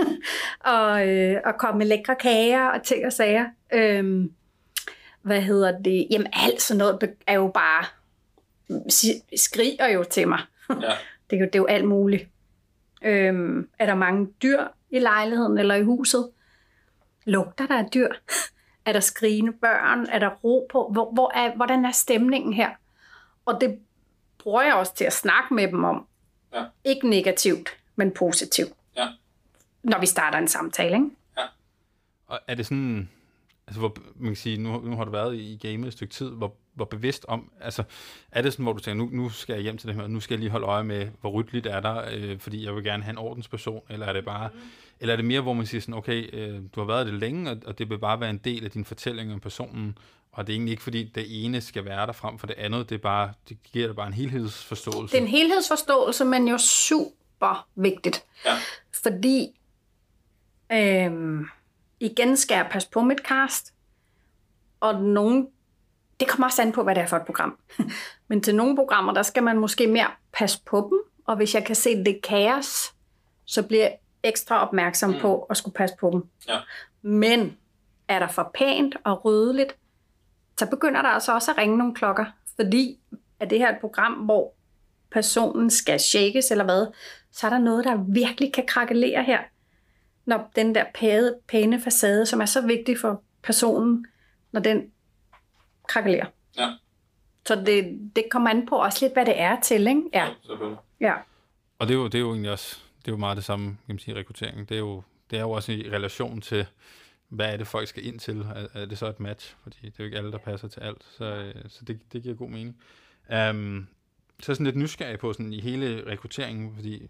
og, 0.74 1.08
øh, 1.08 1.38
at 1.46 1.58
komme 1.58 1.78
med 1.78 1.86
lækre 1.86 2.16
kager 2.16 2.68
og 2.68 2.84
ting 2.84 3.06
og 3.06 3.14
sager. 3.14 3.46
Øh, 3.74 4.26
hvad 5.22 5.42
hedder 5.42 5.80
det? 5.80 6.08
Jamen 6.12 6.28
alt 6.34 6.62
sådan 6.62 6.78
noget 6.78 7.14
er 7.28 7.34
jo 7.34 7.52
bare, 7.54 7.86
skriger 9.36 9.88
jo 9.88 10.04
til 10.04 10.28
mig. 10.28 10.40
Ja. 10.70 10.76
det, 11.30 11.36
er 11.36 11.40
jo, 11.40 11.46
det 11.46 11.56
er 11.56 11.60
jo 11.60 11.66
alt 11.66 11.86
muligt. 11.86 12.28
Øh, 13.02 13.66
er 13.80 13.86
der 13.86 13.96
mange 13.96 14.28
dyr 14.44 14.68
i 14.90 15.00
lejligheden 15.00 15.58
eller 15.58 15.76
i 15.76 15.84
huset? 15.84 16.30
Lugter 17.26 17.68
der 17.68 17.78
af 17.78 17.90
dyr? 17.94 18.10
Er 18.86 18.94
der 18.94 19.00
skrigende 19.00 19.52
børn? 19.52 20.06
Er 20.10 20.20
der 20.20 20.30
ro 20.30 20.68
på? 20.72 20.90
Hvor, 20.92 21.12
hvor 21.12 21.32
er, 21.36 21.56
hvordan 21.56 21.86
er 21.86 21.92
stemningen 21.92 22.54
her? 22.54 22.70
Og 23.46 23.62
det 23.62 23.80
bruger 24.38 24.62
jeg 24.62 24.74
også 24.74 24.96
til 24.96 25.06
at 25.06 25.14
snakke 25.14 25.54
med 25.54 25.68
dem 25.68 25.84
om. 25.84 26.08
Ja. 26.54 26.66
Ikke 26.84 27.10
negativt, 27.10 27.70
men 27.96 28.12
positivt. 28.12 28.74
Ja. 28.98 29.08
Når 29.84 30.00
vi 30.00 30.06
starter 30.06 30.38
en 30.38 30.48
samtale, 30.48 30.96
ikke? 30.96 31.10
Ja. 31.38 31.44
Og 32.28 32.40
er 32.48 32.56
det 32.56 32.66
sådan, 32.66 33.10
altså 33.72 33.80
hvor, 33.80 33.98
man 34.16 34.30
kan 34.30 34.36
sige, 34.36 34.58
nu, 34.58 34.82
nu 34.82 34.96
har 34.96 35.04
du 35.04 35.12
været 35.12 35.36
i 35.36 35.60
gamet 35.62 35.88
et 35.88 35.94
stykke 35.94 36.14
tid, 36.14 36.30
hvor, 36.30 36.56
hvor 36.74 36.86
bevidst 36.86 37.26
om, 37.28 37.52
altså 37.62 37.84
er 38.32 38.42
det 38.42 38.54
sådan, 38.54 38.64
hvor 38.64 38.74
du 38.74 38.80
tænker, 38.80 39.06
nu, 39.06 39.10
nu 39.24 39.30
skal 39.30 39.54
jeg 39.54 39.62
hjem 39.62 39.78
til 39.78 39.88
det 39.88 39.96
her, 39.96 40.08
nu 40.08 40.20
skal 40.20 40.34
jeg 40.34 40.40
lige 40.40 40.50
holde 40.50 40.66
øje 40.66 40.84
med, 40.84 41.08
hvor 41.22 41.30
ryddeligt 41.30 41.66
er 41.66 41.80
der, 41.80 42.04
øh, 42.14 42.40
fordi 42.40 42.66
jeg 42.66 42.76
vil 42.76 42.84
gerne 42.84 43.04
have 43.04 43.12
en 43.12 43.18
ordensperson, 43.18 43.82
eller 43.90 44.06
er 44.06 44.14
det 44.14 44.26
bare, 44.26 44.50
mm 44.54 44.60
eller 45.02 45.14
er 45.14 45.16
det 45.16 45.26
mere, 45.26 45.42
hvor 45.42 45.54
man 45.54 45.66
siger 45.66 45.82
sådan, 45.82 45.94
okay, 45.94 46.30
øh, 46.34 46.62
du 46.76 46.80
har 46.80 46.88
været 46.88 47.06
det 47.06 47.14
længe, 47.14 47.52
og, 47.52 47.58
og 47.66 47.80
det 47.80 47.90
vil 47.90 48.00
bare 48.00 48.20
være 48.20 48.30
en 48.30 48.38
del 48.38 48.66
af 48.66 48.72
din 48.72 48.86
fortælling 48.86 49.34
om 49.34 49.40
personen, 49.40 49.98
og 50.32 50.48
det 50.48 50.54
er 50.54 50.56
egentlig 50.56 50.72
ikke, 50.72 50.84
fordi 50.84 51.04
det 51.04 51.46
ene 51.46 51.62
skal 51.62 51.86
være 51.86 52.08
der 52.08 52.14
frem 52.14 52.40
for 52.40 52.48
det 52.48 52.56
andet, 52.58 52.90
det, 52.90 52.96
er 52.96 53.00
bare, 53.00 53.34
det 53.50 53.58
giver 53.64 53.88
dig 53.88 53.96
bare 53.96 54.08
en 54.08 54.14
helhedsforståelse. 54.14 55.12
Det 55.12 55.22
er 55.22 55.26
en 55.26 55.32
helhedsforståelse, 55.32 56.26
men 56.26 56.48
jo 56.48 56.58
super 56.58 57.68
vigtigt. 57.76 58.24
Ja. 58.46 58.58
Fordi, 59.04 59.48
øh, 60.72 61.42
igen 62.02 62.38
skal 62.38 62.56
jeg 62.56 62.68
passe 62.72 62.90
på 62.90 63.02
mit 63.02 63.20
cast, 63.20 63.74
og 64.80 65.02
nogen, 65.02 65.48
det 66.20 66.28
kommer 66.28 66.48
også 66.48 66.62
an 66.62 66.72
på, 66.72 66.84
hvad 66.84 66.96
det 66.96 67.04
er 67.04 67.08
for 67.08 67.18
et 67.18 67.26
program. 67.26 67.58
men 68.30 68.42
til 68.42 68.56
nogle 68.56 68.76
programmer, 68.76 69.14
der 69.14 69.24
skal 69.24 69.44
man 69.44 69.58
måske 69.58 69.88
mere 69.88 70.08
passe 70.34 70.62
på 70.66 70.90
dem, 70.92 71.00
og 71.26 71.36
hvis 71.36 71.56
jeg 71.56 71.66
kan 71.66 71.76
se, 71.76 72.04
det 72.04 72.22
kaos, 72.24 72.94
så 73.46 73.64
bliver 73.64 73.90
ekstra 74.24 74.68
opmærksom 74.68 75.10
mm. 75.10 75.20
på 75.20 75.42
at 75.42 75.58
skulle 75.58 75.74
passe 75.74 75.96
på 76.00 76.10
dem. 76.14 76.24
Ja. 76.48 76.60
Men 77.02 77.58
er 78.08 78.20
der 78.20 78.28
for 78.28 78.52
pænt 78.54 78.96
og 79.04 79.26
ryddeligt, 79.26 79.76
så 80.60 80.66
begynder 80.66 81.02
der 81.02 81.10
altså 81.10 81.34
også 81.34 81.52
at 81.52 81.58
ringe 81.58 81.78
nogle 81.78 81.96
klokker, 81.96 82.26
fordi 82.56 83.00
er 83.40 83.46
det 83.46 83.58
her 83.58 83.70
et 83.70 83.80
program, 83.82 84.14
hvor 84.14 84.54
personen 85.12 85.70
skal 85.70 86.00
shakes 86.00 86.52
eller 86.52 86.64
hvad, 86.64 86.88
så 87.32 87.48
er 87.48 87.50
der 87.52 87.58
noget, 87.58 87.86
der 87.86 87.96
virkelig 88.08 88.54
kan 88.54 88.66
krakelere 88.68 89.24
her, 89.24 89.40
når 90.26 90.52
den 90.56 90.76
der 90.76 90.86
pæde, 90.96 91.40
pæne 91.48 91.82
facade, 91.82 92.26
som 92.26 92.42
er 92.42 92.46
så 92.46 92.68
vigtig 92.68 93.00
for 93.00 93.24
personen, 93.44 94.06
når 94.52 94.62
den 94.62 94.92
krakelerer. 95.88 96.26
Ja. 96.58 96.74
Så 97.46 97.56
det, 97.56 98.12
det 98.16 98.24
kommer 98.32 98.50
an 98.50 98.66
på 98.66 98.76
også 98.76 99.06
lidt, 99.06 99.14
hvad 99.14 99.26
det 99.26 99.40
er 99.40 99.60
til, 99.60 99.88
ikke? 99.88 100.02
Ja, 100.14 100.28
ja 100.60 100.76
Ja. 101.00 101.14
Og 101.80 101.88
det 101.88 101.94
er, 101.94 101.98
jo, 101.98 102.06
det 102.06 102.16
er 102.16 102.20
jo 102.20 102.30
egentlig 102.30 102.52
også 102.52 102.80
det 103.02 103.08
er 103.08 103.12
jo 103.12 103.18
meget 103.18 103.38
det 103.38 103.46
samme, 103.46 103.66
kan 103.66 103.78
man 103.88 104.00
sige, 104.00 104.16
rekruttering. 104.16 104.70
Det 104.70 104.76
er 104.76 104.80
jo, 104.80 105.04
det 105.32 105.38
er 105.38 105.42
jo 105.42 105.52
også 105.52 105.72
i 105.72 105.90
relation 105.90 106.42
til, 106.42 106.66
hvad 107.30 107.54
er 107.54 107.58
det, 107.58 107.68
folk 107.68 107.88
skal 107.88 108.06
ind 108.06 108.20
til? 108.20 108.42
Er, 108.42 108.68
er 108.74 108.86
det 108.86 108.98
så 108.98 109.08
et 109.08 109.20
match? 109.20 109.56
Fordi 109.64 109.78
det 109.82 109.88
er 109.88 109.94
jo 110.00 110.06
ikke 110.06 110.18
alle, 110.18 110.32
der 110.32 110.38
passer 110.38 110.68
til 110.68 110.80
alt. 110.80 111.04
Så, 111.18 111.26
øh, 111.26 111.56
så 111.70 111.86
det, 111.86 112.00
det 112.14 112.24
giver 112.24 112.36
god 112.36 112.50
mening. 112.50 112.78
Um, 113.50 113.88
så 114.40 114.52
er 114.52 114.54
sådan 114.54 114.66
lidt 114.66 114.76
nysgerrig 114.76 115.20
på 115.20 115.34
sådan 115.34 115.54
i 115.54 115.62
hele 115.62 116.04
rekrutteringen, 116.08 116.76
fordi 116.76 117.10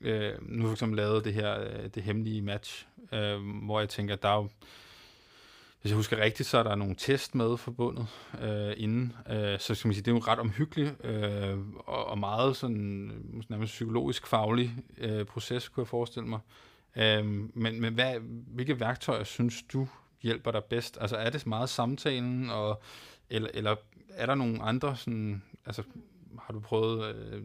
øh, 0.00 0.32
nu 0.42 0.62
vi 0.62 0.66
for 0.68 0.72
eksempel 0.72 0.96
lavet 0.96 1.24
det 1.24 1.34
her, 1.34 1.60
øh, 1.60 1.88
det 1.94 2.02
hemmelige 2.02 2.42
match, 2.42 2.86
øh, 3.12 3.64
hvor 3.64 3.80
jeg 3.80 3.88
tænker, 3.88 4.16
der 4.16 4.28
er 4.28 4.36
jo, 4.36 4.48
hvis 5.80 5.90
jeg 5.90 5.96
husker 5.96 6.16
rigtigt, 6.20 6.48
så 6.48 6.58
er 6.58 6.62
der 6.62 6.74
nogle 6.74 6.94
test 6.98 7.34
med 7.34 7.56
forbundet 7.56 8.06
øh, 8.42 8.74
inden. 8.76 9.12
Øh, 9.30 9.58
så 9.58 9.74
skal 9.74 9.88
man 9.88 9.94
sige, 9.94 10.02
det 10.02 10.10
er 10.10 10.14
jo 10.14 10.18
ret 10.18 10.38
omhyggeligt 10.38 11.04
øh, 11.04 11.58
og, 11.86 12.06
og 12.06 12.18
meget 12.18 12.56
sådan 12.56 13.12
nærmest 13.48 13.72
psykologisk 13.72 14.26
faglig 14.26 14.74
øh, 14.98 15.24
proces, 15.24 15.68
kunne 15.68 15.82
jeg 15.82 15.88
forestille 15.88 16.28
mig. 16.28 16.40
Øh, 16.96 17.24
men 17.54 17.80
men 17.80 17.94
hvad, 17.94 18.14
hvilke 18.46 18.80
værktøjer 18.80 19.24
synes 19.24 19.62
du 19.72 19.88
hjælper 20.22 20.50
dig 20.50 20.64
bedst? 20.64 20.98
Altså 21.00 21.16
er 21.16 21.30
det 21.30 21.46
meget 21.46 21.68
samtalen, 21.68 22.50
og, 22.50 22.82
eller, 23.30 23.50
eller 23.54 23.76
er 24.10 24.26
der 24.26 24.34
nogle 24.34 24.62
andre 24.62 24.96
sådan, 24.96 25.42
altså 25.66 25.82
har 26.46 26.52
du 26.52 26.60
prøvet 26.60 27.14
øh, 27.14 27.42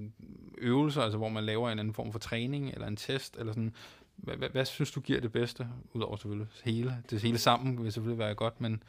øvelser, 0.58 1.02
altså 1.02 1.18
hvor 1.18 1.30
man 1.30 1.44
laver 1.44 1.70
en 1.70 1.80
anden 1.80 1.94
form 1.94 2.12
for 2.12 2.20
træning, 2.20 2.70
eller 2.70 2.88
en 2.88 2.96
test, 2.96 3.38
eller 3.40 3.54
sådan, 3.54 3.74
hvad, 4.16 4.36
hvad, 4.36 4.50
hvad 4.50 4.66
synes 4.66 4.92
du 4.92 5.00
giver 5.00 5.22
det 5.22 5.32
bedste, 5.32 5.68
udover 5.94 6.16
selvfølgelig 6.16 6.48
hele, 6.64 6.98
det 7.10 7.22
hele 7.22 7.38
sammen 7.38 7.84
vil 7.84 7.92
selvfølgelig 7.92 8.20
være 8.20 8.36
godt, 8.36 8.62
men... 8.62 8.84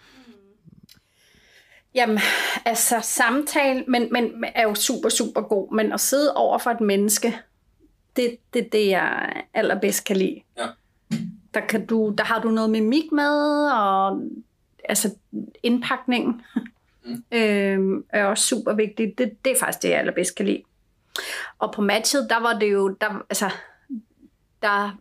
Jamen, 1.95 2.19
altså 2.65 3.01
samtale, 3.03 3.85
men, 3.89 4.09
men 4.13 4.45
er 4.55 4.63
jo 4.63 4.75
super, 4.75 5.09
super 5.09 5.41
god, 5.41 5.75
men 5.75 5.93
at 5.93 6.01
sidde 6.01 6.35
over 6.35 6.59
for 6.59 6.71
et 6.71 6.81
menneske, 6.81 7.39
det 8.17 8.37
det, 8.55 8.73
det 8.73 8.89
jeg 8.89 9.43
allerbedst 9.55 10.05
kan 10.05 10.17
lide. 10.17 10.41
Ja. 10.59 10.67
Der, 11.55 11.61
kan 11.61 11.87
du, 11.87 12.15
der 12.19 12.25
har 12.25 12.41
du 12.43 12.51
noget 12.51 12.71
mimik 12.71 13.13
med, 13.13 13.71
og 13.71 14.23
altså 14.85 15.15
indpakningen 15.63 16.43
mm. 17.05 17.25
øh, 17.33 18.05
er 18.09 18.25
også 18.25 18.47
super 18.47 18.75
vigtigt. 18.75 19.19
Det, 19.19 19.33
det 19.45 19.53
er 19.53 19.59
faktisk 19.59 19.83
det, 19.83 19.89
jeg 19.89 19.99
allerbedst 19.99 20.37
kan 20.37 20.47
lide. 20.47 20.63
Og 21.59 21.73
på 21.73 21.83
matchet, 21.83 22.27
der 22.31 22.41
var 22.41 22.59
det 22.59 22.73
jo, 22.73 22.89
der, 22.89 23.25
altså, 23.31 23.51
der 24.63 24.97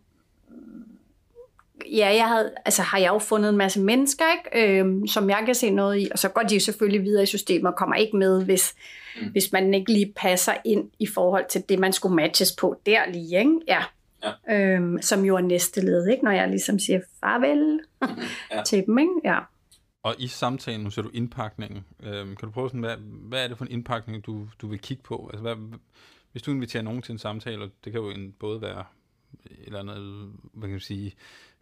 ja, 1.92 2.16
jeg 2.16 2.28
havde, 2.28 2.52
altså, 2.66 2.82
har 2.82 2.98
jeg 2.98 3.10
jo 3.10 3.20
fundet 3.20 3.50
en 3.50 3.58
masse 3.58 3.82
mennesker, 3.82 4.26
ikke? 4.32 4.80
Øhm, 4.80 5.08
som 5.08 5.30
jeg 5.30 5.44
kan 5.46 5.56
se 5.56 5.70
noget 5.70 6.02
i, 6.02 6.08
og 6.12 6.20
så 6.20 6.30
går 6.30 6.42
de 6.42 6.60
selvfølgelig 6.60 7.04
videre 7.04 7.24
i 7.24 7.26
systemet 7.26 7.68
og 7.68 7.76
kommer 7.76 7.96
ikke 7.96 8.18
med, 8.18 8.46
hvis, 8.46 8.76
mm. 9.22 9.28
hvis 9.28 9.52
man 9.52 9.74
ikke 9.74 9.94
lige 9.94 10.14
passer 10.16 10.54
ind 10.66 10.90
i 11.00 11.08
forhold 11.08 11.46
til 11.50 11.64
det, 11.70 11.80
man 11.80 11.94
skulle 11.94 12.16
matches 12.16 12.52
på 12.52 12.76
der 12.86 13.00
lige, 13.12 13.40
ikke? 13.40 13.60
Ja. 13.68 13.84
ja. 14.24 14.56
Øhm, 14.56 15.02
som 15.02 15.26
jo 15.26 15.36
er 15.36 15.42
næste 15.42 15.82
led, 15.82 16.08
ikke? 16.08 16.24
Når 16.24 16.32
jeg 16.32 16.50
ligesom 16.50 16.80
siger 16.80 17.00
farvel 17.20 17.80
mm-hmm. 18.02 18.24
ja. 18.52 18.64
til 18.64 18.84
dem, 18.86 18.98
ikke? 18.98 19.14
Ja. 19.24 19.40
Og 20.04 20.16
i 20.18 20.28
samtalen, 20.28 20.82
nu 20.82 20.90
ser 20.90 21.02
du 21.02 21.10
indpakningen. 21.14 21.86
Øhm, 22.04 22.36
kan 22.36 22.48
du 22.48 22.52
prøve 22.52 22.70
sådan, 22.70 22.80
hvad, 22.80 22.98
hvad 23.00 23.44
er 23.44 23.48
det 23.48 23.58
for 23.58 23.66
en 23.66 23.72
indpakning, 23.72 24.26
du, 24.26 24.48
du 24.62 24.68
vil 24.68 24.80
kigge 24.80 25.04
på? 25.04 25.30
Altså, 25.34 25.42
hvad, 25.42 25.56
hvis 26.32 26.42
du 26.44 26.52
inviterer 26.52 26.84
nogen 26.84 27.02
til 27.02 27.12
en 27.12 27.20
samtale, 27.20 27.64
og 27.64 27.70
det 27.84 27.92
kan 27.92 28.02
jo 28.02 28.10
en, 28.10 28.32
både 28.40 28.62
være 28.62 28.86
et 29.46 29.66
eller 29.66 29.80
andet, 29.80 30.32
hvad 30.54 30.68
kan 30.68 30.72
man 30.72 30.80
sige, 30.80 31.16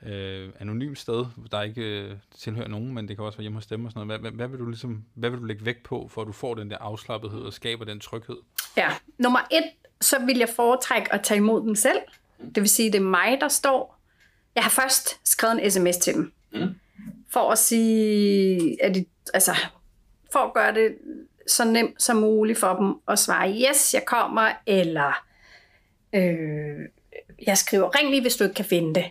øh, 0.06 0.50
anonymt 0.60 1.00
sted, 1.00 1.26
der 1.52 1.62
ikke 1.62 1.82
øh, 1.82 2.16
tilhører 2.36 2.68
nogen, 2.68 2.94
men 2.94 3.08
det 3.08 3.18
kan 3.18 3.26
også 3.26 3.38
være 3.38 3.44
hjemme 3.44 3.58
hos 3.58 3.66
dem 3.66 3.86
og 3.86 3.92
sådan 3.92 4.08
noget. 4.08 4.22
Hvad, 4.22 4.32
hvad, 4.32 4.38
hvad, 4.38 4.48
vil 4.48 4.60
du 4.60 4.70
ligesom, 4.70 5.04
hvad 5.14 5.30
vil 5.30 5.40
du 5.40 5.46
lægge 5.46 5.66
vægt 5.66 5.84
på, 5.84 6.08
for 6.12 6.22
at 6.22 6.28
du 6.28 6.32
får 6.32 6.56
den 6.56 6.72
der 6.72 6.78
afslappethed 6.78 7.42
og 7.42 7.54
skaber 7.54 7.86
den 7.86 8.00
tryghed? 8.00 8.38
Ja, 8.78 8.90
nummer 9.18 9.40
et, 9.52 9.64
så 10.02 10.26
vil 10.26 10.38
jeg 10.38 10.50
foretrække 10.56 11.14
at 11.14 11.24
tage 11.24 11.38
imod 11.38 11.62
dem 11.62 11.76
selv. 11.76 12.00
Det 12.40 12.56
vil 12.56 12.70
sige, 12.70 12.92
det 12.92 12.98
er 12.98 13.06
mig, 13.06 13.38
der 13.42 13.48
står. 13.48 14.00
Jeg 14.56 14.64
har 14.64 14.70
først 14.70 15.30
skrevet 15.30 15.64
en 15.64 15.72
sms 15.72 15.98
til 15.98 16.14
dem. 16.14 16.34
Mm. 16.52 16.76
For 17.34 17.52
at 17.52 17.58
sige, 17.58 18.84
at 18.84 18.96
de, 18.96 19.06
altså, 19.34 19.52
for 20.34 20.40
at 20.40 20.54
gøre 20.54 20.74
det 20.74 20.96
så 21.48 21.66
nemt 21.66 22.02
som 22.04 22.18
muligt 22.18 22.60
for 22.60 22.74
dem 22.76 22.94
at 23.08 23.20
svare, 23.20 23.70
yes, 23.70 23.94
jeg 23.94 24.04
kommer, 24.06 24.52
eller 24.66 25.24
øh, 26.16 26.86
jeg 27.48 27.58
skriver, 27.58 27.96
ring 28.00 28.10
lige, 28.10 28.22
hvis 28.22 28.36
du 28.36 28.44
ikke 28.44 28.54
kan 28.54 28.66
finde 28.66 28.94
det. 28.96 29.06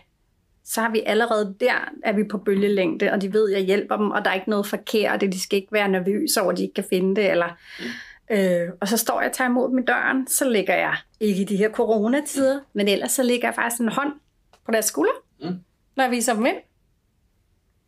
Så 0.63 0.81
har 0.81 0.89
vi 0.91 1.03
allerede 1.05 1.55
der, 1.59 1.89
er 2.03 2.13
vi 2.13 2.23
på 2.23 2.37
bølgelængde, 2.37 3.11
og 3.11 3.21
de 3.21 3.33
ved, 3.33 3.51
at 3.51 3.57
jeg 3.59 3.65
hjælper 3.65 3.97
dem, 3.97 4.11
og 4.11 4.25
der 4.25 4.31
er 4.31 4.35
ikke 4.35 4.49
noget 4.49 4.67
forkert, 4.67 5.23
og 5.23 5.31
de 5.33 5.41
skal 5.41 5.57
ikke 5.57 5.71
være 5.73 5.87
nervøse 5.89 6.41
over, 6.41 6.51
at 6.51 6.57
de 6.57 6.63
ikke 6.63 6.73
kan 6.73 6.85
finde 6.89 7.15
det, 7.15 7.31
eller 7.31 7.49
Øh, 8.31 8.69
og 8.81 8.87
så 8.87 8.97
står 8.97 9.21
jeg 9.21 9.29
og 9.29 9.35
tager 9.35 9.49
imod 9.49 9.69
dem 9.69 9.77
i 9.77 9.81
døren, 9.81 10.27
så 10.27 10.49
ligger 10.49 10.75
jeg 10.75 10.95
ikke 11.19 11.41
i 11.41 11.45
de 11.45 11.57
her 11.57 11.71
coronatider, 11.71 12.59
men 12.73 12.87
ellers 12.87 13.11
så 13.11 13.23
ligger 13.23 13.47
jeg 13.47 13.55
faktisk 13.55 13.81
en 13.81 13.89
hånd 13.89 14.13
på 14.65 14.71
deres 14.71 14.85
skulder, 14.85 15.13
Mm. 15.41 15.55
når 15.95 16.03
jeg 16.03 16.11
viser 16.11 16.33
dem 16.33 16.45
ind. 16.45 16.55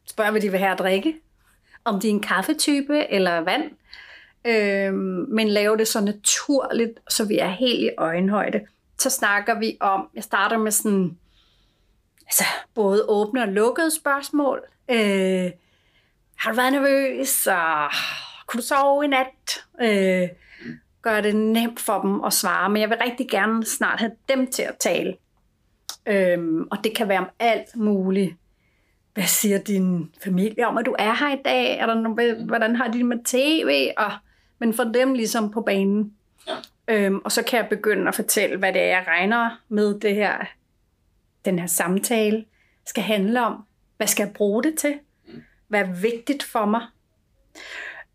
Spørger, 0.06 0.32
hvad 0.32 0.42
de 0.42 0.52
vil 0.52 0.60
have 0.60 0.72
at 0.72 0.80
drikke. 0.80 1.16
Om 1.86 2.00
de 2.00 2.08
er 2.08 2.12
en 2.12 2.22
kaffetype 2.22 3.12
eller 3.12 3.40
vand. 3.40 3.72
Øhm, 4.46 5.26
men 5.30 5.48
lave 5.48 5.78
det 5.78 5.88
så 5.88 6.02
naturligt, 6.02 7.00
så 7.10 7.26
vi 7.26 7.38
er 7.38 7.50
helt 7.50 7.80
i 7.80 7.90
øjenhøjde. 7.98 8.62
Så 8.98 9.10
snakker 9.10 9.60
vi 9.60 9.78
om, 9.80 10.10
jeg 10.16 10.24
starter 10.24 10.58
med 10.58 10.72
sådan, 10.72 11.18
altså 12.26 12.44
både 12.74 13.06
åbne 13.08 13.42
og 13.42 13.48
lukkede 13.48 13.96
spørgsmål. 13.96 14.62
Øh, 14.90 15.52
har 16.36 16.52
du 16.52 16.56
været 16.56 16.74
nervøs? 16.74 17.48
Og 17.48 17.92
kunne 18.48 18.62
du 18.62 18.66
sove 18.68 19.06
i 19.06 19.08
nat? 19.08 19.66
Øh, 19.82 20.30
gør 21.02 21.22
det 21.22 21.36
nemt 21.36 21.80
for 21.80 22.02
dem 22.02 22.24
at 22.24 22.34
svare, 22.34 22.70
men 22.70 22.82
jeg 22.82 22.90
vil 22.90 22.98
rigtig 22.98 23.30
gerne 23.30 23.66
snart 23.66 24.00
have 24.00 24.12
dem 24.30 24.52
til 24.52 24.62
at 24.62 24.76
tale. 24.80 25.16
Øhm, 26.06 26.68
og 26.72 26.78
det 26.84 26.96
kan 26.96 27.08
være 27.08 27.20
om 27.20 27.30
alt 27.40 27.76
muligt. 27.76 28.36
Hvad 29.14 29.24
siger 29.24 29.58
din 29.58 30.12
familie 30.24 30.68
om, 30.68 30.78
at 30.78 30.86
du 30.86 30.96
er 31.00 31.14
her 31.14 31.38
i 31.38 31.42
dag? 31.46 31.78
Er 31.78 31.86
der 31.86 31.96
no- 31.96 32.46
hvordan 32.46 32.76
har 32.76 32.88
de 32.88 32.98
det 32.98 33.06
med 33.06 33.24
tv? 33.26 33.92
Og, 33.98 34.12
men 34.60 34.74
for 34.74 34.84
dem 34.84 35.14
ligesom 35.14 35.52
på 35.52 35.62
banen. 35.62 36.14
Ja. 36.48 36.56
Øhm, 36.88 37.18
og 37.26 37.32
så 37.32 37.44
kan 37.44 37.60
jeg 37.60 37.70
begynde 37.70 38.08
at 38.08 38.16
fortælle, 38.16 38.58
hvad 38.58 38.74
det 38.74 38.82
er, 38.82 38.86
jeg 38.86 39.04
regner 39.08 39.62
med 39.70 40.00
det 40.00 40.16
her, 40.16 40.46
den 41.46 41.60
her 41.60 41.68
samtale 41.68 42.46
skal 42.86 43.04
handle 43.04 43.46
om. 43.46 43.64
Hvad 43.98 44.08
skal 44.08 44.24
jeg 44.24 44.34
bruge 44.34 44.64
det 44.64 44.78
til? 44.78 45.00
Hvad 45.68 45.82
er 45.82 45.94
vigtigt 45.94 46.44
for 46.44 46.66
mig? 46.66 46.82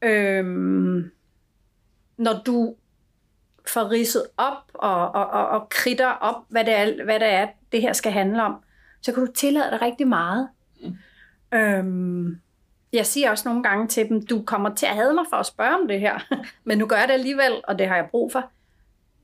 Øhm, 0.02 1.10
når 2.16 2.42
du 2.46 2.74
får 3.68 3.90
ridset 3.90 4.26
op 4.36 4.70
og, 4.74 5.14
og, 5.14 5.26
og, 5.26 5.48
og 5.48 5.68
kritter 5.68 6.08
op, 6.08 6.42
hvad 6.48 6.64
det, 6.64 6.74
er, 6.74 7.04
hvad 7.04 7.20
det 7.20 7.28
er, 7.28 7.48
det 7.72 7.80
her 7.80 7.92
skal 7.92 8.12
handle 8.12 8.42
om, 8.42 8.54
så 9.02 9.12
kan 9.12 9.26
du 9.26 9.32
tillade 9.32 9.70
dig 9.70 9.82
rigtig 9.82 10.08
meget. 10.08 10.48
Øhm, 11.54 12.40
jeg 12.92 13.06
siger 13.06 13.30
også 13.30 13.48
nogle 13.48 13.62
gange 13.62 13.88
til 13.88 14.08
dem, 14.08 14.26
du 14.26 14.42
kommer 14.42 14.74
til 14.74 14.86
at 14.86 14.94
have 14.94 15.14
mig 15.14 15.24
for 15.30 15.36
at 15.36 15.46
spørge 15.46 15.74
om 15.74 15.88
det 15.88 16.00
her, 16.00 16.18
men 16.64 16.78
nu 16.78 16.86
gør 16.86 16.96
jeg 16.96 17.08
det 17.08 17.14
alligevel, 17.14 17.52
og 17.64 17.78
det 17.78 17.88
har 17.88 17.96
jeg 17.96 18.08
brug 18.10 18.32
for. 18.32 18.50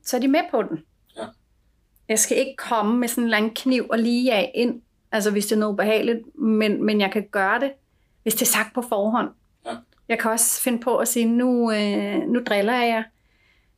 Så 0.03 0.17
er 0.17 0.21
de 0.21 0.27
med 0.27 0.41
på 0.51 0.63
den. 0.63 0.83
Ja. 1.17 1.25
Jeg 2.09 2.19
skal 2.19 2.37
ikke 2.37 2.55
komme 2.57 2.97
med 2.97 3.07
sådan 3.07 3.23
en 3.23 3.33
anden 3.33 3.53
kniv 3.53 3.87
og 3.89 3.99
lige 3.99 4.33
af 4.33 4.51
ind, 4.55 4.81
altså 5.11 5.31
hvis 5.31 5.45
det 5.45 5.55
er 5.55 5.59
noget 5.59 5.73
ubehageligt, 5.73 6.39
men, 6.39 6.83
men 6.83 7.01
jeg 7.01 7.11
kan 7.11 7.27
gøre 7.31 7.59
det, 7.59 7.71
hvis 8.23 8.33
det 8.33 8.41
er 8.41 8.51
sagt 8.51 8.73
på 8.73 8.81
forhånd. 8.81 9.29
Ja. 9.65 9.75
Jeg 10.09 10.19
kan 10.19 10.31
også 10.31 10.61
finde 10.61 10.79
på 10.79 10.97
at 10.97 11.07
sige, 11.07 11.25
nu, 11.25 11.71
øh, 11.71 12.17
nu 12.27 12.39
driller 12.47 12.73
jeg 12.73 12.87
jer. 12.87 13.03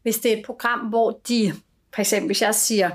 Hvis 0.01 0.19
det 0.19 0.33
er 0.33 0.37
et 0.37 0.45
program, 0.45 0.79
hvor 0.79 1.19
de, 1.27 1.53
for 1.93 2.01
eksempel 2.01 2.27
hvis 2.27 2.41
jeg 2.41 2.55
siger, 2.55 2.89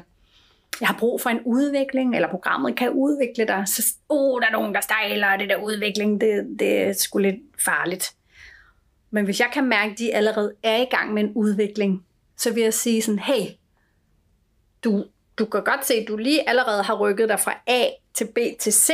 jeg 0.80 0.88
har 0.88 0.96
brug 0.98 1.20
for 1.20 1.30
en 1.30 1.40
udvikling, 1.44 2.14
eller 2.14 2.28
programmet 2.28 2.76
kan 2.76 2.90
udvikle 2.90 3.46
dig, 3.46 3.64
så 3.66 3.94
oh, 4.08 4.40
der 4.40 4.46
er 4.46 4.52
nogen, 4.52 4.74
der 4.74 4.80
stejler, 4.80 5.36
det 5.36 5.48
der 5.48 5.56
udvikling, 5.56 6.20
det, 6.20 6.56
det 6.58 6.82
er 6.82 6.92
sgu 6.92 7.18
lidt 7.18 7.36
farligt. 7.64 8.14
Men 9.10 9.24
hvis 9.24 9.40
jeg 9.40 9.48
kan 9.52 9.64
mærke, 9.64 9.92
at 9.92 9.98
de 9.98 10.14
allerede 10.14 10.54
er 10.62 10.76
i 10.76 10.84
gang 10.84 11.14
med 11.14 11.22
en 11.22 11.32
udvikling, 11.34 12.04
så 12.36 12.52
vil 12.52 12.62
jeg 12.62 12.74
sige 12.74 13.02
sådan, 13.02 13.18
hey, 13.18 13.46
du, 14.84 15.04
du 15.38 15.44
kan 15.44 15.64
godt 15.64 15.86
se, 15.86 15.94
at 15.94 16.08
du 16.08 16.16
lige 16.16 16.48
allerede 16.48 16.82
har 16.82 16.94
rykket 16.94 17.28
dig 17.28 17.40
fra 17.40 17.54
A 17.66 17.84
til 18.14 18.26
B 18.26 18.38
til 18.60 18.72
C, 18.72 18.92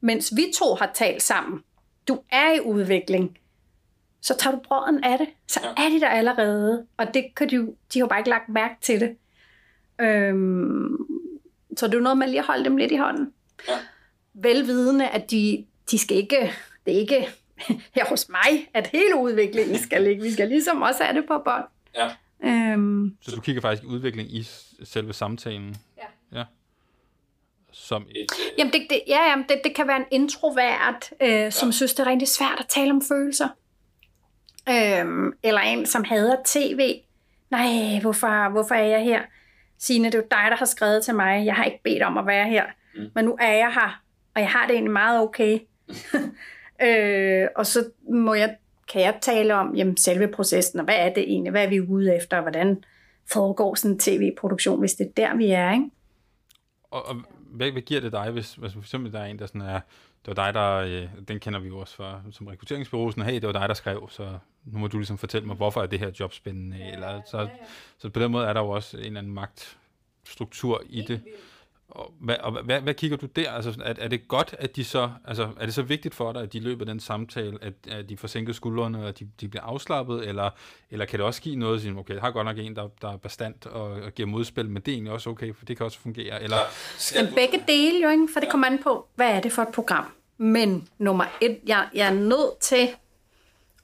mens 0.00 0.32
vi 0.36 0.52
to 0.58 0.74
har 0.74 0.90
talt 0.94 1.22
sammen. 1.22 1.62
Du 2.08 2.20
er 2.32 2.54
i 2.54 2.60
udvikling. 2.60 3.38
Så 4.20 4.36
tager 4.36 4.56
du 4.56 4.62
brøden 4.62 5.04
af 5.04 5.18
det. 5.18 5.28
Så 5.46 5.60
er 5.76 5.88
de 5.88 6.00
der 6.00 6.08
allerede. 6.08 6.86
Og 6.96 7.14
det 7.14 7.34
kan 7.36 7.50
de, 7.50 7.74
de 7.94 7.98
har 7.98 8.06
bare 8.06 8.18
ikke 8.18 8.30
lagt 8.30 8.48
mærke 8.48 8.74
til 8.80 9.00
det. 9.00 9.16
Øhm, 10.00 10.96
så 11.76 11.86
det 11.86 11.94
er 11.94 11.98
jo 11.98 12.02
noget 12.02 12.18
med 12.18 12.26
lige 12.26 12.38
at 12.38 12.46
holde 12.46 12.64
dem 12.64 12.76
lidt 12.76 12.92
i 12.92 12.96
hånden. 12.96 13.32
Ja. 13.68 13.74
Velvidende, 14.34 15.08
at 15.08 15.30
de, 15.30 15.66
de 15.90 15.98
skal 15.98 16.16
ikke, 16.16 16.52
det 16.86 16.94
er 16.94 16.98
ikke 17.00 17.28
her 17.94 18.04
hos 18.04 18.28
mig, 18.28 18.68
at 18.74 18.86
hele 18.86 19.16
udviklingen 19.16 19.78
skal 19.78 20.02
ligge. 20.02 20.22
Vi 20.22 20.32
skal 20.32 20.48
ligesom 20.48 20.82
også 20.82 21.04
have 21.04 21.20
det 21.20 21.28
på 21.28 21.38
bånd. 21.44 21.64
Ja. 21.94 22.08
Øhm, 22.44 23.16
Så 23.20 23.36
du 23.36 23.40
kigger 23.40 23.62
faktisk 23.62 23.84
udvikling 23.88 24.34
i 24.34 24.48
selve 24.84 25.12
samtalen? 25.12 25.76
Ja. 25.98 26.38
ja. 26.38 26.44
Som 27.72 28.02
Et, 28.02 28.16
øh, 28.16 28.26
Jamen, 28.58 28.72
det, 28.72 28.86
det, 28.90 29.02
ja, 29.08 29.28
jamen 29.30 29.44
det, 29.48 29.60
det 29.64 29.74
kan 29.74 29.88
være 29.88 29.96
en 29.96 30.06
introvert, 30.10 31.10
øh, 31.22 31.52
som 31.52 31.68
ja. 31.68 31.72
synes, 31.72 31.94
det 31.94 32.06
er 32.06 32.10
rigtig 32.10 32.28
svært 32.28 32.56
at 32.58 32.66
tale 32.68 32.90
om 32.90 33.02
følelser. 33.08 33.48
Øhm, 34.68 35.32
eller 35.42 35.60
en, 35.60 35.86
som 35.86 36.04
hader 36.04 36.36
tv. 36.44 37.00
Nej, 37.50 38.00
hvorfor, 38.00 38.50
hvorfor 38.50 38.74
er 38.74 38.84
jeg 38.84 39.02
her? 39.04 39.22
Signe, 39.78 40.06
det 40.06 40.14
er 40.14 40.18
jo 40.18 40.26
dig, 40.30 40.46
der 40.50 40.56
har 40.56 40.64
skrevet 40.64 41.04
til 41.04 41.14
mig. 41.14 41.46
Jeg 41.46 41.54
har 41.54 41.64
ikke 41.64 41.80
bedt 41.84 42.02
om 42.02 42.18
at 42.18 42.26
være 42.26 42.48
her. 42.48 42.64
Mm. 42.94 43.06
Men 43.14 43.24
nu 43.24 43.36
er 43.40 43.52
jeg 43.52 43.72
her, 43.74 44.02
og 44.34 44.40
jeg 44.40 44.50
har 44.50 44.66
det 44.66 44.74
egentlig 44.74 44.92
meget 44.92 45.20
okay. 45.22 45.58
øh, 46.86 47.48
og 47.56 47.66
så 47.66 47.90
må 48.10 48.34
jeg, 48.34 48.56
kan 48.92 49.02
jeg 49.02 49.18
tale 49.22 49.54
om 49.54 49.74
jamen, 49.74 49.96
selve 49.96 50.28
processen, 50.28 50.78
og 50.78 50.84
hvad 50.84 50.96
er 50.96 51.14
det 51.14 51.22
egentlig? 51.22 51.50
Hvad 51.50 51.64
er 51.64 51.68
vi 51.68 51.80
ude 51.80 52.16
efter? 52.16 52.36
og 52.36 52.42
Hvordan 52.42 52.84
foregår 53.32 53.74
sådan 53.74 53.94
en 53.94 53.98
tv-produktion, 53.98 54.80
hvis 54.80 54.94
det 54.94 55.06
er 55.06 55.10
der, 55.16 55.36
vi 55.36 55.50
er, 55.50 55.72
ikke? 55.72 55.90
Og, 56.90 57.06
og 57.06 57.16
hvad, 57.50 57.70
hvad 57.70 57.82
giver 57.82 58.00
det 58.00 58.12
dig, 58.12 58.30
hvis, 58.30 58.54
hvis 58.54 58.72
for 58.72 58.80
eksempel 58.80 59.12
der 59.12 59.20
er 59.20 59.24
en, 59.24 59.38
der 59.38 59.46
sådan 59.46 59.60
er, 59.60 59.80
det 60.28 60.36
var 60.36 60.44
dig, 60.44 60.54
der, 60.54 60.74
øh, 60.76 61.08
den 61.28 61.40
kender 61.40 61.60
vi 61.60 61.68
jo 61.68 61.78
også 61.78 61.96
fra, 61.96 62.20
som 62.30 62.46
rekrutteringsbureau, 62.46 63.10
sådan, 63.10 63.24
hey, 63.24 63.34
det 63.34 63.46
var 63.46 63.52
dig, 63.52 63.68
der 63.68 63.74
skrev, 63.74 64.08
så 64.10 64.38
nu 64.64 64.78
må 64.78 64.86
du 64.86 64.98
ligesom 64.98 65.18
fortælle 65.18 65.46
mig, 65.46 65.56
hvorfor 65.56 65.82
er 65.82 65.86
det 65.86 65.98
her 65.98 66.10
job 66.20 66.32
spændende, 66.32 66.76
ja, 66.76 66.92
eller 66.92 67.20
så, 67.26 67.48
så 67.98 68.10
på 68.10 68.20
den 68.20 68.30
måde 68.30 68.46
er 68.46 68.52
der 68.52 68.60
jo 68.60 68.68
også 68.68 68.96
en 68.96 69.04
eller 69.04 69.18
anden 69.18 69.34
magtstruktur 69.34 70.82
i 70.86 71.00
det. 71.00 71.22
Og, 71.88 72.14
hvad, 72.20 72.36
og 72.40 72.62
hvad, 72.62 72.80
hvad 72.80 72.94
kigger 72.94 73.16
du 73.16 73.26
der? 73.26 73.50
Altså, 73.50 73.74
er, 73.84 73.94
er 73.98 74.08
det 74.08 74.28
godt, 74.28 74.54
at 74.58 74.76
de 74.76 74.84
så, 74.84 75.10
altså, 75.24 75.48
er 75.60 75.64
det 75.64 75.74
så 75.74 75.82
vigtigt 75.82 76.14
for 76.14 76.32
dig, 76.32 76.42
at 76.42 76.52
de 76.52 76.60
løber 76.60 76.84
den 76.84 77.00
samtale, 77.00 77.58
at, 77.62 77.72
at 77.90 78.08
de 78.08 78.16
får 78.16 78.28
sænket 78.28 78.56
skuldrene, 78.56 79.06
og 79.06 79.18
de, 79.18 79.28
de 79.40 79.48
bliver 79.48 79.62
afslappet, 79.62 80.28
eller, 80.28 80.50
eller 80.90 81.04
kan 81.04 81.18
det 81.18 81.26
også 81.26 81.42
give 81.42 81.56
noget, 81.56 81.76
at 81.76 81.82
sige, 81.82 81.98
okay, 81.98 82.14
jeg 82.14 82.22
har 82.22 82.30
godt 82.30 82.44
nok 82.44 82.58
en, 82.58 82.76
der, 82.76 82.88
der 83.02 83.12
er 83.12 83.16
bestandt 83.16 83.66
og, 83.66 83.90
og 83.90 84.12
giver 84.14 84.28
modspil, 84.28 84.70
men 84.70 84.82
det 84.82 84.88
er 84.88 84.96
egentlig 84.96 85.12
også 85.12 85.30
okay, 85.30 85.54
for 85.54 85.64
det 85.64 85.76
kan 85.76 85.86
også 85.86 85.98
fungere, 85.98 86.42
eller, 86.42 86.56
skal 86.98 87.32
begge 87.34 87.64
dele 87.68 88.02
jo, 88.02 88.08
ikke? 88.08 88.28
for 88.32 88.40
det 88.40 88.50
kommer 88.50 88.66
an 88.66 88.82
på, 88.82 89.08
hvad 89.14 89.30
er 89.30 89.40
det 89.40 89.52
for 89.52 89.62
et 89.62 89.68
program. 89.74 90.04
Men 90.38 90.88
nummer 90.98 91.24
et, 91.40 91.60
jeg, 91.66 91.88
jeg 91.94 92.08
er 92.08 92.14
nødt 92.14 92.58
til 92.60 92.88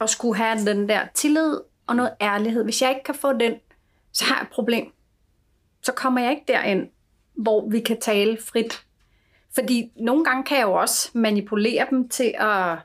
at 0.01 0.11
skulle 0.11 0.37
have 0.37 0.67
den 0.67 0.89
der 0.89 1.07
tillid 1.15 1.61
og 1.87 1.97
noget 1.97 2.13
ærlighed. 2.21 2.65
Hvis 2.65 2.83
jeg 2.83 2.91
ikke 2.91 3.05
kan 3.05 3.15
få 3.15 3.33
den, 3.33 3.55
så 4.13 4.25
har 4.25 4.35
jeg 4.35 4.43
et 4.43 4.49
problem. 4.49 4.93
Så 5.83 5.93
kommer 5.93 6.21
jeg 6.21 6.31
ikke 6.31 6.45
derind, 6.49 6.89
hvor 7.35 7.69
vi 7.69 7.81
kan 7.81 8.01
tale 8.01 8.39
frit. 8.53 8.85
Fordi 9.55 9.93
nogle 9.97 10.25
gange 10.25 10.45
kan 10.45 10.59
jeg 10.59 10.65
jo 10.65 10.73
også 10.73 11.11
manipulere 11.15 11.87
dem 11.91 12.09
til 12.09 12.35
at 12.39 12.79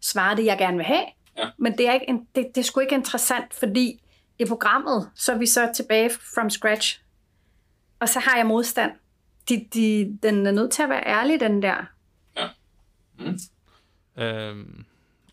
svare 0.00 0.36
det, 0.36 0.44
jeg 0.44 0.58
gerne 0.58 0.76
vil 0.76 0.86
have. 0.86 1.04
Ja. 1.38 1.50
Men 1.58 1.78
det 1.78 1.88
er, 1.88 1.92
ikke, 1.92 2.18
det, 2.34 2.46
det 2.54 2.58
er 2.60 2.64
sgu 2.64 2.80
ikke 2.80 2.94
interessant, 2.94 3.54
fordi 3.54 4.02
i 4.38 4.44
programmet, 4.44 5.10
så 5.14 5.32
er 5.32 5.38
vi 5.38 5.46
så 5.46 5.72
tilbage 5.74 6.10
from 6.34 6.50
scratch. 6.50 7.00
Og 8.00 8.08
så 8.08 8.20
har 8.20 8.36
jeg 8.36 8.46
modstand. 8.46 8.92
De, 9.48 9.66
de, 9.74 10.18
den 10.22 10.46
er 10.46 10.50
nødt 10.50 10.72
til 10.72 10.82
at 10.82 10.88
være 10.88 11.06
ærlig, 11.06 11.40
den 11.40 11.62
der. 11.62 11.93
Mm. 13.18 13.38
Øhm, 14.22 14.84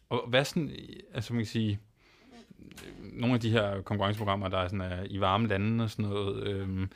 og 0.09 0.29
hvad 0.29 0.45
sådan, 0.45 0.71
altså 1.13 1.33
man 1.33 1.39
kan 1.43 1.47
sige, 1.47 1.79
nogle 2.99 3.35
af 3.35 3.41
de 3.41 3.51
her 3.51 3.81
konkurrenceprogrammer, 3.81 4.47
der 4.47 4.57
er 4.57 4.67
sådan 4.67 4.81
er 4.81 5.05
i 5.09 5.19
varme 5.19 5.47
lande 5.47 5.83
og 5.83 5.89
sådan 5.89 6.05
noget, 6.05 6.47
øhm, 6.47 6.89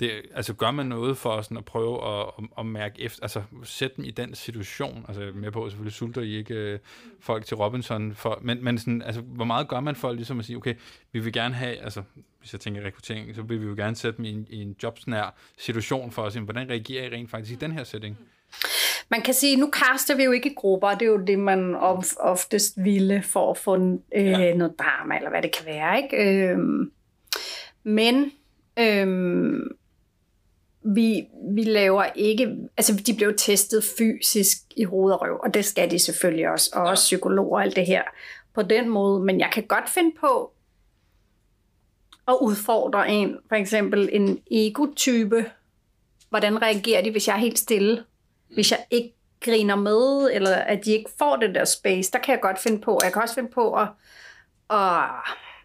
det, 0.00 0.22
altså 0.34 0.54
gør 0.54 0.70
man 0.70 0.86
noget 0.86 1.16
for 1.16 1.42
sådan 1.42 1.56
at 1.56 1.64
prøve 1.64 2.08
at, 2.08 2.26
at, 2.38 2.44
at 2.58 2.66
mærke 2.66 3.02
efter, 3.02 3.22
altså 3.22 3.42
sætte 3.62 3.96
dem 3.96 4.04
i 4.04 4.10
den 4.10 4.34
situation, 4.34 5.04
altså 5.08 5.30
med 5.34 5.50
på, 5.50 5.64
at 5.64 5.70
selvfølgelig 5.70 5.92
sulter 5.92 6.22
I 6.22 6.36
ikke 6.36 6.54
øh, 6.54 6.78
folk 7.20 7.46
til 7.46 7.56
Robinson, 7.56 8.14
for, 8.14 8.38
men, 8.42 8.64
men 8.64 8.78
sådan, 8.78 9.02
altså, 9.02 9.20
hvor 9.20 9.44
meget 9.44 9.68
gør 9.68 9.80
man 9.80 9.96
for 9.96 10.12
ligesom 10.12 10.38
at 10.38 10.44
sige, 10.44 10.56
okay, 10.56 10.74
vi 11.12 11.18
vil 11.18 11.32
gerne 11.32 11.54
have, 11.54 11.76
altså 11.76 12.02
hvis 12.38 12.52
jeg 12.52 12.60
tænker 12.60 12.84
rekruttering, 12.84 13.34
så 13.34 13.42
vil 13.42 13.60
vi 13.60 13.66
jo 13.66 13.74
gerne 13.76 13.96
sætte 13.96 14.16
dem 14.16 14.24
i 14.24 14.30
en, 14.30 14.46
i 14.50 14.62
en 14.62 14.76
jobsnær 14.82 15.34
situation 15.58 16.10
for 16.10 16.24
at 16.24 16.32
se, 16.32 16.40
hvordan 16.40 16.70
reagerer 16.70 17.06
I 17.06 17.14
rent 17.14 17.30
faktisk 17.30 17.52
i 17.52 17.56
den 17.56 17.72
her 17.72 17.84
setting? 17.84 18.18
Man 19.08 19.22
kan 19.22 19.34
sige, 19.34 19.56
nu 19.56 19.70
kaster 19.70 20.16
vi 20.16 20.24
jo 20.24 20.32
ikke 20.32 20.50
i 20.50 20.54
grupper, 20.54 20.90
det 20.90 21.02
er 21.02 21.10
jo 21.10 21.24
det, 21.26 21.38
man 21.38 21.74
of, 21.74 22.04
oftest 22.20 22.74
ville 22.76 23.22
for 23.22 23.50
at 23.50 23.58
få 23.58 23.76
øh, 24.14 24.26
ja. 24.26 24.54
noget 24.54 24.78
drama, 24.78 25.16
eller 25.16 25.30
hvad 25.30 25.42
det 25.42 25.52
kan 25.56 25.66
være. 25.66 26.02
Ikke? 26.02 26.16
Øhm, 26.16 26.92
men 27.82 28.32
øhm, 28.78 29.76
vi, 30.84 31.24
vi 31.54 31.62
laver 31.62 32.04
ikke, 32.14 32.56
altså 32.76 33.02
de 33.06 33.14
blev 33.14 33.34
testet 33.36 33.84
fysisk 33.98 34.58
i 34.76 34.84
hoved 34.84 35.12
og 35.12 35.22
røv, 35.22 35.40
og 35.42 35.54
det 35.54 35.64
skal 35.64 35.90
de 35.90 35.98
selvfølgelig 35.98 36.48
også, 36.48 36.70
og 36.74 36.82
også 36.82 37.02
psykologer 37.02 37.56
og 37.56 37.62
alt 37.62 37.76
det 37.76 37.86
her 37.86 38.02
på 38.54 38.62
den 38.62 38.88
måde, 38.88 39.24
men 39.24 39.40
jeg 39.40 39.50
kan 39.52 39.62
godt 39.62 39.88
finde 39.88 40.16
på 40.20 40.52
at 42.28 42.36
udfordre 42.40 43.10
en, 43.10 43.36
for 43.48 43.56
eksempel 43.56 44.08
en 44.12 44.42
ego-type, 44.50 45.44
hvordan 46.28 46.62
reagerer 46.62 47.02
de, 47.02 47.10
hvis 47.10 47.28
jeg 47.28 47.34
er 47.34 47.40
helt 47.40 47.58
stille, 47.58 48.04
hvis 48.54 48.70
jeg 48.70 48.80
ikke 48.90 49.14
griner 49.44 49.76
med, 49.76 50.30
eller 50.32 50.56
at 50.56 50.84
de 50.84 50.90
ikke 50.92 51.10
får 51.18 51.36
det 51.36 51.54
der 51.54 51.64
space, 51.64 52.12
der 52.12 52.18
kan 52.18 52.32
jeg 52.32 52.40
godt 52.40 52.58
finde 52.58 52.80
på, 52.80 53.00
jeg 53.04 53.12
kan 53.12 53.22
også 53.22 53.34
finde 53.34 53.50
på 53.54 53.74
at, 53.74 53.88
at 54.70 55.02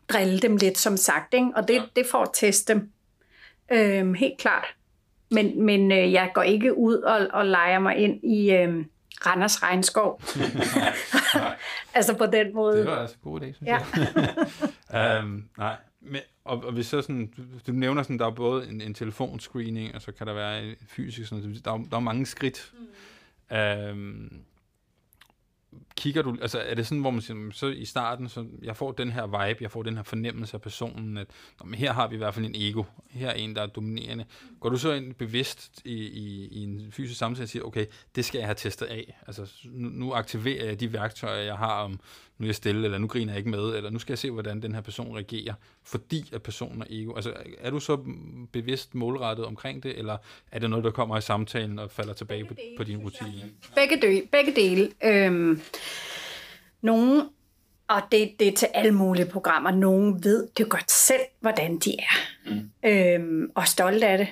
drille 0.09 0.39
dem 0.39 0.57
lidt, 0.57 0.77
som 0.77 0.97
sagt, 0.97 1.33
ikke? 1.33 1.47
og 1.55 1.67
det, 1.67 1.81
det 1.95 2.05
får 2.11 2.21
at 2.21 2.29
teste 2.33 2.73
dem, 2.73 2.91
øhm, 3.71 4.13
helt 4.13 4.37
klart. 4.39 4.65
Men, 5.31 5.65
men 5.65 5.91
øh, 5.91 6.13
jeg 6.13 6.31
går 6.33 6.41
ikke 6.41 6.77
ud 6.77 6.95
og, 6.97 7.27
og 7.33 7.45
leger 7.45 7.79
mig 7.79 7.95
ind 7.97 8.23
i 8.23 8.51
øh, 8.51 8.85
Randers 9.25 9.63
Regnskov. 9.63 10.21
altså 11.95 12.13
på 12.17 12.25
den 12.25 12.53
måde. 12.55 12.77
Det 12.77 12.85
var 12.87 12.99
altså 12.99 13.15
en 13.25 13.31
god 13.31 13.41
idé, 13.41 13.53
synes 13.55 13.67
Ja. 13.67 13.77
jeg. 14.93 15.19
um, 15.23 15.43
nej, 15.57 15.75
men, 16.09 16.21
og, 16.43 16.63
og 16.63 16.71
hvis 16.71 16.85
så 16.85 17.01
sådan, 17.01 17.33
du, 17.67 17.71
nævner 17.71 18.03
sådan, 18.03 18.19
der 18.19 18.25
er 18.25 18.31
både 18.31 18.69
en, 18.69 18.81
en 18.81 18.93
telefonscreening, 18.93 19.95
og 19.95 20.01
så 20.01 20.11
kan 20.11 20.27
der 20.27 20.33
være 20.33 20.65
en 20.65 20.75
fysisk, 20.87 21.29
sådan, 21.29 21.55
der, 21.65 21.71
er, 21.71 21.77
der 21.77 21.97
er 21.97 22.01
mange 22.01 22.25
skridt. 22.25 22.73
Mm. 22.73 22.87
Um, 23.91 24.41
kigger 25.97 26.21
du, 26.21 26.37
altså 26.41 26.59
er 26.59 26.75
det 26.75 26.87
sådan, 26.87 27.01
hvor 27.01 27.11
man 27.11 27.21
siger, 27.21 27.37
"Jamen, 27.37 27.51
så 27.51 27.67
i 27.67 27.85
starten, 27.85 28.29
så 28.29 28.45
jeg 28.63 28.77
får 28.77 28.91
den 28.91 29.11
her 29.11 29.25
vibe, 29.25 29.63
jeg 29.63 29.71
får 29.71 29.83
den 29.83 29.95
her 29.95 30.03
fornemmelse 30.03 30.53
af 30.53 30.61
personen, 30.61 31.17
at 31.17 31.27
nå, 31.59 31.65
men 31.65 31.75
her 31.79 31.93
har 31.93 32.07
vi 32.07 32.15
i 32.15 32.17
hvert 32.17 32.33
fald 32.33 32.45
en 32.45 32.55
ego, 32.55 32.83
her 33.09 33.27
er 33.29 33.33
en, 33.33 33.55
der 33.55 33.61
er 33.61 33.67
dominerende. 33.67 34.25
Går 34.59 34.69
du 34.69 34.77
så 34.77 34.91
ind 34.93 35.13
bevidst 35.13 35.81
i, 35.85 35.93
i, 35.93 36.47
i 36.51 36.63
en 36.63 36.87
fysisk 36.91 37.19
samtale 37.19 37.45
og 37.45 37.49
siger, 37.49 37.63
okay, 37.63 37.85
det 38.15 38.25
skal 38.25 38.37
jeg 38.39 38.47
have 38.47 38.55
testet 38.55 38.85
af, 38.85 39.17
altså 39.27 39.51
nu, 39.65 39.89
nu 39.89 40.13
aktiverer 40.13 40.65
jeg 40.65 40.79
de 40.79 40.93
værktøjer, 40.93 41.43
jeg 41.43 41.55
har 41.57 41.83
om, 41.83 41.99
nu 42.37 42.43
er 42.43 42.47
jeg 42.47 42.55
stille, 42.55 42.85
eller 42.85 42.97
nu 42.97 43.07
griner 43.07 43.33
jeg 43.33 43.37
ikke 43.37 43.49
med, 43.49 43.75
eller 43.75 43.89
nu 43.89 43.99
skal 43.99 44.11
jeg 44.11 44.17
se, 44.17 44.31
hvordan 44.31 44.61
den 44.61 44.73
her 44.73 44.81
person 44.81 45.15
reagerer, 45.15 45.53
fordi 45.83 46.29
at 46.33 46.43
personen 46.43 46.81
er 46.81 46.85
ego. 46.89 47.15
Altså 47.15 47.33
er 47.59 47.69
du 47.69 47.79
så 47.79 47.97
bevidst 48.51 48.95
målrettet 48.95 49.45
omkring 49.45 49.83
det, 49.83 49.99
eller 49.99 50.17
er 50.51 50.59
det 50.59 50.69
noget, 50.69 50.85
der 50.85 50.91
kommer 50.91 51.17
i 51.17 51.21
samtalen 51.21 51.79
og 51.79 51.91
falder 51.91 52.13
tilbage 52.13 52.45
på, 52.45 52.55
på 52.77 52.83
din 52.83 52.97
rutine? 52.97 53.51
Begge, 53.75 53.99
dø, 54.01 54.19
begge 54.31 54.55
dele. 54.55 54.91
Øhm, 55.03 55.61
nogen, 56.81 57.21
og 57.87 58.01
det, 58.11 58.31
det 58.39 58.47
er 58.47 58.51
til 58.51 58.67
alle 58.73 58.91
mulige 58.91 59.25
programmer, 59.25 59.71
nogen 59.71 60.23
ved 60.23 60.47
det 60.57 60.69
godt 60.69 60.91
selv, 60.91 61.21
hvordan 61.39 61.77
de 61.77 61.95
er. 61.99 62.17
Mm. 62.45 62.89
Øhm, 62.89 63.51
og 63.55 63.61
er 63.61 63.65
stolte 63.65 64.07
af 64.07 64.17
det. 64.17 64.27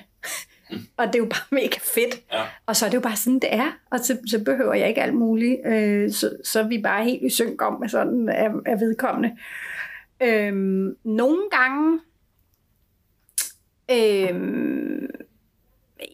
og 0.98 1.06
det 1.06 1.14
er 1.14 1.18
jo 1.18 1.24
bare 1.24 1.46
mega 1.50 1.78
fedt. 1.94 2.22
Ja. 2.32 2.42
Og 2.66 2.76
så 2.76 2.86
er 2.86 2.90
det 2.90 2.96
jo 2.96 3.00
bare 3.00 3.16
sådan, 3.16 3.38
det 3.38 3.54
er. 3.54 3.78
Og 3.90 4.00
så, 4.00 4.18
så 4.26 4.44
behøver 4.44 4.74
jeg 4.74 4.88
ikke 4.88 5.02
alt 5.02 5.14
muligt. 5.14 5.66
Øh, 5.66 6.12
så, 6.12 6.36
så 6.44 6.60
er 6.60 6.68
vi 6.68 6.80
bare 6.82 7.04
helt 7.04 7.22
i 7.22 7.30
synk 7.30 7.62
om, 7.62 7.82
at 7.82 7.90
sådan 7.90 8.28
er, 8.28 8.50
er 8.66 8.76
vedkommende. 8.76 9.36
Øhm, 10.22 10.96
nogle 11.04 11.42
gange... 11.50 12.00
Øhm, 13.90 15.06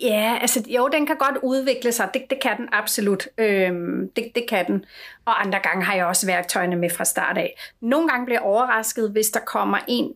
Ja, 0.00 0.38
altså 0.40 0.64
jo, 0.68 0.88
den 0.88 1.06
kan 1.06 1.16
godt 1.16 1.38
udvikle 1.42 1.92
sig. 1.92 2.10
Det, 2.14 2.22
det 2.30 2.40
kan 2.40 2.56
den 2.56 2.68
absolut. 2.72 3.28
Øhm, 3.38 4.10
det, 4.16 4.32
det 4.34 4.44
kan 4.48 4.66
den. 4.66 4.84
Og 5.24 5.40
andre 5.40 5.58
gange 5.58 5.84
har 5.84 5.94
jeg 5.94 6.06
også 6.06 6.26
værktøjerne 6.26 6.76
med 6.76 6.90
fra 6.90 7.04
start 7.04 7.38
af. 7.38 7.60
Nogle 7.80 8.08
gange 8.08 8.24
bliver 8.24 8.38
jeg 8.38 8.46
overrasket, 8.46 9.10
hvis 9.10 9.30
der 9.30 9.40
kommer 9.40 9.78
en, 9.88 10.14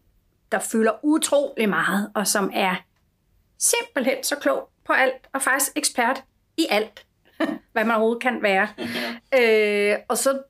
der 0.52 0.58
fylder 0.58 0.92
utrolig 1.02 1.68
meget, 1.68 2.10
og 2.14 2.26
som 2.26 2.50
er 2.54 2.74
simpelthen 3.58 4.16
så 4.22 4.36
klog 4.36 4.68
på 4.84 4.92
alt, 4.92 5.28
og 5.32 5.42
faktisk 5.42 5.72
ekspert 5.76 6.24
i 6.56 6.66
alt, 6.70 7.04
hvad 7.72 7.84
man 7.84 7.90
overhovedet 7.90 8.22
kan 8.22 8.42
være. 8.42 8.68
øh, 9.38 9.96
og 10.08 10.18
så 10.18 10.42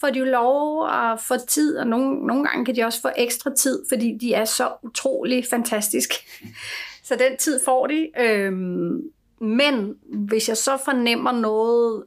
får 0.00 0.10
de 0.10 0.18
jo 0.18 0.24
lov 0.24 0.88
at 0.88 1.20
få 1.20 1.34
tid, 1.48 1.78
og 1.78 1.86
nogle, 1.86 2.26
nogle 2.26 2.44
gange 2.44 2.64
kan 2.64 2.76
de 2.76 2.84
også 2.84 3.00
få 3.00 3.08
ekstra 3.16 3.54
tid, 3.54 3.84
fordi 3.88 4.18
de 4.20 4.34
er 4.34 4.44
så 4.44 4.72
utrolig 4.82 5.44
fantastiske. 5.50 6.14
Så 7.10 7.16
den 7.16 7.36
tid 7.36 7.60
får 7.64 7.86
de. 7.86 8.10
Øhm, 8.18 9.02
men 9.40 9.94
hvis 10.04 10.48
jeg 10.48 10.56
så 10.56 10.76
fornemmer 10.84 11.32
noget, 11.32 12.04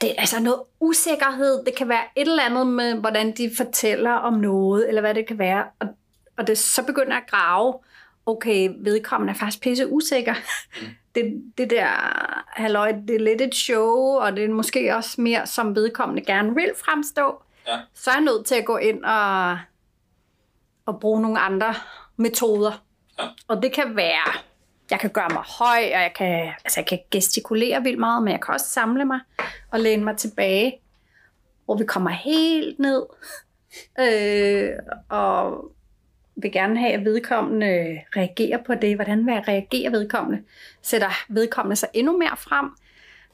det 0.00 0.10
er 0.10 0.14
altså 0.18 0.42
noget 0.42 0.62
usikkerhed, 0.80 1.64
det 1.64 1.74
kan 1.76 1.88
være 1.88 2.04
et 2.16 2.28
eller 2.28 2.42
andet 2.42 2.66
med, 2.66 2.94
hvordan 2.94 3.36
de 3.36 3.50
fortæller 3.56 4.10
om 4.10 4.34
noget, 4.34 4.88
eller 4.88 5.00
hvad 5.00 5.14
det 5.14 5.26
kan 5.26 5.38
være, 5.38 5.64
og, 5.78 5.88
og 6.36 6.46
det 6.46 6.58
så 6.58 6.82
begynder 6.82 7.16
at 7.16 7.30
grave, 7.30 7.74
okay, 8.26 8.70
vedkommende 8.78 9.32
er 9.32 9.36
faktisk 9.36 9.62
pisse 9.62 9.88
usikker. 9.92 10.34
Det, 11.14 11.42
det 11.58 11.70
der, 11.70 11.86
halløj, 12.46 12.92
det 13.08 13.16
er 13.16 13.20
lidt 13.20 13.40
et 13.40 13.54
show, 13.54 13.96
og 13.96 14.36
det 14.36 14.44
er 14.44 14.48
måske 14.48 14.96
også 14.96 15.20
mere, 15.20 15.46
som 15.46 15.74
vedkommende 15.74 16.24
gerne 16.24 16.54
vil 16.54 16.72
fremstå. 16.76 17.42
Ja. 17.66 17.78
Så 17.94 18.10
er 18.10 18.14
jeg 18.14 18.24
nødt 18.24 18.46
til 18.46 18.54
at 18.54 18.64
gå 18.64 18.76
ind 18.76 19.04
og, 19.04 19.58
og 20.86 21.00
bruge 21.00 21.22
nogle 21.22 21.38
andre 21.38 21.74
metoder. 22.16 22.87
Ja. 23.18 23.28
Og 23.48 23.62
det 23.62 23.72
kan 23.72 23.96
være, 23.96 24.32
jeg 24.90 25.00
kan 25.00 25.10
gøre 25.10 25.28
mig 25.30 25.42
høj, 25.58 25.78
og 25.94 26.00
jeg 26.02 26.12
kan, 26.16 26.52
altså 26.64 26.80
jeg 26.80 26.86
kan 26.86 26.98
gestikulere 27.10 27.82
vildt 27.82 27.98
meget, 27.98 28.22
men 28.22 28.32
jeg 28.32 28.40
kan 28.40 28.54
også 28.54 28.66
samle 28.66 29.04
mig 29.04 29.20
og 29.70 29.80
læne 29.80 30.04
mig 30.04 30.16
tilbage, 30.16 30.80
hvor 31.64 31.76
vi 31.76 31.84
kommer 31.84 32.10
helt 32.10 32.78
ned, 32.78 33.06
øh, 34.00 34.70
og 35.08 35.70
vil 36.36 36.52
gerne 36.52 36.78
have, 36.80 36.92
at 36.92 37.04
vedkommende 37.04 38.00
reagerer 38.16 38.62
på 38.66 38.74
det. 38.74 38.94
Hvordan 38.94 39.26
vil 39.26 39.32
jeg 39.32 39.48
reagere 39.48 39.92
vedkommende? 39.92 40.42
Sætter 40.82 41.10
vedkommende 41.28 41.76
sig 41.76 41.88
endnu 41.94 42.18
mere 42.18 42.36
frem? 42.36 42.70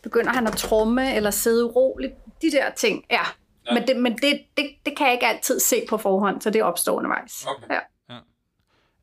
Begynder 0.02 0.32
han 0.32 0.46
at 0.46 0.52
tromme 0.52 1.14
eller 1.14 1.30
sidde 1.30 1.64
uroligt? 1.64 2.14
De 2.42 2.50
der 2.50 2.70
ting, 2.70 3.04
ja. 3.10 3.20
Ja. 3.66 3.74
Men, 3.74 3.88
det, 3.88 3.96
men 3.96 4.12
det, 4.12 4.40
det, 4.56 4.70
det 4.86 4.96
kan 4.96 5.06
jeg 5.06 5.14
ikke 5.14 5.26
altid 5.26 5.60
se 5.60 5.76
på 5.88 5.98
forhånd, 5.98 6.40
så 6.40 6.50
det 6.50 6.62
opstår 6.62 6.92
undervejs. 6.96 7.46
Okay. 7.46 7.80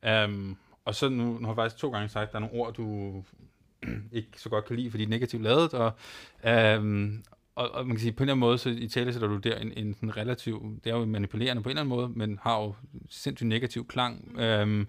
Ja. 0.05 0.23
Um, 0.23 0.57
og 0.85 0.95
så 0.95 1.09
nu, 1.09 1.23
nu 1.23 1.39
har 1.39 1.47
jeg 1.47 1.55
faktisk 1.55 1.77
to 1.77 1.91
gange 1.91 2.09
sagt, 2.09 2.27
at 2.27 2.31
der 2.31 2.35
er 2.35 2.39
nogle 2.39 2.55
ord, 2.55 2.73
du 2.73 3.23
ikke 4.11 4.29
så 4.35 4.49
godt 4.49 4.65
kan 4.65 4.75
lide, 4.75 4.91
fordi 4.91 5.03
de 5.03 5.07
er 5.07 5.11
negativt 5.11 5.43
lavet, 5.43 5.73
og, 5.73 5.91
øhm, 6.43 7.23
og, 7.55 7.71
og 7.71 7.87
man 7.87 7.95
kan 7.95 8.01
sige, 8.01 8.11
på 8.11 8.23
en 8.23 8.29
eller 8.29 8.33
anden 8.33 8.39
måde, 8.39 8.57
så 8.57 8.69
i 8.69 8.87
tale 8.87 9.13
sætter 9.13 9.27
du 9.27 9.37
der 9.37 9.57
en, 9.57 9.73
en 9.77 9.93
sådan 9.93 10.17
relativ, 10.17 10.79
det 10.83 10.91
er 10.91 10.95
jo 10.95 11.05
manipulerende 11.05 11.63
på 11.63 11.69
en 11.69 11.71
eller 11.71 11.81
anden 11.81 11.95
måde, 11.95 12.09
men 12.09 12.39
har 12.41 12.61
jo 12.61 12.75
sindssygt 13.09 13.47
negativ 13.47 13.87
klang. 13.87 14.39
Øhm, 14.39 14.87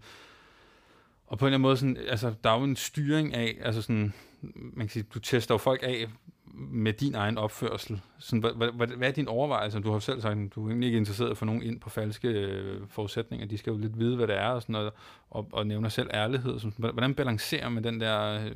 og 1.27 1.39
på 1.39 1.45
en 1.45 1.49
eller 1.49 1.55
anden 1.55 1.63
måde, 1.63 1.77
sådan, 1.77 1.97
altså, 1.97 2.35
der 2.45 2.51
er 2.51 2.59
jo 2.59 2.65
en 2.65 2.77
styring 2.77 3.35
af, 3.35 3.59
altså 3.61 3.83
sådan, 3.83 4.13
man 4.53 4.87
kan 4.87 4.89
sige, 4.89 5.03
du 5.15 5.19
tester 5.19 5.55
jo 5.55 5.59
folk 5.59 5.83
af 5.83 6.07
med 6.55 6.93
din 6.93 7.15
egen 7.15 7.39
opførsel. 7.39 8.01
Sådan, 8.19 8.41
hvad, 8.41 8.73
hvad, 8.73 8.89
hvad, 8.89 9.09
er 9.09 9.13
din 9.13 9.29
overvejelse? 9.29 9.81
Du 9.81 9.93
har 9.93 9.99
selv 9.99 10.21
sagt, 10.21 10.39
at 10.39 10.55
du 10.55 10.65
er 10.65 10.69
egentlig 10.69 10.87
ikke 10.87 10.99
interesseret 10.99 11.39
for 11.39 11.47
nogen 11.47 11.63
ind 11.63 11.81
på 11.81 11.91
falske 11.91 12.29
øh, 12.29 12.81
forudsætninger. 12.89 13.47
De 13.47 13.59
skal 13.59 13.71
jo 13.71 13.79
lidt 13.79 13.99
vide, 13.99 14.17
hvad 14.17 14.27
det 14.27 14.37
er, 14.39 14.49
og, 14.49 14.63
sådan 14.63 14.73
noget, 14.73 14.93
og, 15.31 15.49
og 15.53 15.67
nævner 15.67 15.89
selv 15.89 16.11
ærlighed. 16.15 16.61
Sådan, 16.61 16.75
hvordan 16.79 17.15
balancerer 17.15 17.69
man 17.69 17.85
den 17.85 18.01
der... 18.01 18.45
Øh, 18.45 18.53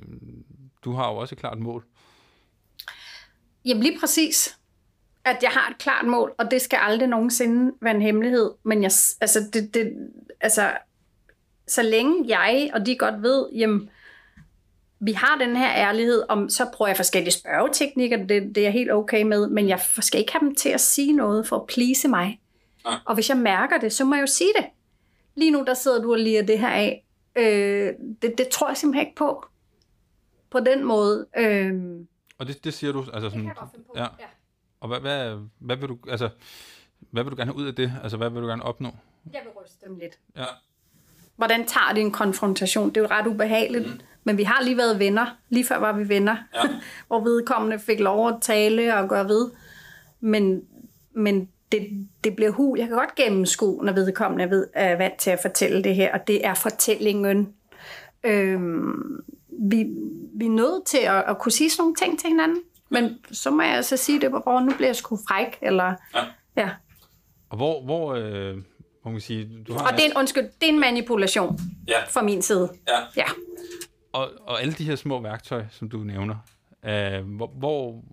du 0.85 0.93
har 0.93 1.11
jo 1.11 1.17
også 1.17 1.35
et 1.35 1.39
klart 1.39 1.59
mål. 1.59 1.85
Jamen 3.65 3.83
lige 3.83 4.01
præcis, 4.01 4.59
at 5.25 5.39
jeg 5.43 5.51
har 5.51 5.71
et 5.71 5.79
klart 5.79 6.07
mål, 6.07 6.35
og 6.39 6.51
det 6.51 6.63
skal 6.63 6.79
aldrig 6.83 7.09
nogensinde 7.09 7.73
være 7.81 7.95
en 7.95 8.03
hemmelighed. 8.03 8.51
Men 8.63 8.83
jeg, 8.83 8.91
altså, 9.21 9.51
det, 9.53 9.75
det, 9.75 9.93
altså, 10.41 10.79
så 11.67 11.83
længe 11.83 12.25
jeg 12.29 12.71
og 12.75 12.87
de 12.87 12.99
godt 12.99 13.23
ved, 13.23 13.47
jamen, 13.55 13.91
vi 15.01 15.13
har 15.13 15.39
den 15.39 15.57
her 15.57 15.73
ærlighed, 15.75 16.23
om 16.29 16.49
så 16.49 16.67
prøver 16.75 16.89
jeg 16.89 16.97
forskellige 16.97 17.33
spørgeteknikker, 17.33 18.17
det, 18.17 18.43
det 18.43 18.59
er 18.59 18.63
jeg 18.63 18.73
helt 18.73 18.93
okay 18.93 19.23
med, 19.23 19.49
men 19.49 19.69
jeg 19.69 19.81
skal 20.01 20.21
ikke 20.21 20.33
have 20.33 20.41
dem 20.41 20.55
til 20.55 20.69
at 20.69 20.81
sige 20.81 21.13
noget 21.13 21.47
for 21.47 21.57
at 21.57 21.67
please 21.67 22.09
mig. 22.09 22.41
Og 23.05 23.15
hvis 23.15 23.29
jeg 23.29 23.37
mærker 23.37 23.79
det, 23.79 23.93
så 23.93 24.05
må 24.05 24.15
jeg 24.15 24.23
jo 24.23 24.27
sige 24.27 24.51
det. 24.57 24.67
Lige 25.35 25.51
nu, 25.51 25.65
der 25.67 25.75
sidder 25.75 26.03
du 26.03 26.13
og 26.13 26.19
liger 26.19 26.43
det 26.43 26.59
her 26.59 26.69
af. 26.69 27.05
Øh, 27.37 27.93
det, 28.23 28.39
det 28.39 28.49
tror 28.49 28.69
jeg 28.69 28.77
simpelthen 28.77 29.07
ikke 29.07 29.17
på. 29.17 29.47
På 30.51 30.61
den 30.61 30.85
måde. 30.85 31.27
Øh, 31.37 31.75
Og 32.39 32.47
det, 32.47 32.65
det 32.65 32.75
siger 32.75 32.93
du, 32.93 33.05
altså 33.13 33.31
sådan... 33.31 33.53
Ja. 33.97 34.01
ja. 34.03 34.07
Og 34.81 34.89
hvad, 34.89 35.01
hvad, 35.01 35.39
hvad, 35.59 35.77
vil 35.77 35.89
du, 35.89 35.99
altså, 36.09 36.29
hvad 37.11 37.23
vil 37.23 37.31
du 37.31 37.37
gerne 37.37 37.53
have 37.53 37.61
ud 37.63 37.67
af 37.67 37.75
det? 37.75 37.93
Altså, 38.03 38.17
hvad 38.17 38.31
vil 38.31 38.43
du 38.43 38.47
gerne 38.47 38.63
opnå? 38.63 38.89
Jeg 39.33 39.41
vil 39.45 39.53
ryste 39.65 39.87
dem 39.87 39.99
lidt. 39.99 40.19
Ja. 40.37 40.45
Hvordan 41.37 41.67
tager 41.67 41.93
det 41.95 42.01
en 42.01 42.11
konfrontation? 42.13 42.89
Det 42.89 42.97
er 42.97 43.01
jo 43.01 43.07
ret 43.11 43.27
ubehageligt. 43.27 43.87
Mm. 43.87 44.01
Men 44.27 44.39
vi 44.39 44.43
har 44.43 44.63
lige 44.63 44.77
været 44.77 44.99
venner. 44.99 45.27
Lige 45.49 45.65
før 45.65 45.79
var 45.79 45.93
vi 45.93 46.09
venner. 46.09 46.37
Ja. 46.55 46.61
hvor 47.07 47.21
vedkommende 47.21 47.79
fik 47.79 48.01
lov 48.01 48.29
at 48.29 48.35
tale 48.41 48.97
og 48.97 49.09
gøre 49.09 49.29
ved. 49.29 49.51
Men, 50.21 50.63
men 51.15 51.49
det, 51.73 52.07
det 52.25 52.37
bliver 52.37 52.51
hul. 52.51 52.79
Jeg 52.79 52.89
kan 52.89 52.97
godt 52.97 53.15
gennemskue, 53.15 53.85
når 53.85 53.93
vedkommende 53.93 54.45
er, 54.45 54.49
ved, 54.49 54.67
er 54.75 54.97
vant 54.97 55.17
til 55.19 55.31
at 55.31 55.39
fortælle 55.43 55.85
det 55.85 55.95
her. 55.95 56.13
Og 56.13 56.27
det 56.27 56.47
er 56.47 56.55
fortællingen. 56.55 57.53
Øhm, 58.25 59.25
vi, 59.71 59.87
vi 60.39 60.47
er 60.47 60.51
nødt 60.51 60.87
til 60.87 60.99
at, 60.99 61.25
at 61.29 61.39
kunne 61.39 61.53
sige 61.53 61.71
sådan 61.71 61.83
nogle 61.83 61.95
ting 61.95 62.19
til 62.21 62.29
hinanden. 62.29 62.59
Men 62.91 63.19
så 63.33 63.51
må 63.51 63.63
jeg 63.63 63.73
altså 63.75 63.97
sige 63.97 64.21
det, 64.21 64.31
hvor 64.31 64.61
nu 64.61 64.73
bliver 64.77 64.89
jeg 64.89 64.97
sgu 64.97 65.19
fræk. 65.29 65.59
Eller, 65.63 65.95
Ja. 66.15 66.21
ja. 66.57 66.69
Og 67.51 67.57
hvor, 67.57 67.85
hvor, 67.85 68.15
øh, 68.15 68.57
hvor 69.03 69.11
man 69.11 69.21
sige, 69.21 69.51
du 69.69 69.73
har... 69.73 69.87
Og 69.87 69.93
det 69.93 70.01
er 70.07 70.11
en, 70.11 70.17
undskyld, 70.17 70.45
det 70.45 70.69
er 70.69 70.73
en 70.73 70.81
manipulation 70.81 71.59
Ja. 71.89 72.05
fra 72.11 72.23
min 72.23 72.43
side. 72.43 72.69
Ja. 72.89 72.99
Ja 73.17 73.27
og, 74.17 74.31
og 74.41 74.63
alle 74.63 74.73
de 74.73 74.85
her 74.85 74.97
små 74.97 75.21
værktøjer, 75.21 75.67
som 75.71 75.89
du 75.89 75.99
nævner, 75.99 76.37
øh, 76.85 77.37
hvor, 77.37 77.47
hvor 77.47 78.05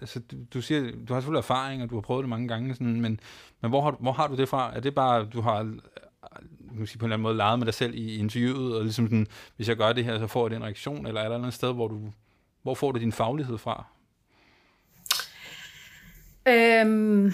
altså, 0.00 0.20
du, 0.20 0.36
du 0.54 0.62
siger, 0.62 0.80
du 1.08 1.14
har 1.14 1.20
selvfølgelig 1.20 1.38
erfaring, 1.38 1.82
og 1.82 1.90
du 1.90 1.94
har 1.94 2.02
prøvet 2.02 2.22
det 2.22 2.28
mange 2.28 2.48
gange, 2.48 2.74
sådan, 2.74 3.00
men, 3.00 3.20
men 3.60 3.70
hvor, 3.70 3.80
har, 3.80 3.96
hvor 4.00 4.12
har 4.12 4.26
du 4.26 4.36
det 4.36 4.48
fra? 4.48 4.76
Er 4.76 4.80
det 4.80 4.94
bare, 4.94 5.24
du 5.24 5.40
har 5.40 5.60
øh, 5.60 5.78
nu 6.72 6.86
sige, 6.86 6.98
på 6.98 7.04
en 7.04 7.08
eller 7.08 7.16
anden 7.16 7.22
måde 7.22 7.36
leget 7.36 7.58
med 7.58 7.66
dig 7.66 7.74
selv 7.74 7.94
i 7.94 8.16
interviewet, 8.16 8.76
og 8.76 8.82
ligesom 8.82 9.06
sådan, 9.06 9.26
hvis 9.56 9.68
jeg 9.68 9.76
gør 9.76 9.92
det 9.92 10.04
her, 10.04 10.18
så 10.18 10.26
får 10.26 10.44
jeg 10.44 10.50
den 10.50 10.64
reaktion, 10.64 11.06
eller 11.06 11.20
er 11.20 11.28
der 11.28 11.36
et 11.36 11.38
andet 11.38 11.54
sted, 11.54 11.72
hvor 11.72 11.88
du, 11.88 12.12
hvor 12.62 12.74
får 12.74 12.92
du 12.92 13.00
din 13.00 13.12
faglighed 13.12 13.58
fra? 13.58 13.84
Øhm, 16.48 17.32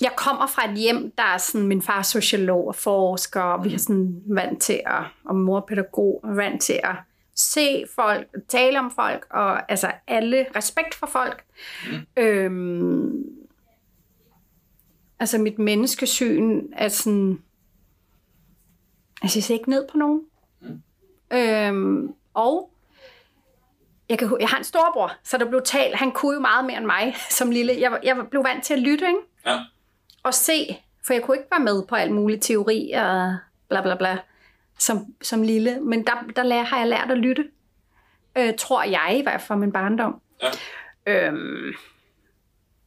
jeg 0.00 0.12
kommer 0.16 0.46
fra 0.46 0.70
et 0.70 0.78
hjem, 0.78 1.12
der 1.18 1.22
er 1.22 1.38
sådan, 1.38 1.66
min 1.66 1.82
far 1.82 1.98
er 1.98 2.02
sociolog 2.02 2.68
og 2.68 2.74
forsker, 2.74 3.40
og 3.40 3.64
vi 3.64 3.74
er 3.74 3.78
sådan 3.78 4.22
vant 4.26 4.62
til 4.62 4.80
at, 4.86 5.02
og 5.24 5.36
mor 5.36 5.64
pædagog, 5.68 6.20
og 6.22 6.36
vant 6.36 6.62
til 6.62 6.80
at 6.84 6.96
se 7.34 7.84
folk, 7.94 8.28
tale 8.48 8.78
om 8.78 8.90
folk, 8.90 9.26
og 9.30 9.70
altså 9.70 9.92
alle, 10.06 10.46
respekt 10.56 10.94
for 10.94 11.06
folk. 11.06 11.44
Mm. 11.90 12.22
Øhm, 12.22 13.24
altså 15.20 15.38
mit 15.38 15.58
menneskesyn 15.58 16.62
er 16.72 16.88
sådan, 16.88 17.42
altså 19.22 19.38
jeg 19.38 19.44
ser 19.44 19.54
ikke 19.54 19.70
ned 19.70 19.88
på 19.90 19.96
nogen. 19.96 20.22
Mm. 20.60 20.82
Øhm, 21.36 22.14
og 22.34 22.70
jeg, 24.08 24.18
kan, 24.18 24.36
jeg 24.40 24.48
har 24.48 24.58
en 24.58 24.64
storbror, 24.64 25.12
så 25.24 25.38
der 25.38 25.48
blev 25.48 25.62
talt, 25.64 25.96
han 25.96 26.12
kunne 26.12 26.34
jo 26.34 26.40
meget 26.40 26.64
mere 26.64 26.76
end 26.76 26.86
mig 26.86 27.14
som 27.38 27.50
lille. 27.50 27.80
Jeg, 27.80 28.00
jeg 28.02 28.26
blev 28.30 28.44
vant 28.44 28.64
til 28.64 28.74
at 28.74 28.80
lytte, 28.80 29.06
ikke? 29.06 29.20
Ja. 29.46 29.58
Og 30.22 30.34
se, 30.34 30.82
for 31.06 31.12
jeg 31.12 31.22
kunne 31.22 31.36
ikke 31.36 31.50
være 31.50 31.64
med 31.64 31.86
på 31.86 31.94
alt 31.94 32.12
muligt 32.12 32.42
teori 32.42 32.90
og 32.90 33.36
bla 33.68 33.82
bla 33.82 33.94
bla 33.94 34.18
som, 34.80 35.14
som 35.22 35.42
lille. 35.42 35.80
Men 35.80 36.06
der, 36.06 36.12
der 36.36 36.42
lærer, 36.42 36.62
har 36.64 36.78
jeg 36.78 36.88
lært 36.88 37.10
at 37.10 37.18
lytte. 37.18 37.48
Øh, 38.38 38.54
tror 38.58 38.82
jeg 38.82 39.16
i 39.18 39.22
hvert 39.22 39.40
fald 39.40 39.58
min 39.58 39.72
barndom. 39.72 40.20
Ja. 40.42 40.48
Øhm, 41.06 41.72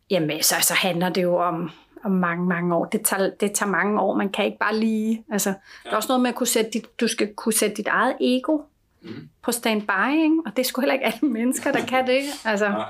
jamen, 0.09 0.43
så, 0.43 0.55
så 0.61 0.73
handler 0.73 1.09
det 1.09 1.23
jo 1.23 1.35
om, 1.37 1.69
om 2.03 2.11
mange, 2.11 2.45
mange 2.45 2.75
år. 2.75 2.85
Det 2.85 3.01
tager, 3.05 3.29
det 3.39 3.51
tager 3.51 3.69
mange 3.69 4.01
år. 4.01 4.15
Man 4.15 4.31
kan 4.31 4.45
ikke 4.45 4.57
bare 4.57 4.75
lige... 4.75 5.25
Altså, 5.31 5.49
ja. 5.49 5.55
Der 5.83 5.91
er 5.91 5.95
også 5.95 6.07
noget 6.09 6.21
med 6.21 6.29
at 6.29 6.35
kunne 6.35 6.47
sætte 6.47 6.71
dit, 6.71 6.99
du 6.99 7.07
skal 7.07 7.33
kunne 7.33 7.53
sætte 7.53 7.75
dit 7.75 7.87
eget 7.87 8.17
ego 8.21 8.61
Mm. 9.05 9.29
på 9.41 9.51
standby, 9.51 10.11
ikke? 10.13 10.35
og 10.45 10.51
det 10.55 10.59
er 10.59 10.63
sgu 10.63 10.81
heller 10.81 10.93
ikke 10.93 11.05
alle 11.05 11.19
mennesker, 11.29 11.71
der 11.71 11.85
kan 11.85 12.07
det. 12.07 12.21
Altså, 12.45 12.69
Nej. 12.69 12.89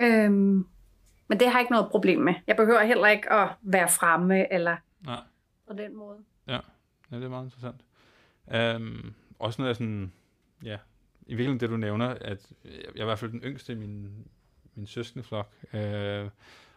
øhm, 0.00 0.66
men 1.28 1.40
det 1.40 1.46
har 1.46 1.52
jeg 1.52 1.60
ikke 1.60 1.72
noget 1.72 1.90
problem 1.90 2.20
med. 2.20 2.34
Jeg 2.46 2.56
behøver 2.56 2.82
heller 2.82 3.06
ikke 3.06 3.32
at 3.32 3.48
være 3.62 3.88
fremme 3.88 4.52
eller 4.52 4.76
Nej. 5.04 5.16
på 5.68 5.72
den 5.74 5.96
måde. 5.96 6.16
Ja, 6.48 6.58
ja 7.12 7.16
det 7.16 7.24
er 7.24 7.28
meget 7.28 7.44
interessant. 7.44 7.76
Øhm, 8.50 9.14
også 9.38 9.62
noget 9.62 9.68
af 9.70 9.76
sådan, 9.76 10.12
ja, 10.64 10.76
i 11.26 11.34
virkeligheden 11.34 11.60
det 11.60 11.70
du 11.70 11.76
nævner, 11.76 12.08
at 12.08 12.52
jeg 12.64 12.72
jeg 12.72 13.00
er 13.00 13.02
i 13.02 13.04
hvert 13.04 13.18
fald 13.18 13.30
den 13.30 13.40
yngste 13.40 13.72
i 13.72 13.76
min, 13.76 14.10
min 14.74 14.86
søskendeflok, 14.86 15.52
øh, 15.72 16.28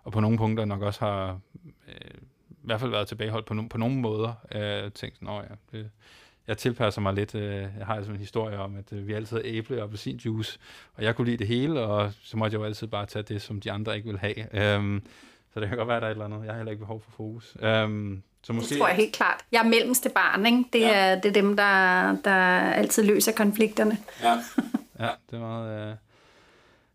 og 0.03 0.11
på 0.11 0.19
nogle 0.19 0.38
punkter 0.38 0.65
nok 0.65 0.82
også 0.82 0.99
har 0.99 1.39
øh, 1.88 2.21
i 2.49 2.65
hvert 2.65 2.80
fald 2.80 2.91
været 2.91 3.07
tilbageholdt 3.07 3.45
på, 3.45 3.53
no, 3.53 3.67
på 3.67 3.78
nogle 3.78 3.95
måder. 3.95 4.34
Øh, 4.55 4.91
tænkt 4.91 5.17
sådan, 5.17 5.28
ja, 5.28 5.78
det, 5.78 5.89
jeg 6.47 6.57
tilpasser 6.57 7.01
mig 7.01 7.13
lidt. 7.13 7.36
Øh, 7.36 7.67
jeg 7.78 7.86
har 7.86 7.95
altså 7.95 8.11
en 8.11 8.17
historie 8.17 8.57
om, 8.57 8.76
at 8.76 8.93
øh, 8.93 9.07
vi 9.07 9.13
altid 9.13 9.38
havde 9.38 9.47
æble 9.47 9.78
og 9.78 9.84
appelsinjuice, 9.84 10.59
og 10.93 11.03
jeg 11.03 11.15
kunne 11.15 11.26
lide 11.26 11.38
det 11.38 11.47
hele, 11.47 11.82
og 11.82 12.13
så 12.21 12.38
måtte 12.38 12.55
jeg 12.55 12.59
jo 12.59 12.65
altid 12.65 12.88
bare 12.88 13.05
tage 13.05 13.24
det, 13.24 13.41
som 13.41 13.61
de 13.61 13.71
andre 13.71 13.95
ikke 13.95 14.05
ville 14.05 14.19
have. 14.19 14.39
Øh, 14.39 15.01
så 15.53 15.59
det 15.59 15.69
kan 15.69 15.78
godt 15.78 15.88
være, 15.88 15.97
at 15.97 16.01
der 16.01 16.07
er 16.07 16.11
et 16.11 16.15
eller 16.15 16.26
andet. 16.26 16.45
Jeg 16.45 16.51
har 16.53 16.57
heller 16.57 16.71
ikke 16.71 16.82
behov 16.82 17.01
for 17.01 17.11
fokus. 17.11 17.57
Øh, 17.61 18.17
så 18.44 18.54
måske... 18.54 18.70
Det 18.70 18.78
tror 18.78 18.88
jeg 18.88 18.96
helt 18.98 19.14
klart. 19.16 19.46
Jeg 19.52 19.60
er 19.60 19.70
mellemste 19.70 20.10
barn, 20.10 20.46
ikke? 20.46 20.64
Det, 20.74 20.80
Ja. 20.80 20.94
er, 21.12 21.16
det 21.22 21.30
er 21.30 21.34
dem, 21.41 21.56
der, 21.58 22.16
der 22.24 22.32
altid 22.72 23.04
løser 23.04 23.32
konflikterne. 23.32 23.98
Ja. 24.24 24.38
Ja, 25.00 25.10
det 25.32 25.36
er 25.36 25.39
meget... 25.39 25.98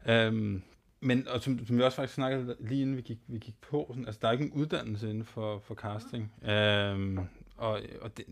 Øh, 0.06 0.26
øhm, 0.26 0.62
men 1.00 1.28
og 1.28 1.42
som, 1.42 1.66
som 1.66 1.78
vi 1.78 1.82
også 1.82 1.96
faktisk 1.96 2.14
snakkede 2.14 2.56
lige 2.60 2.82
inden 2.82 2.96
vi 2.96 3.02
gik, 3.02 3.18
vi 3.26 3.38
gik 3.38 3.54
på, 3.70 3.86
sådan, 3.90 4.06
altså 4.06 4.18
der 4.22 4.28
er 4.28 4.32
ikke 4.32 4.44
en 4.44 4.52
uddannelse 4.52 5.10
inden 5.10 5.24
for, 5.24 5.62
for 5.66 5.74
casting. 5.74 6.32
Øhm, 6.48 7.18
og 7.58 7.80
og 8.00 8.16
det, 8.16 8.24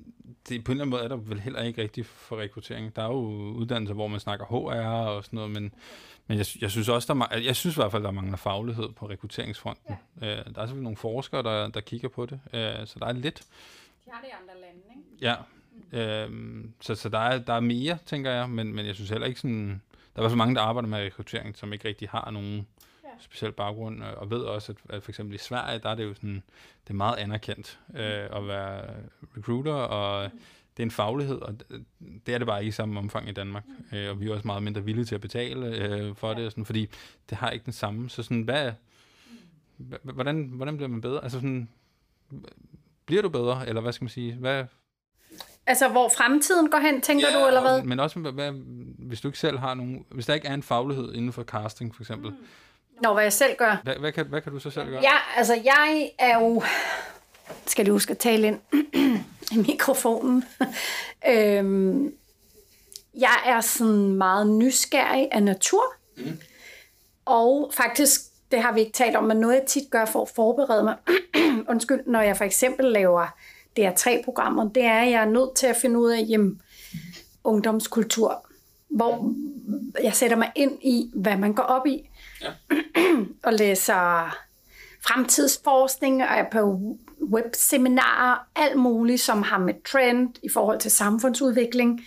det, 0.49 0.65
på 0.65 0.73
en 0.73 0.81
eller 0.81 0.85
anden 0.85 0.91
måde 0.91 1.03
er 1.03 1.09
der 1.09 1.17
vel 1.17 1.41
heller 1.41 1.63
ikke 1.63 1.83
rigtigt 1.83 2.07
for 2.07 2.37
rekruttering. 2.37 2.97
Der 2.97 3.03
er 3.03 3.07
jo 3.07 3.21
uddannelser, 3.53 3.95
hvor 3.95 4.07
man 4.07 4.21
snakker 4.21 4.47
HR 4.47 5.07
og 5.09 5.25
sådan 5.25 5.37
noget, 5.37 5.51
men, 5.51 5.75
men 6.27 6.39
jeg, 6.39 6.47
jeg 6.61 6.71
synes 6.71 6.89
også, 6.89 7.15
der, 7.15 7.39
jeg 7.39 7.57
synes 7.57 7.77
i 7.77 7.81
hvert 7.81 7.93
fald, 7.93 8.03
der 8.03 8.11
mangler 8.11 8.37
faglighed 8.37 8.89
på 8.93 9.09
rekrutteringsfronten. 9.09 9.95
Ja. 10.21 10.27
Øh, 10.27 10.37
der 10.37 10.41
er 10.41 10.45
selvfølgelig 10.45 10.83
nogle 10.83 10.97
forskere, 10.97 11.43
der, 11.43 11.69
der 11.69 11.81
kigger 11.81 12.09
på 12.09 12.27
det, 12.27 12.41
øh, 12.53 12.87
så 12.87 12.97
der 12.99 13.07
er 13.07 13.13
lidt, 13.13 13.43
De 14.05 14.11
har 14.13 14.21
det 14.21 14.29
i 14.29 14.35
andre 14.43 14.61
lande, 14.61 14.81
ikke? 14.91 15.27
Ja, 15.27 15.37
øhm, 15.93 16.73
så, 16.81 16.95
så 16.95 17.09
der, 17.09 17.19
er, 17.19 17.39
der 17.39 17.53
er 17.53 17.61
mere, 17.61 17.99
tænker 18.07 18.31
jeg, 18.31 18.51
men, 18.51 18.75
men 18.75 18.87
jeg 18.87 18.95
synes 18.95 19.11
heller 19.11 19.27
ikke 19.27 19.41
sådan... 19.41 19.83
Der 20.17 20.23
er 20.23 20.29
fald 20.29 20.37
mange, 20.37 20.55
der 20.55 20.61
arbejder 20.61 20.89
med 20.89 20.99
rekruttering, 20.99 21.57
som 21.57 21.73
ikke 21.73 21.89
rigtig 21.89 22.09
har 22.09 22.31
nogen. 22.31 22.67
Speciel 23.21 23.53
baggrund, 23.53 24.03
og 24.03 24.31
ved 24.31 24.39
også, 24.41 24.73
at, 24.73 24.95
at 24.97 25.03
for 25.03 25.11
eksempel 25.11 25.35
i 25.35 25.39
Sverige, 25.39 25.79
der 25.79 25.89
er 25.91 25.95
det 25.95 26.05
jo 26.05 26.15
sådan, 26.15 26.43
det 26.85 26.91
er 26.91 26.95
meget 26.95 27.17
anerkendt 27.17 27.79
øh, 27.97 28.37
at 28.37 28.47
være 28.49 28.85
recruiter, 29.37 29.73
og 29.73 30.31
det 30.77 30.83
er 30.83 30.87
en 30.87 30.91
faglighed, 30.91 31.37
og 31.41 31.61
det- 32.27 32.35
er 32.35 32.39
det 32.39 32.47
bare 32.47 32.61
ikke 32.61 32.69
i 32.69 32.73
samme 32.73 32.99
omfang 32.99 33.29
i 33.29 33.33
Danmark. 33.33 33.65
Øh, 33.93 34.11
og 34.11 34.21
vi 34.21 34.29
er 34.29 34.33
også 34.35 34.47
meget 34.47 34.63
mindre 34.63 34.85
villige 34.85 35.05
til 35.05 35.15
at 35.15 35.21
betale 35.21 35.67
øh, 35.67 36.17
for 36.17 36.35
det, 36.35 36.45
og 36.47 36.51
sådan, 36.53 36.65
fordi 36.65 36.89
det 37.31 37.39
har 37.39 37.51
ikke 37.51 37.65
den 37.65 37.73
samme. 37.73 38.11
Så 38.11 38.23
sådan, 38.23 38.43
hvad, 38.43 38.73
hva- 39.81 40.13
hvordan, 40.13 40.43
hvordan 40.55 40.77
bliver 40.77 40.89
man 40.89 41.01
bedre? 41.01 41.23
Altså 41.23 41.39
sådan, 41.39 41.69
bliver 43.07 43.23
du 43.23 43.29
bedre, 43.29 43.69
eller 43.69 43.81
hvad 43.81 43.93
skal 43.93 44.05
man 44.05 44.09
sige? 44.11 44.35
Hvad, 44.35 44.65
Altså, 45.69 45.89
hvor 45.89 46.11
fremtiden 46.17 46.71
går 46.71 46.79
hen, 46.79 47.01
tænker 47.01 47.27
Ja, 47.33 47.41
du, 47.41 47.47
eller 47.47 47.61
hvad? 47.61 47.83
Men 47.83 48.01
også, 48.01 48.19
hvad, 48.21 48.53
hvis 48.99 49.21
du 49.21 49.29
ikke 49.29 49.39
selv 49.39 49.59
har 49.59 49.75
nogen... 49.75 50.07
Hvis 50.11 50.27
der 50.27 50.35
ikke 50.35 50.49
er 50.49 50.55
en 50.55 50.63
faglighed 50.63 51.15
inden 51.15 51.33
for 51.33 51.43
casting, 51.43 51.95
for 51.95 52.03
eksempel, 52.03 52.31
mm. 52.31 52.37
Nå, 53.03 53.13
hvad 53.13 53.23
jeg 53.23 53.33
selv 53.33 53.57
gør. 53.57 53.81
hvad, 53.85 53.95
hvad, 53.95 54.13
kan, 54.13 54.27
hvad 54.27 54.41
kan 54.41 54.53
du 54.53 54.59
så 54.59 54.71
selv 54.71 54.89
gøre? 54.89 55.03
Ja, 55.03 55.17
altså, 55.37 55.55
jeg 55.65 56.11
er 56.19 56.41
jo... 56.41 56.63
Skal 57.67 57.85
lige 57.85 57.93
huske 57.93 58.11
at 58.11 58.19
tale 58.19 58.47
ind 58.47 58.61
i 59.55 59.57
mikrofonen. 59.57 60.45
øhm, 61.33 62.15
jeg 63.15 63.37
er 63.47 63.61
sådan 63.61 64.15
meget 64.15 64.47
nysgerrig 64.47 65.29
af 65.33 65.43
natur. 65.43 65.83
Mm. 66.17 66.41
Og 67.25 67.71
faktisk, 67.75 68.21
det 68.51 68.63
har 68.63 68.73
vi 68.73 68.81
ikke 68.81 68.93
talt 68.93 69.17
om, 69.17 69.25
men 69.25 69.37
noget 69.37 69.55
jeg 69.55 69.65
tit 69.67 69.91
gør 69.91 70.05
for 70.05 70.23
at 70.23 70.29
forberede 70.29 70.85
mig, 70.85 70.97
undskyld, 71.71 72.01
når 72.07 72.21
jeg 72.21 72.37
for 72.37 72.45
eksempel 72.45 72.87
laver 72.87 73.27
DR3-programmer, 73.81 74.69
det 74.69 74.83
er, 74.83 75.01
at 75.01 75.11
jeg 75.11 75.21
er 75.21 75.31
nødt 75.31 75.55
til 75.57 75.67
at 75.67 75.77
finde 75.77 75.99
ud 75.99 76.11
af, 76.11 76.25
jamen, 76.29 76.61
ungdomskultur, 77.45 78.47
hvor 78.89 79.35
jeg 80.03 80.15
sætter 80.15 80.37
mig 80.37 80.53
ind 80.55 80.79
i, 80.83 81.11
hvad 81.15 81.37
man 81.37 81.53
går 81.53 81.63
op 81.63 81.87
i, 81.87 82.11
Ja. 82.47 82.53
og 83.47 83.53
læser 83.53 84.37
fremtidsforskning, 85.07 86.23
og 86.23 86.29
er 86.29 86.45
på 86.53 86.81
webseminarer, 87.33 88.39
alt 88.57 88.77
muligt, 88.77 89.21
som 89.21 89.43
har 89.43 89.59
med 89.59 89.75
trend 89.85 90.35
i 90.43 90.49
forhold 90.49 90.81
til 90.81 90.91
samfundsudvikling. 90.91 92.01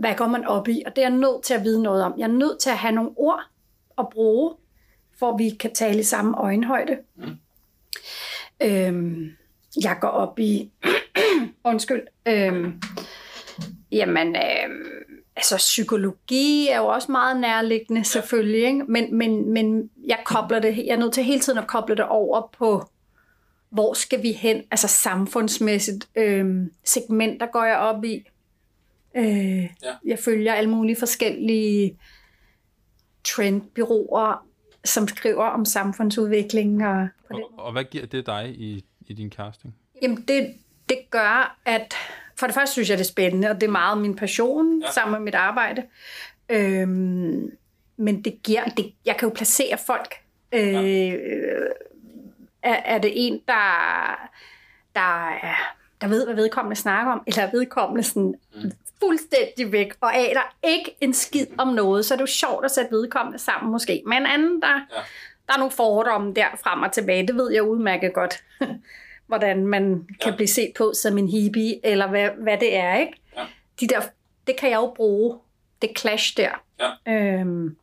Hvad 0.00 0.14
går 0.14 0.26
man 0.26 0.44
op 0.44 0.68
i? 0.68 0.82
Og 0.86 0.96
det 0.96 1.04
er 1.04 1.08
jeg 1.08 1.18
nødt 1.18 1.42
til 1.42 1.54
at 1.54 1.64
vide 1.64 1.82
noget 1.82 2.04
om. 2.04 2.14
Jeg 2.18 2.24
er 2.24 2.32
nødt 2.32 2.58
til 2.58 2.70
at 2.70 2.78
have 2.78 2.92
nogle 2.92 3.10
ord 3.16 3.42
at 3.98 4.06
bruge, 4.12 4.54
for 5.18 5.32
at 5.32 5.38
vi 5.38 5.50
kan 5.50 5.74
tale 5.74 6.00
i 6.00 6.02
samme 6.02 6.38
øjenhøjde. 6.38 6.98
Mm. 7.16 7.36
Øhm, 8.62 9.30
jeg 9.82 9.96
går 10.00 10.08
op 10.08 10.38
i... 10.38 10.70
undskyld. 11.64 12.02
Øhm, 12.26 12.82
jamen, 13.92 14.36
øhm, 14.36 15.09
altså 15.36 15.56
psykologi 15.56 16.68
er 16.68 16.78
jo 16.78 16.86
også 16.86 17.12
meget 17.12 17.40
nærliggende, 17.40 18.04
selvfølgelig. 18.04 18.64
Ikke? 18.64 18.84
Men, 18.88 19.14
men, 19.16 19.52
men 19.52 19.90
jeg 20.06 20.18
kobler 20.24 20.58
det, 20.58 20.76
jeg 20.76 20.92
er 20.92 20.96
nødt 20.96 21.14
til 21.14 21.24
hele 21.24 21.40
tiden 21.40 21.58
at 21.58 21.66
koble 21.66 21.94
det 21.96 22.04
over 22.04 22.48
på, 22.58 22.84
hvor 23.70 23.94
skal 23.94 24.22
vi 24.22 24.32
hen, 24.32 24.62
altså 24.70 24.88
samfundsmæssigt. 24.88 26.08
Øhm, 26.16 26.72
segmenter 26.84 27.46
går 27.46 27.64
jeg 27.64 27.76
op 27.78 28.04
i. 28.04 28.24
Øh, 29.16 29.62
Ja. 29.62 29.68
Jeg 30.04 30.18
følger 30.18 30.54
alle 30.54 30.70
mulige 30.70 30.96
forskellige 30.96 31.98
trendbyråer, 33.24 34.46
som 34.84 35.08
skriver 35.08 35.44
om 35.44 35.64
samfundsudvikling. 35.64 36.86
Og 36.86 37.08
Og, 37.30 37.50
og 37.58 37.72
hvad 37.72 37.84
giver 37.84 38.06
det 38.06 38.26
dig 38.26 38.54
i, 38.58 38.84
i 39.06 39.14
din 39.14 39.30
casting? 39.30 39.74
Jamen 40.02 40.24
det, 40.28 40.54
det 40.88 40.98
gør, 41.10 41.58
at 41.64 41.94
for 42.40 42.46
det 42.46 42.54
første 42.54 42.72
synes 42.72 42.90
jeg, 42.90 42.98
det 42.98 43.04
er 43.04 43.08
spændende, 43.08 43.50
og 43.50 43.54
det 43.60 43.66
er 43.66 43.70
meget 43.70 43.98
min 43.98 44.16
passion 44.16 44.80
Ja. 44.80 44.86
ja. 44.86 44.92
sammen 44.92 45.12
med 45.12 45.20
mit 45.20 45.34
arbejde. 45.34 45.82
Øhm, 46.48 47.50
men 47.96 48.22
det 48.24 48.42
giver, 48.42 48.64
det, 48.64 48.92
jeg 49.06 49.16
kan 49.16 49.28
jo 49.28 49.34
placere 49.34 49.78
folk. 49.86 50.14
Øh, 50.52 51.14
er, 52.62 52.74
er 52.84 52.98
det 52.98 53.12
en, 53.14 53.40
der, 53.48 54.28
der, 54.94 55.28
er, 55.28 55.74
der 56.00 56.08
ved, 56.08 56.24
hvad 56.26 56.34
vedkommende 56.34 56.76
snakker 56.76 57.12
om, 57.12 57.22
eller 57.26 57.42
er 57.42 57.50
vedkommende 57.50 58.02
sådan 58.02 58.34
mm. 58.54 58.72
fuldstændig 59.00 59.72
væk, 59.72 59.92
og 60.00 60.16
aner 60.16 60.54
ikke 60.62 60.96
en 61.00 61.14
skid 61.14 61.46
om 61.58 61.68
noget, 61.68 62.04
så 62.04 62.14
er 62.14 62.16
det 62.16 62.22
jo 62.22 62.26
sjovt 62.26 62.64
at 62.64 62.70
sætte 62.70 62.90
vedkommende 62.90 63.38
sammen 63.38 63.72
måske. 63.72 64.02
Men 64.06 64.16
en 64.18 64.26
anden, 64.26 64.62
der, 64.62 64.68
Ja. 64.68 65.00
der 65.46 65.52
er 65.54 65.58
nogle 65.58 65.72
fordomme 65.72 66.34
der 66.34 66.46
frem 66.62 66.82
og 66.82 66.92
tilbage, 66.92 67.26
det 67.26 67.34
ved 67.36 67.52
jeg 67.52 67.62
udmærket 67.62 68.12
godt. 68.12 68.44
hvordan 69.30 69.66
man 69.66 70.06
kan 70.20 70.30
Ja. 70.30 70.36
blive 70.36 70.48
set 70.48 70.72
på 70.78 70.92
som 71.02 71.18
en 71.18 71.28
hippie, 71.28 71.86
eller 71.86 72.08
hvad, 72.08 72.28
hvad 72.42 72.58
det 72.58 72.76
er, 72.76 72.94
ikke? 72.96 73.12
Ja. 73.36 73.42
De 73.80 73.86
der, 73.86 74.00
det 74.46 74.56
kan 74.56 74.70
jeg 74.70 74.76
jo 74.76 74.92
bruge. 74.96 75.38
Det 75.82 75.90
clash 75.98 76.36
der. 76.36 76.50
Ja. 77.06 77.12
Øhm, 77.12 77.76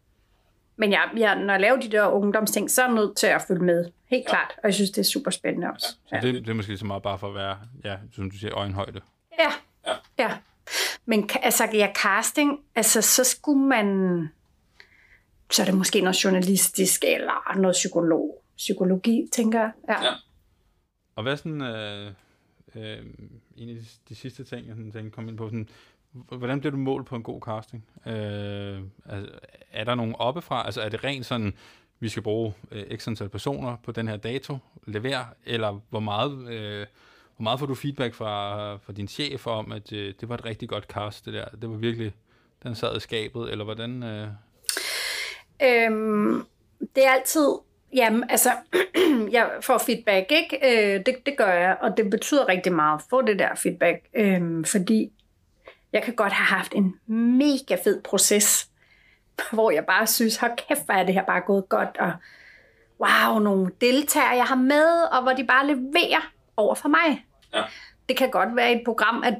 men 0.77 0.91
jeg, 0.91 1.09
jeg, 1.17 1.35
når 1.35 1.53
jeg 1.53 1.61
laver 1.61 1.79
de 1.79 1.91
der 1.91 2.07
ungdomsting, 2.07 2.71
så 2.71 2.81
er 2.81 2.85
jeg 2.85 2.95
nødt 2.95 3.17
til 3.17 3.27
at 3.27 3.41
følge 3.47 3.63
med. 3.63 3.85
Helt 4.07 4.23
Ja. 4.25 4.29
klart. 4.29 4.51
Og 4.57 4.63
jeg 4.63 4.73
synes, 4.73 4.89
det 4.91 4.97
er 5.01 5.03
super 5.05 5.31
spændende 5.31 5.67
også. 5.73 5.87
Så 6.07 6.19
det, 6.21 6.33
det 6.33 6.49
er 6.49 6.53
måske 6.53 6.77
så 6.77 6.85
meget 6.85 7.03
bare 7.03 7.19
for 7.19 7.27
at 7.27 7.35
være, 7.35 7.57
ja, 7.85 7.95
som 8.15 8.31
du 8.31 8.37
siger, 8.37 8.53
øjenhøjde. 8.57 9.01
Ja. 9.39 9.51
Ja. 9.87 9.93
ja. 10.19 10.37
Men 11.05 11.29
altså, 11.43 11.69
ja, 11.73 11.87
casting, 11.95 12.59
altså, 12.75 13.01
så 13.01 13.23
skulle 13.23 13.59
man... 13.67 13.87
Så 15.51 15.61
er 15.61 15.65
det 15.65 15.75
måske 15.75 16.01
noget 16.01 16.23
journalistisk, 16.23 17.03
eller 17.07 17.57
noget 17.57 17.73
psykolog, 17.73 18.43
psykologi, 18.57 19.27
tænker 19.33 19.59
jeg. 19.59 19.71
Ja. 19.89 20.03
Ja. 20.05 20.11
Og 21.17 21.23
hvad 21.23 21.37
sådan, 21.37 21.61
øh, 21.61 22.11
øh, 22.75 23.05
en 23.57 23.69
af 23.69 23.75
de, 23.75 23.85
de 24.09 24.15
sidste 24.15 24.43
ting, 24.43 24.67
jeg 24.67 24.75
sådan 24.75 24.91
tænkte 24.91 25.15
komme 25.15 25.29
ind 25.29 25.37
på, 25.37 25.47
sådan, 25.47 25.69
hvordan 26.11 26.59
bliver 26.59 26.71
du 26.71 26.77
målt 26.77 27.05
på 27.05 27.15
en 27.15 27.23
god 27.23 27.41
casting? 27.41 27.85
Øh, 28.05 28.81
altså, 29.05 29.31
er 29.71 29.83
der 29.83 29.95
nogen 29.95 30.15
oppefra? 30.15 30.65
Altså 30.65 30.81
er 30.81 30.89
det 30.89 31.03
rent 31.03 31.25
sådan, 31.25 31.53
vi 31.99 32.09
skal 32.09 32.23
bruge 32.23 32.53
øh, 32.71 32.97
x 32.97 33.07
antal 33.07 33.29
personer 33.29 33.75
på 33.83 33.91
den 33.91 34.07
her 34.07 34.17
dato, 34.17 34.57
lever, 34.85 35.25
eller 35.45 35.79
hvor 35.89 35.99
meget, 35.99 36.47
øh, 36.51 36.85
hvor 37.35 37.43
meget 37.43 37.59
får 37.59 37.65
du 37.65 37.75
feedback 37.75 38.13
fra, 38.13 38.75
fra 38.75 38.93
din 38.93 39.07
chef 39.07 39.47
om, 39.47 39.71
at 39.71 39.93
øh, 39.93 40.13
det 40.21 40.29
var 40.29 40.35
et 40.35 40.45
rigtig 40.45 40.69
godt 40.69 40.83
cast, 40.83 41.25
det 41.25 41.33
der, 41.33 41.45
det 41.45 41.69
var 41.69 41.75
virkelig, 41.75 42.13
den 42.63 42.75
sad 42.75 42.97
i 42.97 42.99
skabet, 42.99 43.51
eller 43.51 43.63
hvordan... 43.63 44.03
Øh, 44.03 44.27
Øhm, 45.63 46.45
det 46.95 47.05
er 47.05 47.11
altid, 47.11 47.55
jamen 47.93 48.23
altså, 48.29 48.49
jeg 49.31 49.49
får 49.61 49.77
feedback, 49.77 50.31
ikke? 50.31 50.59
Øh, 50.63 51.05
det, 51.05 51.15
det 51.25 51.37
gør 51.37 51.53
jeg, 51.53 51.77
og 51.81 51.97
det 51.97 52.09
betyder 52.09 52.47
rigtig 52.47 52.73
meget 52.73 52.97
at 52.97 53.05
få 53.09 53.21
det 53.21 53.39
der 53.39 53.55
feedback, 53.55 54.05
øhm, 54.13 54.63
fordi 54.63 55.11
jeg 55.93 56.03
kan 56.03 56.15
godt 56.15 56.33
have 56.33 56.57
haft 56.57 56.73
en 56.73 56.95
mega 57.37 57.75
fed 57.83 58.01
proces, 58.01 58.69
hvor 59.53 59.71
jeg 59.71 59.85
bare 59.85 60.07
synes, 60.07 60.37
hold 60.37 60.67
kæft, 60.67 60.85
hvor 60.85 60.93
er 60.93 61.03
det 61.03 61.13
her 61.13 61.25
bare 61.25 61.41
gået 61.41 61.69
godt, 61.69 61.97
og 61.99 62.11
wow, 62.99 63.39
nogle 63.39 63.71
deltagere, 63.81 64.35
jeg 64.35 64.45
har 64.45 64.55
med, 64.55 65.01
og 65.11 65.21
hvor 65.21 65.31
de 65.31 65.43
bare 65.43 65.67
leverer 65.67 66.31
over 66.57 66.75
for 66.75 66.89
mig. 66.89 67.25
Ja. 67.53 67.63
Det 68.09 68.17
kan 68.17 68.31
godt 68.31 68.55
være 68.55 68.71
i 68.71 68.75
et 68.75 68.81
program, 68.85 69.23
at, 69.23 69.35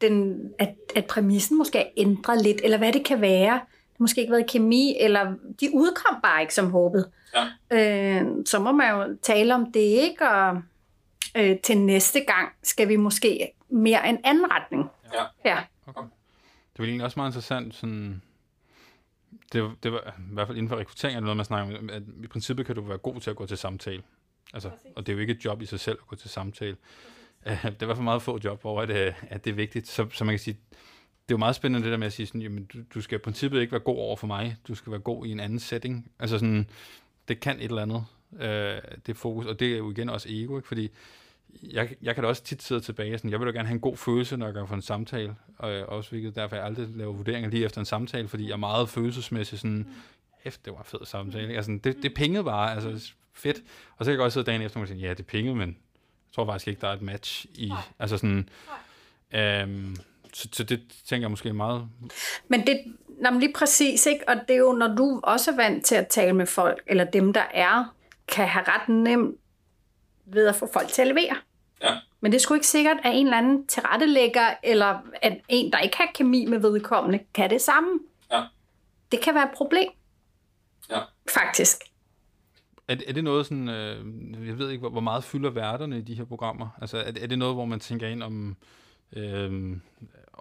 den, 0.00 0.40
at, 0.58 0.74
at 0.96 1.06
præmissen 1.06 1.58
måske 1.58 1.78
er 1.78 1.90
ændret 1.96 2.42
lidt, 2.42 2.60
eller 2.64 2.78
hvad 2.78 2.92
det 2.92 3.04
kan 3.04 3.20
være. 3.20 3.60
Måske 4.02 4.20
ikke 4.20 4.32
været 4.32 4.50
kemi, 4.50 4.96
eller 5.00 5.34
de 5.60 5.70
udkom 5.74 6.16
bare 6.22 6.40
ikke 6.40 6.54
som 6.54 6.70
håbet. 6.70 7.10
Ja. 7.70 8.20
Øh, 8.20 8.26
så 8.46 8.58
må 8.58 8.72
man 8.72 8.90
jo 8.94 9.16
tale 9.22 9.54
om 9.54 9.72
det, 9.72 9.80
ikke? 9.80 10.28
Og 10.28 10.62
øh, 11.36 11.58
til 11.60 11.78
næste 11.78 12.20
gang 12.20 12.48
skal 12.62 12.88
vi 12.88 12.96
måske 12.96 13.52
mere 13.68 14.08
en 14.08 14.18
anden 14.24 14.50
retning. 14.50 14.84
Ja. 15.14 15.22
Ja. 15.50 15.58
Okay. 15.86 16.02
Det 16.72 16.78
var 16.78 16.84
egentlig 16.84 17.04
også 17.04 17.18
meget 17.20 17.30
interessant, 17.30 17.74
sådan, 17.74 18.22
det, 19.52 19.62
var- 19.62 19.74
det 19.82 19.92
var 19.92 19.98
i 20.18 20.32
hvert 20.34 20.46
fald 20.46 20.58
inden 20.58 20.68
for 20.68 20.76
rekruttering, 20.76 21.16
er 21.16 21.20
det 21.20 21.24
noget, 21.24 21.36
man 21.36 21.46
snakker 21.46 21.78
om, 21.78 21.90
at 21.92 22.02
i 22.24 22.26
princippet 22.26 22.66
kan 22.66 22.74
du 22.74 22.82
være 22.82 22.98
god 22.98 23.20
til 23.20 23.30
at 23.30 23.36
gå 23.36 23.46
til 23.46 23.58
samtale. 23.58 24.02
Altså, 24.54 24.70
og 24.96 25.06
det 25.06 25.12
er 25.12 25.16
jo 25.16 25.20
ikke 25.20 25.32
et 25.32 25.44
job 25.44 25.62
i 25.62 25.66
sig 25.66 25.80
selv 25.80 25.98
at 26.02 26.06
gå 26.06 26.16
til 26.16 26.30
samtale. 26.30 26.76
Uh, 27.46 27.52
det 27.62 27.64
er 27.64 27.82
i 27.82 27.86
hvert 27.86 27.96
fald 27.96 28.04
meget 28.04 28.22
få 28.22 28.38
job, 28.44 28.60
hvor 28.60 28.82
at, 28.82 28.90
at 29.30 29.44
det 29.44 29.50
er 29.50 29.54
vigtigt. 29.54 29.88
Så, 29.88 30.06
så 30.12 30.24
man 30.24 30.32
kan 30.32 30.38
sige, 30.38 30.58
det 31.28 31.34
er 31.34 31.34
jo 31.34 31.38
meget 31.38 31.54
spændende 31.54 31.84
det 31.84 31.92
der 31.92 31.98
med 31.98 32.06
at 32.06 32.12
sige, 32.12 32.26
sådan, 32.26 32.42
jamen, 32.42 32.64
du, 32.64 32.78
du 32.94 33.00
skal 33.00 33.16
i 33.16 33.18
princippet 33.18 33.60
ikke 33.60 33.72
være 33.72 33.80
god 33.80 33.98
over 33.98 34.16
for 34.16 34.26
mig, 34.26 34.56
du 34.68 34.74
skal 34.74 34.90
være 34.90 35.00
god 35.00 35.26
i 35.26 35.30
en 35.30 35.40
anden 35.40 35.58
setting. 35.58 36.10
Altså 36.18 36.38
sådan, 36.38 36.66
det 37.28 37.40
kan 37.40 37.56
et 37.56 37.64
eller 37.64 37.82
andet, 37.82 38.04
uh, 38.30 38.98
det 39.06 39.16
fokus, 39.16 39.46
og 39.46 39.60
det 39.60 39.72
er 39.72 39.78
jo 39.78 39.90
igen 39.90 40.08
også 40.08 40.28
ego, 40.30 40.56
ikke? 40.56 40.68
fordi 40.68 40.90
jeg, 41.62 41.94
jeg 42.02 42.14
kan 42.14 42.24
da 42.24 42.28
også 42.28 42.42
tit 42.42 42.62
sidde 42.62 42.80
tilbage, 42.80 43.18
sådan, 43.18 43.30
jeg 43.30 43.40
vil 43.40 43.46
da 43.46 43.52
gerne 43.52 43.68
have 43.68 43.74
en 43.74 43.80
god 43.80 43.96
følelse, 43.96 44.36
når 44.36 44.46
jeg 44.46 44.54
går 44.54 44.66
for 44.66 44.74
en 44.74 44.82
samtale, 44.82 45.34
og 45.58 45.72
øh, 45.72 45.88
også 45.88 46.10
hvilket 46.10 46.36
derfor 46.36 46.56
jeg 46.56 46.64
aldrig 46.64 46.88
laver 46.88 47.12
vurderinger 47.12 47.50
lige 47.50 47.64
efter 47.64 47.80
en 47.80 47.84
samtale, 47.84 48.28
fordi 48.28 48.46
jeg 48.46 48.52
er 48.52 48.56
meget 48.56 48.88
følelsesmæssig 48.88 49.58
sådan, 49.58 49.86
hæft, 50.44 50.64
det 50.64 50.72
var 50.72 50.78
en 50.78 50.84
fed 50.84 51.06
samtale. 51.06 51.42
ikke? 51.42 51.56
Altså, 51.56 51.78
det, 51.84 52.02
det 52.02 52.14
pingede 52.14 52.44
bare, 52.44 52.74
altså 52.74 53.12
fedt. 53.32 53.56
Og 53.96 54.04
så 54.04 54.08
kan 54.08 54.12
jeg 54.12 54.18
godt 54.18 54.32
sidde 54.32 54.46
dagen 54.46 54.62
efter 54.62 54.80
og 54.80 54.88
sige, 54.88 55.00
ja, 55.00 55.14
det 55.14 55.26
pingede, 55.26 55.56
men 55.56 55.68
jeg 55.68 56.34
tror 56.34 56.46
faktisk 56.46 56.68
ikke, 56.68 56.80
der 56.80 56.88
er 56.88 56.92
et 56.92 57.02
match 57.02 57.46
i, 57.54 57.72
altså 57.98 58.18
sådan, 58.18 58.48
øhm, 59.34 59.96
så, 60.32 60.48
så 60.52 60.64
det 60.64 60.80
tænker 61.08 61.24
jeg 61.24 61.30
måske 61.30 61.48
er 61.48 61.52
meget, 61.52 61.88
Men 62.48 62.66
det 62.66 62.80
men 63.22 63.40
lige 63.40 63.52
præcis, 63.52 64.06
ikke? 64.06 64.28
Og 64.28 64.34
det 64.48 64.54
er 64.54 64.58
jo, 64.58 64.72
når 64.72 64.94
du 64.94 65.20
også 65.24 65.50
er 65.50 65.56
vant 65.56 65.84
til 65.86 65.94
at 65.94 66.08
tale 66.08 66.32
med 66.32 66.46
folk, 66.46 66.82
eller 66.86 67.04
dem, 67.04 67.32
der 67.32 67.44
er, 67.54 67.94
kan 68.28 68.48
have 68.48 68.64
ret 68.68 68.88
nemt 68.88 69.36
ved 70.26 70.46
at 70.46 70.56
få 70.56 70.68
folk 70.72 70.88
til 70.88 71.02
at 71.02 71.08
levere. 71.08 71.36
Ja. 71.82 71.98
Men 72.20 72.32
det 72.32 72.38
er 72.38 72.40
sgu 72.40 72.54
ikke 72.54 72.66
sikkert, 72.66 72.96
at 73.04 73.14
en 73.14 73.26
eller 73.26 73.38
anden 73.38 73.66
tilrettelægger, 73.66 74.54
eller 74.62 74.98
at 75.22 75.40
en, 75.48 75.72
der 75.72 75.78
ikke 75.78 75.96
har 75.96 76.08
kemi 76.14 76.46
med 76.46 76.58
vedkommende, 76.58 77.18
kan 77.34 77.50
det 77.50 77.60
samme. 77.60 78.00
Ja. 78.32 78.42
Det 79.12 79.20
kan 79.20 79.34
være 79.34 79.44
et 79.44 79.54
problem. 79.56 79.88
Ja. 80.90 80.98
Faktisk. 81.30 81.76
Er, 82.88 82.94
det- 82.94 83.08
er 83.08 83.12
det 83.12 83.24
noget 83.24 83.46
sådan, 83.46 83.68
øh, 83.68 84.48
jeg 84.48 84.58
ved 84.58 84.70
ikke, 84.70 84.80
hvor, 84.80 84.90
hvor 84.90 85.00
meget 85.00 85.24
fylder 85.24 85.50
værterne 85.50 85.98
i 85.98 86.02
de 86.02 86.14
her 86.14 86.24
programmer? 86.24 86.68
Altså 86.80 86.96
er, 86.98 87.12
er 87.22 87.26
det 87.26 87.38
noget, 87.38 87.54
hvor 87.54 87.64
man 87.64 87.80
tænker 87.80 88.08
ind 88.08 88.22
om, 88.22 88.56
øh, 89.16 89.76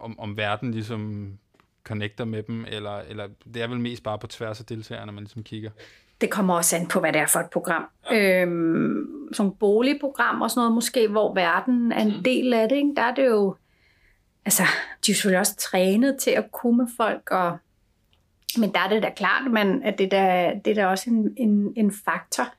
om, 0.02 0.20
om 0.20 0.38
verden 0.38 0.72
ligesom 0.72 1.32
connecter 1.84 2.26
med 2.26 2.44
dem, 2.44 2.66
eller, 2.68 2.98
eller 3.10 3.28
det 3.54 3.62
er 3.62 3.68
vel 3.68 3.80
mest 3.80 4.04
bare 4.04 4.20
på 4.20 4.28
tværs 4.28 4.60
af 4.60 4.66
deltagerne, 4.66 5.12
man 5.12 5.24
ligesom 5.24 5.44
kigger? 5.44 5.70
Det 6.22 6.30
kommer 6.30 6.54
også 6.54 6.76
an 6.76 6.88
på, 6.88 7.00
hvad 7.00 7.14
det 7.14 7.22
er 7.22 7.28
for 7.28 7.40
et 7.40 7.50
program. 7.50 7.84
Ja. 8.12 8.42
Øhm, 8.42 9.30
sådan 9.34 9.46
nogle 9.46 9.58
boligprogram 9.60 10.42
og 10.42 10.52
sådan 10.52 10.60
noget 10.60 10.74
måske, 10.74 11.08
hvor 11.08 11.34
verden 11.34 11.92
er 11.92 12.02
en 12.02 12.26
del 12.26 12.54
af 12.54 12.70
det. 12.70 12.76
Ikke? 12.76 12.94
Der 12.96 13.02
er 13.02 13.16
det 13.16 13.26
jo... 13.26 13.56
Altså, 14.46 14.64
de 15.06 15.12
er 15.12 15.16
selvfølgelig 15.16 15.40
også 15.40 15.56
trænet 15.56 16.18
til 16.18 16.32
at 16.32 16.52
kunne 16.52 16.78
med 16.78 16.88
folk, 16.98 17.32
og, 17.32 17.58
men 18.58 18.74
der 18.74 18.80
er 18.80 18.90
det 18.90 19.04
da 19.04 19.10
klart, 19.16 19.52
man, 19.52 19.84
at 19.84 19.98
det, 19.98 20.12
der, 20.12 20.54
det 20.60 20.72
er 20.72 20.76
da 20.76 20.88
også 20.88 21.10
en, 21.10 21.34
en, 21.38 21.74
en 21.76 21.94
faktor, 22.06 22.54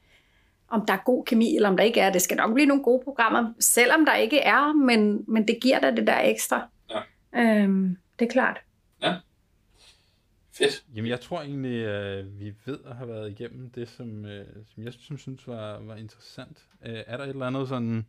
om 0.68 0.86
der 0.86 0.93
er 0.93 0.99
god 1.05 1.24
kemi, 1.24 1.57
eller 1.57 1.68
om 1.68 1.76
der 1.76 1.84
ikke 1.84 2.01
er. 2.01 2.12
Det 2.12 2.22
skal 2.22 2.36
nok 2.36 2.55
blive 2.55 2.66
nogle 2.66 2.82
gode 2.82 3.03
programmer, 3.05 3.53
selvom 3.61 4.05
der 4.07 4.14
ikke 4.14 4.38
er, 4.38 4.72
men, 4.72 5.24
men 5.28 5.49
det 5.49 5.59
giver 5.62 5.78
da 5.78 5.90
det 5.90 6.07
der 6.07 6.20
ekstra. 6.20 6.68
Ja. 7.35 7.62
Øhm, 7.62 7.97
det 8.18 8.26
er 8.26 8.33
klart. 8.33 8.61
Fedt. 10.55 10.85
Jamen, 10.95 11.11
jeg 11.11 11.20
tror 11.20 11.41
egentlig, 11.41 11.87
at 11.87 12.41
vi 12.41 12.53
ved 12.64 12.78
at 12.87 12.97
have 12.97 13.09
været 13.09 13.30
igennem 13.30 13.70
det, 13.70 13.89
som, 13.89 14.24
øh, 14.24 14.47
som 14.74 14.85
jeg 14.85 14.93
synes, 14.93 15.20
synes 15.20 15.49
var, 15.49 15.78
var 15.78 15.97
interessant. 15.97 16.59
Øh, 16.87 17.01
er 17.07 17.16
der 17.16 17.24
et 17.24 17.30
eller 17.30 17.47
andet 17.47 17.68
sådan 17.68 18.09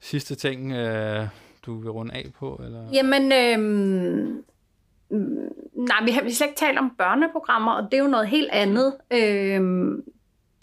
sidste 0.00 0.34
ting, 0.34 0.72
øh, 0.72 1.26
du 1.66 1.80
vil 1.80 1.90
runde 1.90 2.14
af 2.14 2.26
på? 2.38 2.60
Eller? 2.64 2.88
Jamen, 2.92 3.32
øhm, 3.32 4.44
mm, 5.10 5.48
nej, 5.74 6.04
vi 6.04 6.10
har, 6.10 6.22
vi 6.22 6.32
slet 6.32 6.46
ikke 6.46 6.58
talt 6.58 6.78
om 6.78 6.94
børneprogrammer, 6.98 7.72
og 7.72 7.82
det 7.82 7.94
er 7.94 8.02
jo 8.02 8.10
noget 8.10 8.28
helt 8.28 8.50
andet, 8.52 8.94
øhm, 9.10 10.04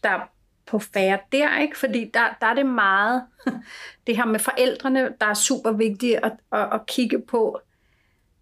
der 0.03 0.09
er 0.09 0.29
på 0.65 0.79
færre 0.79 1.19
der, 1.31 1.59
ikke? 1.59 1.77
Fordi 1.77 2.11
der, 2.13 2.37
der 2.41 2.47
er 2.47 2.53
det 2.53 2.65
meget, 2.65 3.23
det 4.07 4.17
her 4.17 4.25
med 4.25 4.39
forældrene, 4.39 5.13
der 5.21 5.27
er 5.27 5.33
super 5.33 5.71
vigtigt 5.71 6.19
at, 6.23 6.31
at, 6.51 6.73
at 6.73 6.85
kigge 6.85 7.21
på. 7.21 7.59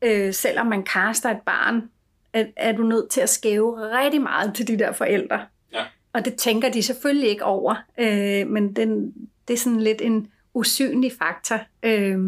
Øh, 0.02 0.34
selvom 0.34 0.68
man 0.68 0.84
kaster 0.84 1.30
et 1.30 1.42
barn, 1.46 1.90
er, 2.34 2.46
er 2.56 2.72
du 2.72 2.84
nødt 2.84 3.10
til 3.10 3.22
at 3.22 3.30
skæve 3.30 3.98
rigtig 4.00 4.22
meget 4.22 4.56
til 4.56 4.68
de 4.68 4.80
der 4.80 4.92
forældre. 4.92 5.46
Ja. 5.74 5.84
Og 6.14 6.26
det 6.26 6.36
tænker 6.36 6.70
de 6.70 6.84
selvfølgelig 6.84 7.30
ikke 7.30 7.46
over, 7.46 7.76
øh, 7.98 8.48
men 8.48 8.76
den, 8.76 9.14
det 9.48 9.54
er 9.54 9.58
sådan 9.58 9.82
lidt 9.82 10.02
en 10.02 10.32
usynlig 10.54 11.12
faktor, 11.20 11.60
øh, 11.84 12.20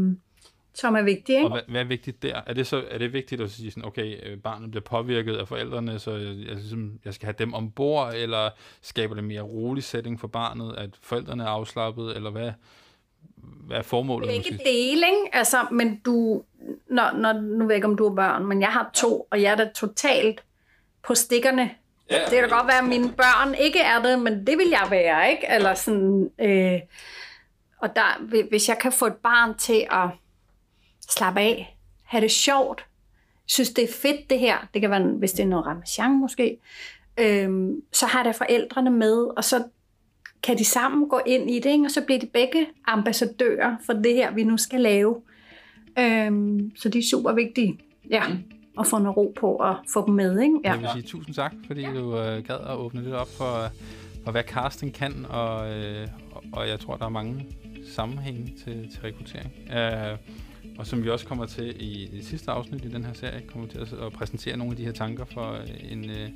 som 0.76 0.96
er 0.96 1.02
vigtig. 1.02 1.36
Ikke? 1.36 1.46
Og 1.46 1.52
hvad, 1.52 1.62
hvad 1.68 1.82
er 1.82 1.86
vigtigt 1.86 2.24
der? 2.24 2.42
Er 2.48 2.54
det 2.54 2.68
så 2.68 2.84
er 2.92 2.98
det 2.98 3.14
vigtigt 3.14 3.42
at 3.42 3.52
sige 3.52 3.72
sådan, 3.72 3.86
okay, 3.86 4.18
øh, 4.24 4.38
barnet 4.38 4.72
bliver 4.72 4.84
påvirket 4.84 5.36
af 5.36 5.48
forældrene, 5.48 6.00
så 6.00 6.12
jeg, 6.12 6.36
jeg, 6.48 6.56
ligesom, 6.56 7.00
jeg 7.06 7.14
skal 7.14 7.26
have 7.26 7.36
dem 7.40 7.54
ombord, 7.54 8.14
eller 8.16 8.50
skaber 8.82 9.16
det 9.16 9.24
mere 9.24 9.42
rolig 9.42 9.84
setting 9.84 10.20
for 10.20 10.28
barnet, 10.28 10.76
at 10.78 10.90
forældrene 11.02 11.44
er 11.44 11.48
afslappet, 11.48 12.16
eller 12.16 12.30
hvad, 12.30 12.52
hvad 13.38 13.78
er 13.78 13.82
formålet? 13.82 14.28
Begge 14.30 14.52
måske? 14.52 14.64
dele, 14.66 15.06
ikke? 15.08 15.30
Altså, 15.34 15.58
men 15.72 16.02
du, 16.06 16.44
når, 16.90 17.18
når, 17.18 17.34
nu 17.34 17.64
ved 17.64 17.72
jeg 17.72 17.76
ikke, 17.76 17.88
om 17.88 17.98
du 17.98 18.08
har 18.10 18.16
børn, 18.16 18.46
men 18.46 18.62
jeg 18.62 18.70
har 18.70 18.90
to, 18.94 19.28
og 19.32 19.42
jeg 19.42 19.52
er 19.52 19.56
da 19.56 19.70
totalt 19.76 20.44
på 21.04 21.16
stikkerne. 21.16 21.72
Ja, 22.12 22.20
Det 22.20 22.34
kan 22.34 22.50
da 22.50 22.56
godt 22.56 22.68
være, 22.68 22.78
at 22.78 22.88
mine 22.88 23.12
børn 23.12 23.56
ikke 23.56 23.80
er 23.80 24.02
det, 24.02 24.20
men 24.20 24.48
det 24.48 24.58
vil 24.58 24.70
jeg 24.70 24.88
være, 24.90 25.32
ikke? 25.32 25.48
Eller 25.50 25.74
sådan, 25.74 26.32
øh, 26.40 26.80
og 27.78 27.96
der, 27.96 28.24
hvis 28.50 28.70
jeg 28.70 28.78
kan 28.78 28.92
få 28.92 29.06
et 29.06 29.16
barn 29.16 29.58
til 29.58 29.88
at 29.92 30.10
slappe 31.10 31.40
af, 31.40 31.78
have 32.04 32.22
det 32.22 32.32
sjovt, 32.32 32.86
synes 33.46 33.70
det 33.70 33.84
er 33.84 33.94
fedt 34.02 34.30
det 34.30 34.40
her, 34.40 34.58
det 34.74 34.82
kan 34.82 34.90
være, 34.90 35.04
hvis 35.04 35.32
det 35.32 35.44
er 35.44 35.48
noget 35.48 35.66
ramachan 35.66 36.20
måske, 36.20 36.58
Øhm, 37.20 37.82
så 37.94 38.06
har 38.06 38.24
der 38.24 38.32
forældrene 38.32 38.90
med, 38.90 39.38
og 39.38 39.44
så 39.44 39.64
kan 40.44 40.58
de 40.58 40.66
sammen 40.66 41.10
gå 41.10 41.20
ind 41.26 41.52
i 41.52 41.60
det, 41.60 41.70
ikke? 41.70 41.86
og 41.86 41.92
så 41.92 42.02
bliver 42.02 42.20
de 42.20 42.26
begge 42.26 42.68
ambassadører 42.88 43.76
for 43.86 43.94
det 43.94 44.14
her, 44.14 44.32
vi 44.32 44.44
nu 44.44 44.58
skal 44.58 44.82
lave. 44.82 45.22
Øhm, 46.00 46.72
så 46.76 46.90
de 46.90 47.00
er 47.00 47.04
super 47.12 47.34
vigtige. 47.34 47.80
Ja, 48.10 48.24
og 48.78 48.88
få 48.88 48.98
noget 48.98 49.18
ro 49.18 49.34
på 49.40 49.56
og 49.56 49.76
få 49.94 50.06
dem 50.06 50.14
med. 50.14 50.40
Ikke? 50.40 50.60
Ja. 50.64 50.72
Jeg 50.72 50.80
vil 50.80 50.90
sige 50.94 51.04
tusind 51.04 51.36
tak, 51.36 51.54
fordi 51.68 51.84
du 51.84 52.18
øh, 52.18 52.44
gad 52.44 52.56
at 52.56 52.76
åbne 52.76 53.04
lidt 53.04 53.14
op 53.14 53.28
for, 53.38 53.70
for 54.24 54.32
hvad 54.32 54.44
casting 54.44 54.94
kan, 54.94 55.26
og, 55.30 55.74
øh, 55.74 56.08
og, 56.32 56.44
og 56.54 56.70
jeg 56.70 56.80
tror, 56.80 56.96
der 56.96 57.06
er 57.06 57.10
mange 57.10 57.46
sammenhænge 57.96 58.54
til, 58.64 58.92
til 58.92 59.02
rekruttering. 59.02 59.52
Øh, 59.70 60.18
og 60.78 60.88
som 60.88 61.04
vi 61.04 61.10
også 61.10 61.26
kommer 61.26 61.46
til 61.46 61.76
i 61.80 62.10
det 62.12 62.26
sidste 62.26 62.52
afsnit 62.52 62.86
i 62.86 62.88
den 62.88 63.06
her 63.06 63.14
serie, 63.14 63.42
kommer 63.48 63.68
til 63.68 63.78
at 63.78 64.14
præsentere 64.14 64.58
nogle 64.58 64.72
af 64.72 64.78
de 64.78 64.86
her 64.86 64.92
tanker 64.92 65.26
for 65.26 65.60
en, 65.92 66.10
øh, 66.10 66.30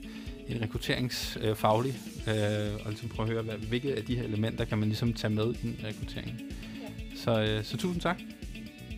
en 0.48 0.62
rekrutteringsfaglig, 0.62 2.00
øh, 2.28 2.86
og 2.86 2.90
ligesom 2.90 3.10
prøve 3.10 3.28
at 3.28 3.34
høre, 3.34 3.44
hvad, 3.44 3.56
hvilke 3.56 3.96
af 3.96 4.04
de 4.04 4.16
her 4.16 4.24
elementer 4.24 4.66
kan 4.66 4.78
man 4.78 4.88
ligesom 4.88 5.14
tage 5.14 5.34
med 5.34 5.54
i 5.64 5.68
en 5.68 5.80
rekruttering. 5.84 6.42
Så, 7.16 7.42
øh, 7.42 7.64
så 7.64 7.78
tusind 7.78 8.02
tak. 8.02 8.22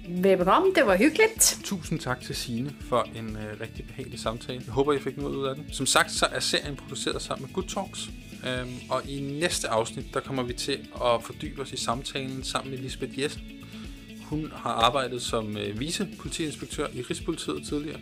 Velbekomme, 0.10 0.74
det 0.76 0.86
var 0.86 0.98
hyggeligt. 0.98 1.60
Tusind 1.64 2.00
tak 2.00 2.22
til 2.22 2.36
Sine 2.36 2.76
for 2.82 3.08
en 3.16 3.38
øh, 3.38 3.62
rigtig 3.62 3.88
behagelig 3.88 4.20
samtale. 4.20 4.62
Jeg 4.66 4.74
håber, 4.74 4.94
I 4.94 5.00
fik 5.00 5.18
noget 5.18 5.36
ud 5.36 5.46
af 5.46 5.56
den. 5.56 5.66
Som 5.72 5.86
sagt, 5.86 6.12
så 6.12 6.26
er 6.32 6.40
serien 6.40 6.76
produceret 6.76 7.22
sammen 7.22 7.46
med 7.48 7.54
Good 7.54 7.68
Talks. 7.68 8.10
Øhm, 8.48 8.74
og 8.90 9.10
i 9.10 9.22
næste 9.40 9.70
afsnit, 9.70 10.14
der 10.14 10.20
kommer 10.20 10.44
vi 10.44 10.54
til 10.54 10.88
at 10.96 11.24
fordybe 11.24 11.62
os 11.62 11.74
i 11.74 11.78
samtalen 11.78 12.44
sammen 12.44 12.72
med 12.72 12.80
Lisbeth 12.80 13.20
Jessen. 13.20 13.42
Hun 14.32 14.52
har 14.56 14.72
arbejdet 14.72 15.22
som 15.22 15.58
øh, 15.58 15.80
vicepolitiinspektør 15.80 16.88
i 16.94 17.02
Rigspolitiet 17.02 17.68
tidligere, 17.68 18.00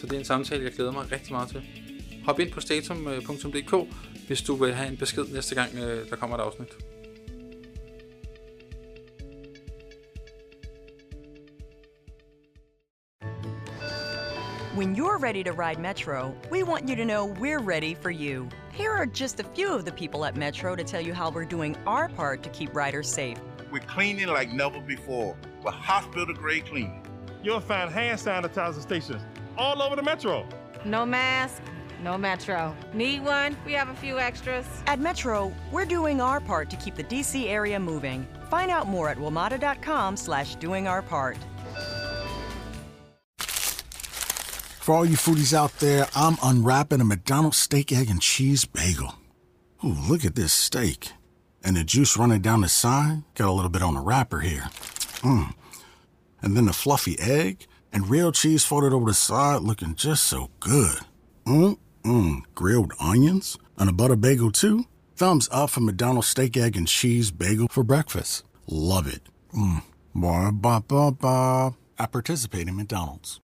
så 0.00 0.06
det 0.06 0.12
er 0.12 0.18
en 0.18 0.24
samtale, 0.24 0.64
jeg 0.64 0.72
glæder 0.72 0.92
mig 0.92 1.12
rigtig 1.12 1.32
meget 1.32 1.48
til. 1.48 1.62
Hop 2.24 2.40
ind 2.40 2.52
på 2.52 2.60
statum.dk, 2.60 3.94
hvis 4.26 4.42
du 4.42 4.54
vil 4.54 4.74
have 4.74 4.88
en 4.88 4.96
besked 4.96 5.24
næste 5.24 5.54
gang, 5.54 5.74
øh, 5.74 6.10
der 6.10 6.16
kommer 6.16 6.36
et 6.36 6.40
afsnit. 6.40 6.68
When 14.76 14.96
you're 14.96 15.18
ready 15.18 15.44
to 15.44 15.52
ride 15.52 15.80
Metro, 15.80 16.34
we 16.50 16.62
want 16.62 16.88
you 16.90 16.96
to 16.96 17.04
know 17.04 17.34
we're 17.40 17.64
ready 17.74 17.94
for 18.02 18.10
you. 18.10 18.48
Here 18.72 18.90
are 18.90 19.06
just 19.06 19.40
a 19.40 19.44
few 19.54 19.68
of 19.78 19.84
the 19.84 19.92
people 19.92 20.24
at 20.24 20.36
Metro 20.36 20.76
to 20.76 20.84
tell 20.84 21.06
you 21.06 21.14
how 21.14 21.30
we're 21.30 21.50
doing 21.50 21.76
our 21.86 22.08
part 22.08 22.42
to 22.42 22.50
keep 22.50 22.74
riders 22.74 23.08
safe. 23.08 23.38
We're 23.72 23.88
cleaning 23.94 24.28
like 24.28 24.52
never 24.52 24.80
before 24.80 25.36
with 25.64 25.74
hospital 25.74 26.34
grade 26.34 26.66
cleaning. 26.66 27.02
You'll 27.42 27.60
find 27.60 27.90
hand 27.90 28.18
sanitizer 28.18 28.80
stations 28.80 29.22
all 29.56 29.82
over 29.82 29.96
the 29.96 30.02
metro. 30.02 30.46
No 30.84 31.06
mask, 31.06 31.62
no 32.02 32.18
Metro. 32.18 32.76
Need 32.92 33.24
one? 33.24 33.56
We 33.64 33.72
have 33.72 33.88
a 33.88 33.94
few 33.94 34.18
extras. 34.18 34.66
At 34.86 35.00
Metro, 35.00 35.52
we're 35.72 35.86
doing 35.86 36.20
our 36.20 36.38
part 36.38 36.68
to 36.70 36.76
keep 36.76 36.94
the 36.96 37.04
DC 37.04 37.48
area 37.48 37.80
moving. 37.80 38.26
Find 38.50 38.70
out 38.70 38.86
more 38.86 39.08
at 39.08 39.16
WMATA.com 39.16 40.16
slash 40.16 40.56
doing 40.56 40.86
our 40.86 41.00
part. 41.00 41.38
For 43.38 44.94
all 44.94 45.06
you 45.06 45.16
foodies 45.16 45.54
out 45.54 45.72
there, 45.78 46.06
I'm 46.14 46.36
unwrapping 46.42 47.00
a 47.00 47.04
McDonald's 47.04 47.56
steak, 47.56 47.90
egg, 47.90 48.10
and 48.10 48.20
cheese 48.20 48.66
bagel. 48.66 49.14
Ooh, 49.82 49.96
look 50.06 50.26
at 50.26 50.34
this 50.34 50.52
steak. 50.52 51.12
And 51.62 51.74
the 51.74 51.84
juice 51.84 52.18
running 52.18 52.42
down 52.42 52.60
the 52.60 52.68
side. 52.68 53.22
Got 53.34 53.48
a 53.48 53.52
little 53.52 53.70
bit 53.70 53.80
on 53.80 53.94
the 53.94 54.00
wrapper 54.00 54.40
here. 54.40 54.68
Mmm. 55.24 55.54
And 56.42 56.56
then 56.56 56.66
the 56.66 56.72
fluffy 56.72 57.18
egg 57.18 57.66
and 57.92 58.10
real 58.10 58.30
cheese 58.30 58.64
folded 58.64 58.92
over 58.92 59.06
the 59.06 59.14
side 59.14 59.62
looking 59.62 59.94
just 59.94 60.24
so 60.24 60.50
good. 60.60 60.98
Mmm, 61.46 61.78
mmm. 62.04 62.42
Grilled 62.54 62.92
onions 63.00 63.56
and 63.78 63.88
a 63.88 63.92
butter 63.92 64.16
bagel 64.16 64.52
too. 64.52 64.84
Thumbs 65.16 65.48
up 65.50 65.70
for 65.70 65.80
McDonald's 65.80 66.28
steak, 66.28 66.56
egg, 66.56 66.76
and 66.76 66.86
cheese 66.86 67.30
bagel 67.30 67.68
for 67.70 67.82
breakfast. 67.82 68.44
Love 68.66 69.06
it. 69.06 69.22
Mmm. 69.54 69.82
Ba 70.14 70.52
ba 70.52 70.82
ba 70.86 71.10
ba. 71.10 71.74
I 71.98 72.06
participate 72.06 72.68
in 72.68 72.76
McDonald's. 72.76 73.40